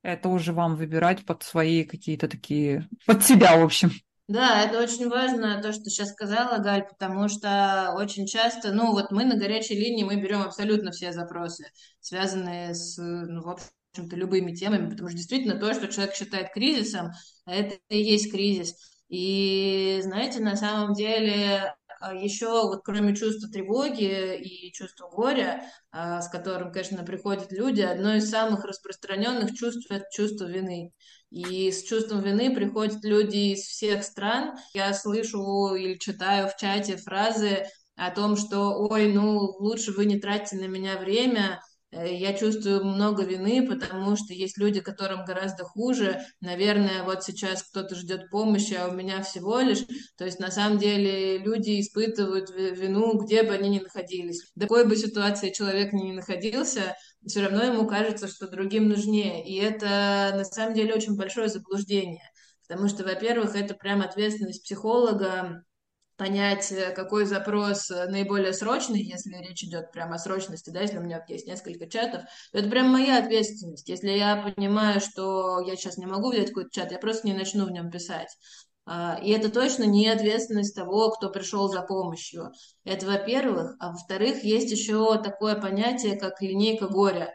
это 0.01 0.29
уже 0.29 0.53
вам 0.53 0.75
выбирать 0.75 1.25
под 1.25 1.43
свои 1.43 1.83
какие-то 1.83 2.27
такие, 2.27 2.87
под 3.05 3.23
себя, 3.23 3.57
в 3.57 3.63
общем. 3.63 3.91
Да, 4.27 4.63
это 4.63 4.81
очень 4.81 5.07
важно, 5.07 5.61
то, 5.61 5.71
что 5.71 5.83
сейчас 5.85 6.09
сказала, 6.09 6.57
Галь, 6.57 6.87
потому 6.87 7.29
что 7.29 7.93
очень 7.95 8.25
часто, 8.25 8.71
ну 8.71 8.91
вот 8.91 9.11
мы 9.11 9.23
на 9.23 9.37
горячей 9.37 9.75
линии, 9.75 10.03
мы 10.03 10.15
берем 10.15 10.41
абсолютно 10.41 10.91
все 10.91 11.11
запросы, 11.11 11.65
связанные 11.99 12.73
с, 12.73 12.97
ну, 12.97 13.43
в 13.43 13.49
общем-то, 13.49 14.15
любыми 14.15 14.55
темами, 14.55 14.89
потому 14.89 15.09
что 15.09 15.17
действительно 15.17 15.59
то, 15.59 15.71
что 15.75 15.87
человек 15.89 16.15
считает 16.15 16.51
кризисом, 16.51 17.11
это 17.45 17.77
и 17.89 18.01
есть 18.01 18.31
кризис. 18.31 18.73
И, 19.09 19.99
знаете, 20.01 20.39
на 20.39 20.55
самом 20.55 20.95
деле 20.95 21.75
еще 22.13 22.47
вот 22.47 22.81
кроме 22.83 23.15
чувства 23.15 23.49
тревоги 23.49 24.37
и 24.37 24.71
чувства 24.73 25.09
горя, 25.09 25.69
а, 25.91 26.21
с 26.21 26.29
которым, 26.29 26.71
конечно, 26.71 27.03
приходят 27.03 27.51
люди, 27.51 27.81
одно 27.81 28.15
из 28.15 28.29
самых 28.29 28.65
распространенных 28.65 29.53
чувств– 29.53 29.85
это 29.89 30.05
чувство 30.11 30.45
вины. 30.45 30.91
И 31.29 31.71
с 31.71 31.83
чувством 31.83 32.21
вины 32.21 32.53
приходят 32.53 33.03
люди 33.03 33.53
из 33.53 33.61
всех 33.61 34.03
стран. 34.03 34.55
Я 34.73 34.93
слышу 34.93 35.75
или 35.75 35.97
читаю 35.97 36.47
в 36.47 36.55
чате 36.57 36.97
фразы 36.97 37.65
о 37.95 38.11
том, 38.11 38.37
что 38.37 38.87
«Ой, 38.87 39.11
ну 39.11 39.39
лучше 39.59 39.91
вы 39.91 40.05
не 40.05 40.19
тратьте 40.19 40.57
на 40.57 40.67
меня 40.67 40.97
время», 40.97 41.61
я 42.03 42.33
чувствую 42.33 42.83
много 42.83 43.23
вины, 43.23 43.67
потому 43.67 44.15
что 44.15 44.33
есть 44.33 44.57
люди, 44.57 44.81
которым 44.81 45.23
гораздо 45.25 45.63
хуже. 45.63 46.21
Наверное, 46.41 47.03
вот 47.03 47.23
сейчас 47.23 47.63
кто-то 47.63 47.95
ждет 47.95 48.29
помощи, 48.29 48.73
а 48.73 48.87
у 48.87 48.91
меня 48.91 49.21
всего 49.23 49.59
лишь. 49.59 49.85
То 50.17 50.25
есть, 50.25 50.39
на 50.39 50.51
самом 50.51 50.77
деле, 50.77 51.37
люди 51.37 51.79
испытывают 51.79 52.49
вину, 52.49 53.17
где 53.23 53.43
бы 53.43 53.53
они 53.53 53.69
ни 53.69 53.79
находились. 53.79 54.43
В 54.55 54.59
какой 54.59 54.85
бы 54.85 54.95
ситуации 54.95 55.51
человек 55.51 55.93
ни 55.93 56.11
находился, 56.11 56.95
все 57.25 57.43
равно 57.43 57.63
ему 57.63 57.87
кажется, 57.87 58.27
что 58.27 58.47
другим 58.47 58.89
нужнее. 58.89 59.45
И 59.45 59.55
это, 59.57 60.33
на 60.35 60.43
самом 60.43 60.73
деле, 60.73 60.93
очень 60.93 61.15
большое 61.15 61.47
заблуждение. 61.47 62.29
Потому 62.67 62.89
что, 62.89 63.03
во-первых, 63.03 63.55
это 63.55 63.75
прям 63.75 64.01
ответственность 64.01 64.63
психолога 64.63 65.63
понять, 66.17 66.71
э, 66.71 66.91
какой 66.91 67.25
запрос 67.25 67.89
э, 67.91 68.07
наиболее 68.07 68.53
срочный, 68.53 69.01
если 69.01 69.35
речь 69.35 69.63
идет 69.63 69.91
прямо 69.91 70.15
о 70.15 70.19
срочности, 70.19 70.69
да, 70.69 70.81
если 70.81 70.97
у 70.97 71.01
меня 71.01 71.23
есть 71.27 71.47
несколько 71.47 71.87
чатов, 71.87 72.23
то 72.51 72.59
это 72.59 72.69
прям 72.69 72.89
моя 72.89 73.17
ответственность. 73.19 73.89
Если 73.89 74.09
я 74.09 74.53
понимаю, 74.55 75.01
что 75.01 75.59
я 75.61 75.75
сейчас 75.75 75.97
не 75.97 76.05
могу 76.05 76.31
взять 76.31 76.49
какой-то 76.49 76.69
чат, 76.71 76.91
я 76.91 76.99
просто 76.99 77.27
не 77.27 77.33
начну 77.33 77.65
в 77.65 77.71
нем 77.71 77.91
писать. 77.91 78.29
А, 78.85 79.19
и 79.21 79.31
это 79.31 79.51
точно 79.51 79.83
не 79.83 80.07
ответственность 80.07 80.75
того, 80.75 81.09
кто 81.09 81.29
пришел 81.29 81.67
за 81.69 81.81
помощью. 81.81 82.51
Это 82.83 83.05
во-первых. 83.07 83.75
А 83.79 83.91
во-вторых, 83.91 84.43
есть 84.43 84.71
еще 84.71 85.21
такое 85.21 85.55
понятие, 85.59 86.19
как 86.19 86.41
линейка 86.41 86.87
горя. 86.87 87.33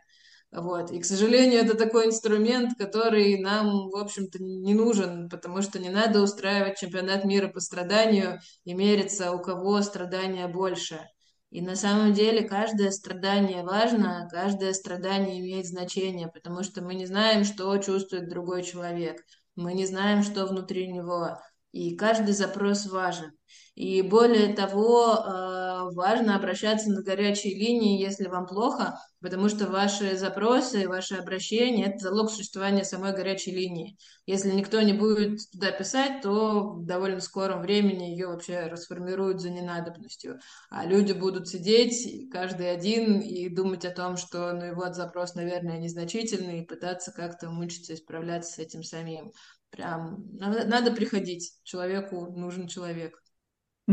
Вот. 0.52 0.90
И, 0.90 0.98
к 0.98 1.04
сожалению, 1.04 1.60
это 1.60 1.76
такой 1.76 2.06
инструмент, 2.06 2.76
который 2.76 3.38
нам, 3.38 3.88
в 3.88 3.96
общем-то, 3.96 4.42
не 4.42 4.74
нужен, 4.74 5.28
потому 5.28 5.62
что 5.62 5.78
не 5.78 5.90
надо 5.90 6.22
устраивать 6.22 6.78
чемпионат 6.78 7.24
мира 7.24 7.48
по 7.48 7.60
страданию 7.60 8.40
и 8.64 8.74
мериться, 8.74 9.30
у 9.30 9.40
кого 9.40 9.80
страдания 9.82 10.48
больше. 10.48 11.06
И 11.50 11.62
на 11.62 11.76
самом 11.76 12.12
деле 12.12 12.48
каждое 12.48 12.90
страдание 12.90 13.62
важно, 13.62 14.28
каждое 14.30 14.72
страдание 14.72 15.40
имеет 15.40 15.66
значение, 15.66 16.28
потому 16.28 16.62
что 16.64 16.82
мы 16.82 16.94
не 16.94 17.06
знаем, 17.06 17.44
что 17.44 17.76
чувствует 17.78 18.28
другой 18.28 18.62
человек, 18.62 19.22
мы 19.54 19.74
не 19.74 19.86
знаем, 19.86 20.22
что 20.22 20.46
внутри 20.46 20.88
него, 20.88 21.40
и 21.72 21.96
каждый 21.96 22.34
запрос 22.34 22.86
важен. 22.86 23.32
И 23.74 24.02
более 24.02 24.54
того, 24.54 25.14
э, 25.14 25.94
важно 25.94 26.36
обращаться 26.36 26.90
на 26.90 27.02
горячие 27.02 27.54
линии, 27.54 28.00
если 28.00 28.28
вам 28.28 28.46
плохо, 28.46 28.98
потому 29.20 29.48
что 29.48 29.66
ваши 29.66 30.16
запросы, 30.16 30.88
ваши 30.88 31.14
обращения– 31.14 31.86
это 31.86 31.98
залог 31.98 32.30
существования 32.30 32.84
самой 32.84 33.14
горячей 33.14 33.52
линии. 33.52 33.96
Если 34.26 34.50
никто 34.50 34.80
не 34.82 34.92
будет 34.92 35.38
туда 35.52 35.70
писать, 35.70 36.22
то 36.22 36.74
в 36.74 36.84
довольно 36.84 37.20
скором 37.20 37.62
времени 37.62 38.10
ее 38.10 38.28
вообще 38.28 38.66
расформируют 38.66 39.40
за 39.40 39.50
ненадобностью. 39.50 40.38
А 40.70 40.84
люди 40.84 41.12
будут 41.12 41.48
сидеть, 41.48 42.30
каждый 42.30 42.70
один, 42.70 43.20
и 43.20 43.48
думать 43.48 43.84
о 43.84 43.90
том, 43.90 44.16
что 44.16 44.52
ну 44.52 44.66
и 44.66 44.72
вот 44.72 44.94
запрос, 44.94 45.34
наверное, 45.34 45.78
незначительный, 45.78 46.60
и 46.60 46.66
пытаться 46.66 47.12
как-то 47.12 47.50
мучиться 47.50 47.92
и 47.92 47.96
справляться 47.96 48.52
с 48.52 48.58
этим 48.58 48.82
самим. 48.82 49.32
Прям 49.70 50.26
надо, 50.32 50.66
надо 50.66 50.90
приходить. 50.90 51.54
Человеку 51.62 52.26
нужен 52.32 52.66
человек. 52.66 53.20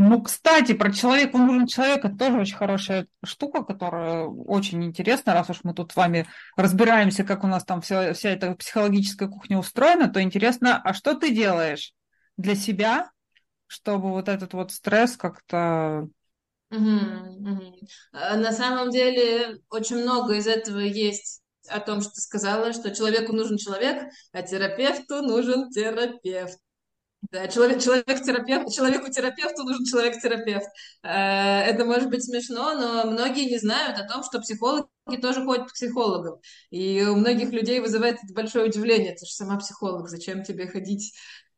Ну, 0.00 0.22
кстати, 0.22 0.74
про 0.74 0.92
человеку 0.92 1.38
нужен 1.38 1.66
человек, 1.66 2.04
это 2.04 2.16
тоже 2.16 2.38
очень 2.38 2.54
хорошая 2.54 3.08
штука, 3.24 3.64
которая 3.64 4.26
очень 4.26 4.84
интересна, 4.84 5.34
раз 5.34 5.50
уж 5.50 5.64
мы 5.64 5.74
тут 5.74 5.90
с 5.90 5.96
вами 5.96 6.28
разбираемся, 6.56 7.24
как 7.24 7.42
у 7.42 7.48
нас 7.48 7.64
там 7.64 7.80
вся, 7.80 8.12
вся 8.12 8.30
эта 8.30 8.54
психологическая 8.54 9.28
кухня 9.28 9.58
устроена, 9.58 10.08
то 10.08 10.22
интересно, 10.22 10.80
а 10.84 10.94
что 10.94 11.14
ты 11.14 11.34
делаешь 11.34 11.94
для 12.36 12.54
себя, 12.54 13.10
чтобы 13.66 14.10
вот 14.10 14.28
этот 14.28 14.52
вот 14.52 14.70
стресс 14.70 15.16
как-то... 15.16 16.08
Угу, 16.70 16.78
угу. 16.80 17.76
На 18.12 18.52
самом 18.52 18.90
деле 18.90 19.58
очень 19.68 19.96
много 19.96 20.34
из 20.34 20.46
этого 20.46 20.78
есть 20.78 21.42
о 21.68 21.80
том, 21.80 22.02
что 22.02 22.12
ты 22.12 22.20
сказала, 22.20 22.72
что 22.72 22.94
человеку 22.94 23.32
нужен 23.32 23.56
человек, 23.56 24.04
а 24.30 24.42
терапевту 24.42 25.22
нужен 25.22 25.70
терапевт. 25.70 26.60
Да, 27.20 27.48
человек, 27.48 27.82
человек-терапевт, 27.82 28.72
человеку-терапевту 28.72 29.64
нужен 29.64 29.84
человек-терапевт. 29.84 30.66
Э, 31.02 31.60
это 31.62 31.84
может 31.84 32.08
быть 32.08 32.24
смешно, 32.24 32.74
но 32.74 33.10
многие 33.10 33.44
не 33.44 33.58
знают 33.58 33.98
о 33.98 34.04
том, 34.06 34.22
что 34.22 34.40
психологи 34.40 34.86
тоже 35.20 35.44
ходят 35.44 35.68
к 35.68 35.74
психологам. 35.74 36.40
И 36.70 37.02
у 37.02 37.16
многих 37.16 37.50
людей 37.50 37.80
вызывает 37.80 38.16
это 38.22 38.32
большое 38.32 38.66
удивление. 38.66 39.14
Ты 39.14 39.26
же 39.26 39.32
сама 39.32 39.58
психолог, 39.58 40.08
зачем 40.08 40.44
тебе 40.44 40.68
ходить 40.68 41.12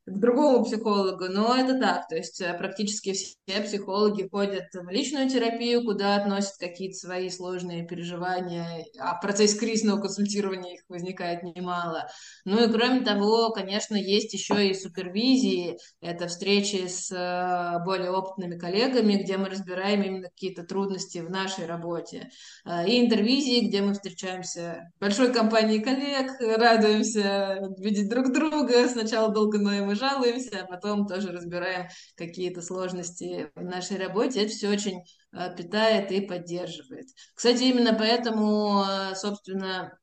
к 0.06 0.18
другому 0.18 0.64
психологу, 0.64 1.26
но 1.28 1.54
это 1.54 1.78
так, 1.78 2.08
то 2.08 2.16
есть 2.16 2.40
э, 2.40 2.54
практически 2.54 3.12
все 3.12 3.60
психологи 3.62 4.28
ходят 4.30 4.64
в 4.72 4.88
личную 4.88 5.28
терапию, 5.28 5.84
куда 5.84 6.16
относят 6.16 6.56
какие-то 6.58 6.96
свои 6.96 7.28
сложные 7.28 7.86
переживания, 7.86 8.84
а 8.98 9.16
в 9.16 9.20
процессе 9.20 9.58
кризисного 9.58 10.00
консультирования 10.00 10.74
их 10.74 10.80
возникает 10.88 11.42
немало. 11.42 12.08
Ну 12.44 12.64
и 12.64 12.72
кроме 12.72 13.02
того, 13.02 13.50
конечно, 13.50 13.94
есть 13.94 14.32
еще 14.32 14.68
и 14.68 14.74
супервизии, 14.74 15.76
это 16.00 16.28
встречи 16.28 16.86
с 16.86 17.12
э, 17.12 17.84
более 17.84 18.10
опытными 18.10 18.58
коллегами, 18.58 19.22
где 19.22 19.36
мы 19.36 19.50
разбираем 19.50 20.02
именно 20.02 20.28
какие-то 20.28 20.64
трудности 20.64 21.18
в 21.18 21.30
нашей 21.30 21.66
работе, 21.66 22.30
э, 22.64 22.88
и 22.88 23.04
интервизии, 23.04 23.68
где 23.68 23.82
мы 23.82 23.92
встречаемся 23.92 24.90
большой 24.98 25.32
компании 25.32 25.78
коллег, 25.78 26.32
радуемся 26.40 27.58
видеть 27.78 28.08
друг 28.08 28.32
друга, 28.32 28.88
сначала 28.88 29.28
долго 29.30 29.58
ноем 29.58 29.89
мы 29.90 29.96
жалуемся, 29.96 30.62
а 30.62 30.66
потом 30.66 31.06
тоже 31.06 31.32
разбираем 31.32 31.88
какие-то 32.16 32.62
сложности 32.62 33.50
в 33.56 33.62
нашей 33.62 33.98
работе. 33.98 34.42
Это 34.42 34.52
все 34.52 34.68
очень 34.68 35.02
э, 35.32 35.56
питает 35.56 36.12
и 36.12 36.20
поддерживает. 36.20 37.06
Кстати, 37.34 37.64
именно 37.64 37.92
поэтому, 37.94 38.84
э, 38.84 39.14
собственно, 39.16 39.98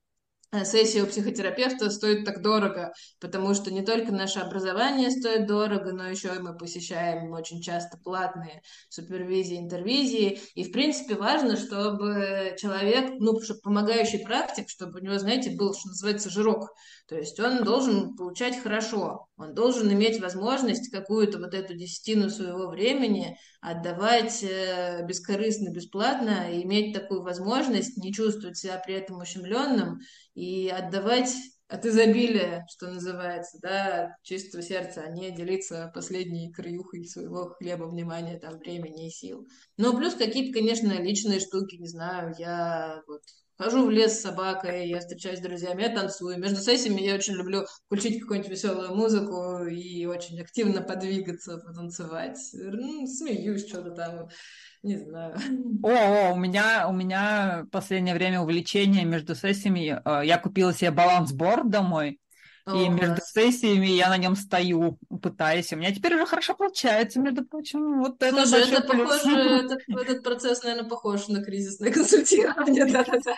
сессия 0.64 1.04
у 1.04 1.08
психотерапевта 1.08 1.90
стоит 1.90 2.26
так 2.26 2.42
дорого, 2.42 2.94
потому 3.20 3.54
что 3.54 3.72
не 3.72 3.82
только 3.82 4.12
наше 4.12 4.40
образование 4.40 5.12
стоит 5.12 5.46
дорого, 5.46 5.92
но 5.92 6.08
еще 6.08 6.34
и 6.36 6.40
мы 6.40 6.56
посещаем 6.56 7.32
очень 7.34 7.62
часто 7.62 7.98
платные 7.98 8.62
супервизии, 8.90 9.58
интервизии. 9.58 10.40
И, 10.56 10.64
в 10.64 10.72
принципе, 10.72 11.16
важно, 11.16 11.58
чтобы 11.58 12.56
человек, 12.58 13.12
ну, 13.20 13.40
чтобы 13.42 13.60
помогающий 13.62 14.20
практик, 14.20 14.70
чтобы 14.70 15.00
у 15.00 15.04
него, 15.04 15.18
знаете, 15.20 15.52
был, 15.52 15.74
что 15.74 15.90
называется, 15.90 16.30
жирок. 16.30 16.70
То 17.08 17.16
есть 17.16 17.40
он 17.40 17.64
должен 17.64 18.16
получать 18.16 18.62
хорошо, 18.62 19.28
он 19.38 19.54
должен 19.54 19.92
иметь 19.92 20.20
возможность 20.22 20.90
какую-то 20.92 21.40
вот 21.40 21.54
эту 21.54 21.74
десятину 21.74 22.30
своего 22.30 22.68
времени 22.68 23.38
отдавать 23.62 24.44
э, 24.44 25.06
бескорыстно, 25.06 25.70
бесплатно, 25.70 26.52
и 26.52 26.64
иметь 26.64 26.94
такую 26.94 27.22
возможность, 27.22 27.98
не 27.98 28.14
чувствовать 28.14 28.58
себя 28.58 28.82
при 28.84 28.96
этом 28.96 29.20
ущемленным 29.20 30.00
и 30.38 30.70
отдавать 30.70 31.34
от 31.68 31.84
изобилия, 31.88 32.64
что 32.70 32.92
называется, 32.92 33.58
да, 33.60 34.04
от 34.04 34.22
чистого 34.22 34.62
сердца, 34.62 35.02
а 35.02 35.10
не 35.10 35.32
делиться 35.32 35.92
последней 35.96 36.52
краюхой 36.52 37.06
своего 37.06 37.50
хлеба, 37.56 37.86
внимания, 37.86 38.38
там, 38.38 38.60
времени 38.60 39.08
и 39.08 39.10
сил. 39.10 39.48
Ну, 39.78 39.98
плюс 39.98 40.14
какие-то, 40.14 40.54
конечно, 40.54 40.92
личные 41.02 41.40
штуки, 41.40 41.78
не 41.78 41.88
знаю, 41.88 42.36
я 42.38 43.02
вот 43.08 43.24
Хожу 43.58 43.88
в 43.88 43.90
лес 43.90 44.20
с 44.20 44.22
собакой, 44.22 44.88
я 44.88 45.00
встречаюсь 45.00 45.40
с 45.40 45.42
друзьями, 45.42 45.82
я 45.82 45.90
танцую. 45.90 46.38
Между 46.38 46.58
сессиями 46.58 47.02
я 47.02 47.16
очень 47.16 47.34
люблю 47.34 47.66
включить 47.88 48.22
какую-нибудь 48.22 48.52
веселую 48.52 48.96
музыку 48.96 49.66
и 49.66 50.06
очень 50.06 50.40
активно 50.40 50.82
подвигаться, 50.82 51.58
потанцевать. 51.58 52.38
Ну, 52.54 53.08
смеюсь, 53.08 53.68
что-то 53.68 53.92
там, 53.92 54.30
не 54.84 54.98
знаю. 54.98 55.36
О, 55.82 55.90
о, 55.90 56.34
у 56.34 56.38
меня, 56.38 56.88
у 56.88 56.94
меня 56.94 57.66
последнее 57.72 58.14
время 58.14 58.42
увлечение 58.42 59.06
между 59.06 59.34
сессиями. 59.34 60.00
Э, 60.06 60.24
я 60.24 60.38
купила 60.38 60.72
себе 60.72 60.92
балансборд 60.92 61.70
домой. 61.70 62.20
И 62.74 62.90
между 62.90 63.22
сессиями 63.22 63.88
я 63.88 64.10
на 64.10 64.18
нем 64.18 64.36
стою, 64.36 65.00
пытаюсь. 65.22 65.72
У 65.72 65.78
меня 65.78 65.94
теперь 65.94 66.16
уже 66.16 66.26
хорошо 66.26 66.54
получается, 66.54 67.20
между 67.20 67.46
прочим. 67.46 68.00
Вот 68.00 68.22
это 68.22 68.46
Слушай, 68.46 68.74
это 68.74 68.82
похоже, 68.82 69.38
этот, 69.66 69.82
этот 69.88 70.24
процесс, 70.24 70.64
наверное, 70.64 70.90
похож 70.90 71.30
на 71.30 71.44
кризисное 71.44 71.92
консультирование, 71.94 72.86
да-да-да. 72.86 73.38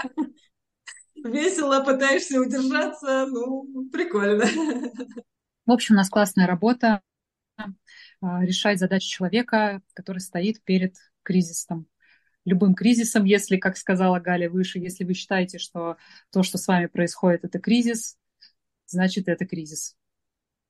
весело, 1.23 1.83
пытаешься 1.83 2.41
удержаться, 2.41 3.27
ну, 3.27 3.87
прикольно. 3.91 4.45
В 5.65 5.71
общем, 5.71 5.93
у 5.93 5.97
нас 5.97 6.09
классная 6.09 6.47
работа 6.47 7.01
а, 8.21 8.43
решать 8.43 8.79
задачи 8.79 9.07
человека, 9.07 9.83
который 9.93 10.19
стоит 10.19 10.63
перед 10.63 10.95
кризисом. 11.21 11.85
Любым 12.45 12.73
кризисом, 12.73 13.25
если, 13.25 13.57
как 13.57 13.77
сказала 13.77 14.19
Галя 14.19 14.49
выше, 14.49 14.79
если 14.79 15.03
вы 15.03 15.13
считаете, 15.13 15.59
что 15.59 15.97
то, 16.31 16.41
что 16.41 16.57
с 16.57 16.67
вами 16.67 16.87
происходит, 16.87 17.43
это 17.43 17.59
кризис, 17.59 18.17
значит, 18.89 19.27
это 19.27 19.45
кризис. 19.45 19.95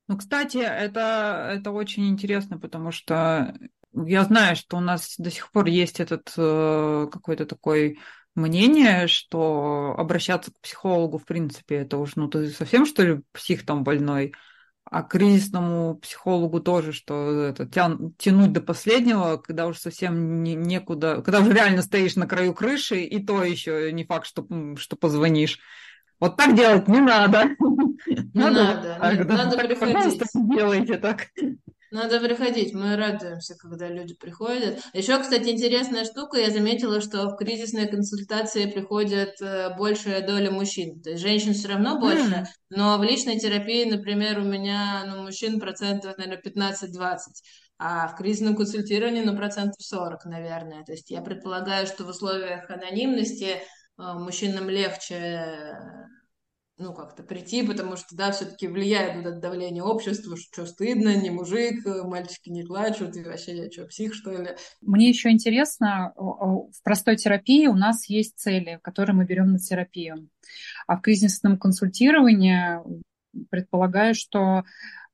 Ну, 0.08 0.18
кстати, 0.18 0.58
это, 0.58 1.52
это 1.54 1.72
очень 1.72 2.10
интересно, 2.10 2.58
потому 2.58 2.92
что 2.92 3.54
я 3.94 4.24
знаю, 4.24 4.56
что 4.56 4.78
у 4.78 4.82
нас 4.82 5.16
до 5.18 5.30
сих 5.30 5.52
пор 5.52 5.68
есть 5.68 6.00
этот 6.00 6.34
э, 6.38 7.08
какой-то 7.12 7.46
такой 7.46 8.00
мнение, 8.36 9.08
что 9.08 9.96
обращаться 9.98 10.52
к 10.52 10.60
психологу, 10.62 11.18
в 11.18 11.26
принципе, 11.26 11.76
это 11.76 11.98
уже, 11.98 12.14
ну, 12.16 12.28
ты 12.28 12.50
совсем, 12.50 12.86
что 12.86 13.04
ли, 13.04 13.22
псих 13.34 13.66
там 13.66 13.84
больной, 13.84 14.34
а 14.86 15.04
кризисному 15.04 15.96
психологу 15.98 16.60
тоже, 16.60 16.94
что 16.94 17.44
это 17.44 17.68
тян, 17.68 18.14
тянуть 18.18 18.52
до 18.52 18.62
последнего, 18.62 19.38
когда 19.38 19.68
уже 19.68 19.80
совсем 19.80 20.42
не, 20.44 20.56
некуда, 20.56 21.22
когда 21.22 21.42
уже 21.42 21.54
реально 21.54 21.84
стоишь 21.84 22.16
на 22.16 22.28
краю 22.28 22.54
крыши, 22.54 23.02
и 23.02 23.24
то 23.24 23.44
еще 23.44 23.92
не 23.92 24.06
факт, 24.06 24.26
что, 24.26 24.48
что 24.78 24.96
позвонишь. 24.96 25.60
Вот 26.20 26.38
так 26.38 26.56
делать 26.56 26.88
не 26.88 27.00
надо. 27.00 27.50
Не 28.34 28.44
надо, 28.44 28.98
надо, 29.00 29.16
нет, 29.18 29.28
надо 29.28 29.58
приходить. 29.58 29.94
Пожалуйста, 29.94 30.26
делайте 30.34 30.98
так. 30.98 31.28
Надо 31.92 32.20
приходить, 32.20 32.74
мы 32.74 32.96
радуемся, 32.96 33.56
когда 33.56 33.88
люди 33.88 34.14
приходят. 34.14 34.80
Еще, 34.94 35.20
кстати, 35.20 35.50
интересная 35.50 36.06
штука, 36.06 36.38
я 36.38 36.52
заметила, 36.52 37.02
что 37.02 37.28
в 37.30 37.36
кризисные 37.36 37.88
консультации 37.88 38.70
приходят 38.70 39.42
э, 39.42 39.76
большая 39.76 40.26
доля 40.26 40.52
мужчин. 40.52 41.02
То 41.02 41.12
есть 41.12 41.22
женщин 41.24 41.54
все 41.54 41.70
равно 41.70 42.00
больше, 42.00 42.46
но 42.70 42.98
в 42.98 43.04
личной 43.04 43.40
терапии, 43.40 43.90
например, 43.90 44.40
у 44.40 44.44
меня 44.44 45.04
ну, 45.08 45.24
мужчин 45.24 45.60
процентов, 45.60 46.18
наверное, 46.18 46.42
15-20 46.42 47.18
а 47.82 48.10
в 48.10 48.18
кризисном 48.18 48.58
консультировании, 48.58 49.24
ну, 49.24 49.36
процентов 49.38 49.78
40, 49.80 50.26
наверное. 50.26 50.84
То 50.84 50.92
есть 50.92 51.10
я 51.10 51.22
предполагаю, 51.22 51.88
что 51.88 52.04
в 52.04 52.10
условиях 52.10 52.70
анонимности 52.70 53.62
мужчинам 54.00 54.70
легче 54.70 55.78
ну, 56.80 56.94
как-то 56.94 57.24
прийти, 57.24 57.62
потому 57.62 57.98
что, 57.98 58.16
да, 58.16 58.32
все-таки 58.32 58.68
влияет 58.68 59.18
вот 59.18 59.26
это 59.26 59.40
давление 59.40 59.84
общества, 59.84 60.38
что 60.38 60.66
стыдно, 60.66 61.14
не 61.18 61.30
мужик, 61.30 61.86
мальчики 62.06 62.50
не 62.50 62.64
плачут, 62.64 63.18
и 63.18 63.24
вообще 63.24 63.70
что, 63.70 63.86
псих, 63.86 64.14
что 64.14 64.32
ли? 64.32 64.52
Мне 64.82 65.10
еще 65.10 65.30
интересно, 65.30 66.14
в 66.16 66.82
простой 66.82 67.18
терапии 67.18 67.68
у 67.68 67.76
нас 67.76 68.08
есть 68.08 68.38
цели, 68.38 68.80
которые 68.82 69.14
мы 69.14 69.26
берем 69.26 69.52
на 69.52 69.60
терапию. 69.60 70.30
А 70.88 70.96
в 70.96 71.02
кризисном 71.02 71.60
консультировании 71.60 72.80
предполагаю, 73.50 74.16
что 74.16 74.64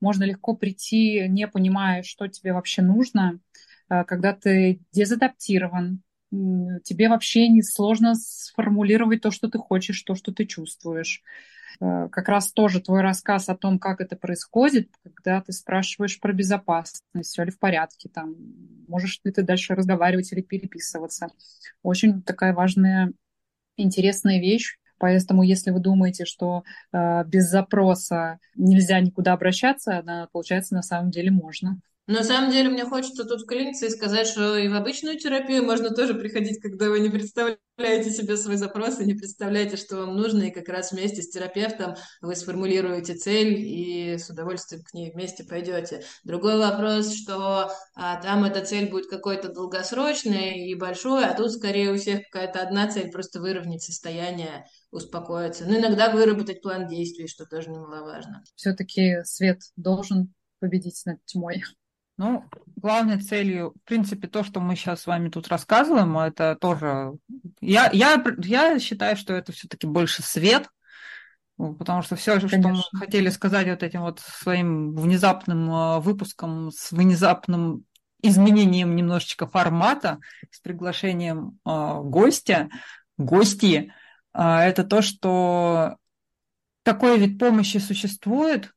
можно 0.00 0.22
легко 0.22 0.54
прийти, 0.54 1.26
не 1.28 1.48
понимая, 1.48 2.04
что 2.04 2.28
тебе 2.28 2.52
вообще 2.52 2.82
нужно, 2.82 3.40
э, 3.88 4.04
когда 4.04 4.32
ты 4.32 4.80
дезадаптирован, 4.92 6.02
тебе 6.30 7.08
вообще 7.08 7.48
не 7.48 7.62
сложно 7.62 8.14
сформулировать 8.14 9.22
то, 9.22 9.30
что 9.30 9.48
ты 9.48 9.58
хочешь, 9.58 10.02
то, 10.02 10.14
что 10.14 10.32
ты 10.32 10.44
чувствуешь. 10.44 11.22
Э, 11.80 12.08
как 12.10 12.28
раз 12.28 12.52
тоже 12.52 12.80
твой 12.80 13.02
рассказ 13.02 13.48
о 13.48 13.56
том, 13.56 13.78
как 13.78 14.00
это 14.00 14.16
происходит, 14.16 14.90
когда 15.02 15.40
ты 15.40 15.52
спрашиваешь 15.52 16.18
про 16.20 16.32
безопасность, 16.32 17.02
все 17.22 17.44
ли 17.44 17.50
в 17.50 17.58
порядке, 17.58 18.08
там, 18.08 18.34
можешь 18.88 19.20
ли 19.24 19.32
ты 19.32 19.42
дальше 19.42 19.74
разговаривать 19.74 20.32
или 20.32 20.40
переписываться. 20.40 21.28
Очень 21.82 22.22
такая 22.22 22.54
важная, 22.54 23.12
интересная 23.76 24.40
вещь. 24.40 24.78
Поэтому, 24.98 25.42
если 25.42 25.72
вы 25.72 25.80
думаете, 25.80 26.24
что 26.24 26.64
э, 26.92 27.24
без 27.26 27.50
запроса 27.50 28.38
нельзя 28.54 28.98
никуда 29.00 29.34
обращаться, 29.34 29.98
она, 29.98 30.28
получается, 30.32 30.74
на 30.74 30.82
самом 30.82 31.10
деле 31.10 31.30
можно. 31.30 31.78
На 32.06 32.22
самом 32.22 32.52
деле, 32.52 32.68
мне 32.68 32.84
хочется 32.84 33.24
тут 33.24 33.42
вклиниться 33.42 33.86
и 33.86 33.90
сказать, 33.90 34.28
что 34.28 34.56
и 34.56 34.68
в 34.68 34.74
обычную 34.74 35.18
терапию 35.18 35.64
можно 35.64 35.90
тоже 35.90 36.14
приходить, 36.14 36.60
когда 36.60 36.88
вы 36.88 37.00
не 37.00 37.08
представляете 37.08 38.10
себе 38.10 38.36
свой 38.36 38.56
запрос 38.56 39.00
и 39.00 39.04
не 39.04 39.14
представляете, 39.14 39.76
что 39.76 39.96
вам 39.96 40.16
нужно, 40.16 40.44
и 40.44 40.52
как 40.52 40.68
раз 40.68 40.92
вместе 40.92 41.20
с 41.20 41.30
терапевтом 41.30 41.96
вы 42.20 42.36
сформулируете 42.36 43.14
цель 43.14 43.54
и 43.58 44.18
с 44.18 44.30
удовольствием 44.30 44.84
к 44.84 44.94
ней 44.94 45.10
вместе 45.10 45.42
пойдете. 45.42 46.04
Другой 46.22 46.58
вопрос, 46.58 47.12
что 47.12 47.72
а, 47.96 48.22
там 48.22 48.44
эта 48.44 48.64
цель 48.64 48.88
будет 48.88 49.10
какой-то 49.10 49.52
долгосрочной 49.52 50.68
и 50.68 50.76
большой, 50.76 51.24
а 51.24 51.34
тут 51.34 51.50
скорее 51.50 51.92
у 51.92 51.96
всех 51.96 52.20
какая-то 52.30 52.62
одна 52.62 52.88
цель, 52.88 53.10
просто 53.10 53.40
выровнять 53.40 53.82
состояние, 53.82 54.64
успокоиться. 54.92 55.64
Ну, 55.66 55.76
иногда 55.76 56.10
выработать 56.10 56.62
план 56.62 56.86
действий, 56.86 57.26
что 57.26 57.46
тоже 57.46 57.70
немаловажно. 57.70 58.44
Все-таки 58.54 59.24
свет 59.24 59.60
должен 59.74 60.32
победить 60.60 61.02
над 61.04 61.18
тьмой. 61.24 61.64
Ну, 62.18 62.48
главной 62.76 63.20
целью, 63.20 63.74
в 63.82 63.88
принципе, 63.88 64.26
то, 64.26 64.42
что 64.42 64.60
мы 64.60 64.74
сейчас 64.74 65.02
с 65.02 65.06
вами 65.06 65.28
тут 65.28 65.48
рассказываем, 65.48 66.16
это 66.18 66.56
тоже... 66.58 67.12
Я, 67.60 67.90
я, 67.92 68.22
я 68.38 68.78
считаю, 68.78 69.16
что 69.16 69.34
это 69.34 69.52
все-таки 69.52 69.86
больше 69.86 70.22
свет, 70.22 70.70
потому 71.56 72.02
что 72.02 72.16
все, 72.16 72.38
что 72.40 72.58
мы 72.58 72.82
хотели 72.98 73.28
сказать 73.28 73.68
вот 73.68 73.82
этим 73.82 74.00
вот 74.00 74.20
своим 74.20 74.94
внезапным 74.94 75.70
а, 75.70 76.00
выпуском 76.00 76.70
с 76.70 76.90
внезапным 76.92 77.84
изменением 78.22 78.96
немножечко 78.96 79.46
формата, 79.46 80.18
с 80.50 80.60
приглашением 80.60 81.58
э, 81.64 82.00
гостя, 82.02 82.68
гости, 83.18 83.92
э, 84.32 84.42
это 84.42 84.84
то, 84.84 85.02
что 85.02 85.96
такой 86.82 87.18
вид 87.18 87.38
помощи 87.38 87.76
существует, 87.78 88.72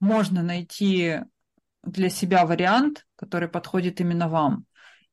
можно 0.00 0.42
найти 0.42 1.20
для 1.86 2.08
себя 2.08 2.46
вариант, 2.46 3.06
который 3.16 3.48
подходит 3.48 4.00
именно 4.00 4.28
вам. 4.28 4.66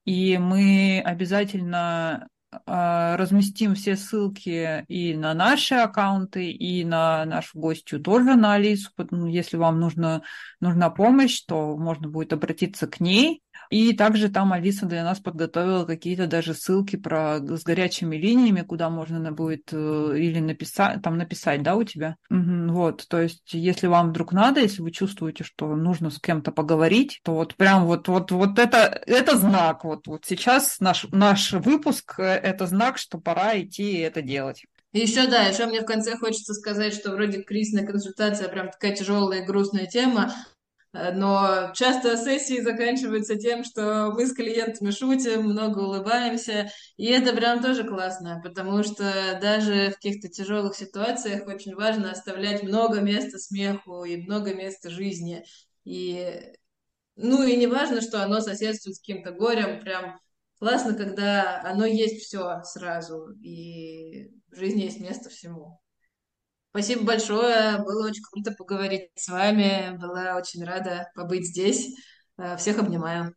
И 0.06 0.38
мы 0.38 1.02
обязательно 1.04 2.28
а, 2.66 3.16
разместим 3.18 3.76
все 3.76 3.96
ссылки 3.96 4.84
и 4.88 5.16
на 5.16 5.34
наши 5.34 5.76
аккаунты, 5.76 6.52
и 6.52 6.84
на 6.84 7.26
нашу 7.26 7.60
гостью 7.60 8.02
тоже, 8.02 8.36
на 8.36 8.56
Алису. 8.56 8.90
Ну, 9.12 9.28
если 9.28 9.58
вам 9.58 9.80
нужна, 9.80 10.24
нужна 10.60 10.90
помощь, 10.90 11.42
то 11.42 11.78
можно 11.78 12.10
будет 12.10 12.34
обратиться 12.34 12.88
к 12.88 13.00
ней. 13.00 13.42
И 13.72 13.94
также 13.94 14.28
там 14.28 14.52
Алиса 14.52 14.86
для 14.86 15.04
нас 15.06 15.22
подготовила 15.22 15.86
какие-то 15.86 16.28
даже 16.28 16.54
ссылки 16.54 16.98
про 16.98 17.40
с 17.40 17.64
горячими 17.64 18.18
линиями, 18.18 18.64
куда 18.64 18.90
можно 18.90 19.32
будет 19.32 19.70
э, 19.72 20.14
или 20.18 20.40
написать, 20.40 21.02
там 21.02 21.18
написать, 21.18 21.64
да, 21.64 21.78
у 21.78 21.84
тебя? 21.86 22.18
Угу, 22.30 22.74
вот, 22.74 23.08
то 23.08 23.22
есть, 23.22 23.54
если 23.54 23.88
вам 23.88 24.10
вдруг 24.10 24.34
надо, 24.34 24.60
если 24.60 24.82
вы 24.82 24.92
чувствуете, 24.92 25.46
что 25.46 25.74
нужно 25.78 26.10
с 26.10 26.20
кем-то 26.20 26.52
поговорить, 26.52 27.22
то 27.24 27.34
вот 27.34 27.56
прям 27.56 27.86
вот, 27.86 28.10
вот, 28.10 28.32
вот 28.32 28.60
это, 28.60 29.02
это 29.08 29.38
знак. 29.38 29.86
Вот, 29.86 30.06
вот 30.06 30.26
сейчас 30.26 30.82
наш, 30.82 31.08
наш 31.12 31.54
выпуск 31.54 32.16
э,– 32.20 32.24
это 32.44 32.68
знак, 32.68 32.98
что 32.98 33.20
пора 33.20 33.58
идти 33.62 34.00
это 34.00 34.22
делать. 34.22 34.66
еще, 34.92 35.28
да, 35.28 35.44
еще 35.44 35.66
мне 35.66 35.80
в 35.80 35.86
конце 35.86 36.18
хочется 36.18 36.54
сказать, 36.54 36.94
что 36.94 37.12
вроде 37.12 37.42
кризисная 37.42 37.88
консультация 37.88 38.50
прям 38.50 38.70
такая 38.70 38.94
тяжелая 38.94 39.44
и 39.44 39.46
грустная 39.46 39.86
тема, 39.86 40.34
но 40.94 41.72
часто 41.74 42.18
сессии 42.18 42.60
заканчиваются 42.62 43.36
тем, 43.38 43.64
что 43.64 44.12
мы 44.12 44.26
с 44.26 44.34
клиентами 44.34 44.92
шутим, 44.92 45.44
много 45.44 45.80
улыбаемся, 45.80 46.70
и 46.98 47.06
это 47.06 47.34
прям 47.36 47.62
тоже 47.62 47.86
классно, 47.86 48.42
потому 48.44 48.84
что 48.84 49.40
даже 49.42 49.92
в 49.92 49.96
каких-то 49.96 50.28
тяжелых 50.28 50.76
ситуациях 50.76 51.48
очень 51.48 51.76
важно 51.76 52.12
оставлять 52.12 52.64
много 52.64 53.00
места 53.00 53.38
смеху 53.38 54.04
и 54.04 54.18
много 54.18 54.54
места 54.54 54.90
жизни. 54.90 55.44
И, 55.86 56.54
ну 57.16 57.44
и 57.44 57.56
не 57.56 57.68
важно, 57.68 58.02
что 58.02 58.24
оно 58.24 58.42
соседствует 58.42 58.98
с 58.98 59.00
каким-то 59.00 59.32
горем, 59.32 59.80
прям 59.82 60.20
классно, 60.60 60.94
когда 60.94 61.62
оно 61.64 61.86
есть 61.86 62.24
все 62.26 62.62
сразу, 62.64 63.32
и 63.42 64.30
в 64.52 64.56
жизни 64.58 64.82
есть 64.82 65.00
место 65.00 65.30
всему. 65.30 65.80
Спасибо 66.72 67.04
большое. 67.04 67.78
Было 67.80 68.08
очень 68.08 68.24
круто 68.32 68.52
поговорить 68.52 69.10
с 69.16 69.28
вами. 69.28 69.98
Была 69.98 70.36
очень 70.38 70.64
рада 70.64 71.12
побыть 71.16 71.48
здесь. 71.48 71.96
Э, 72.38 72.56
всех 72.58 72.80
обнимаю. 72.80 73.36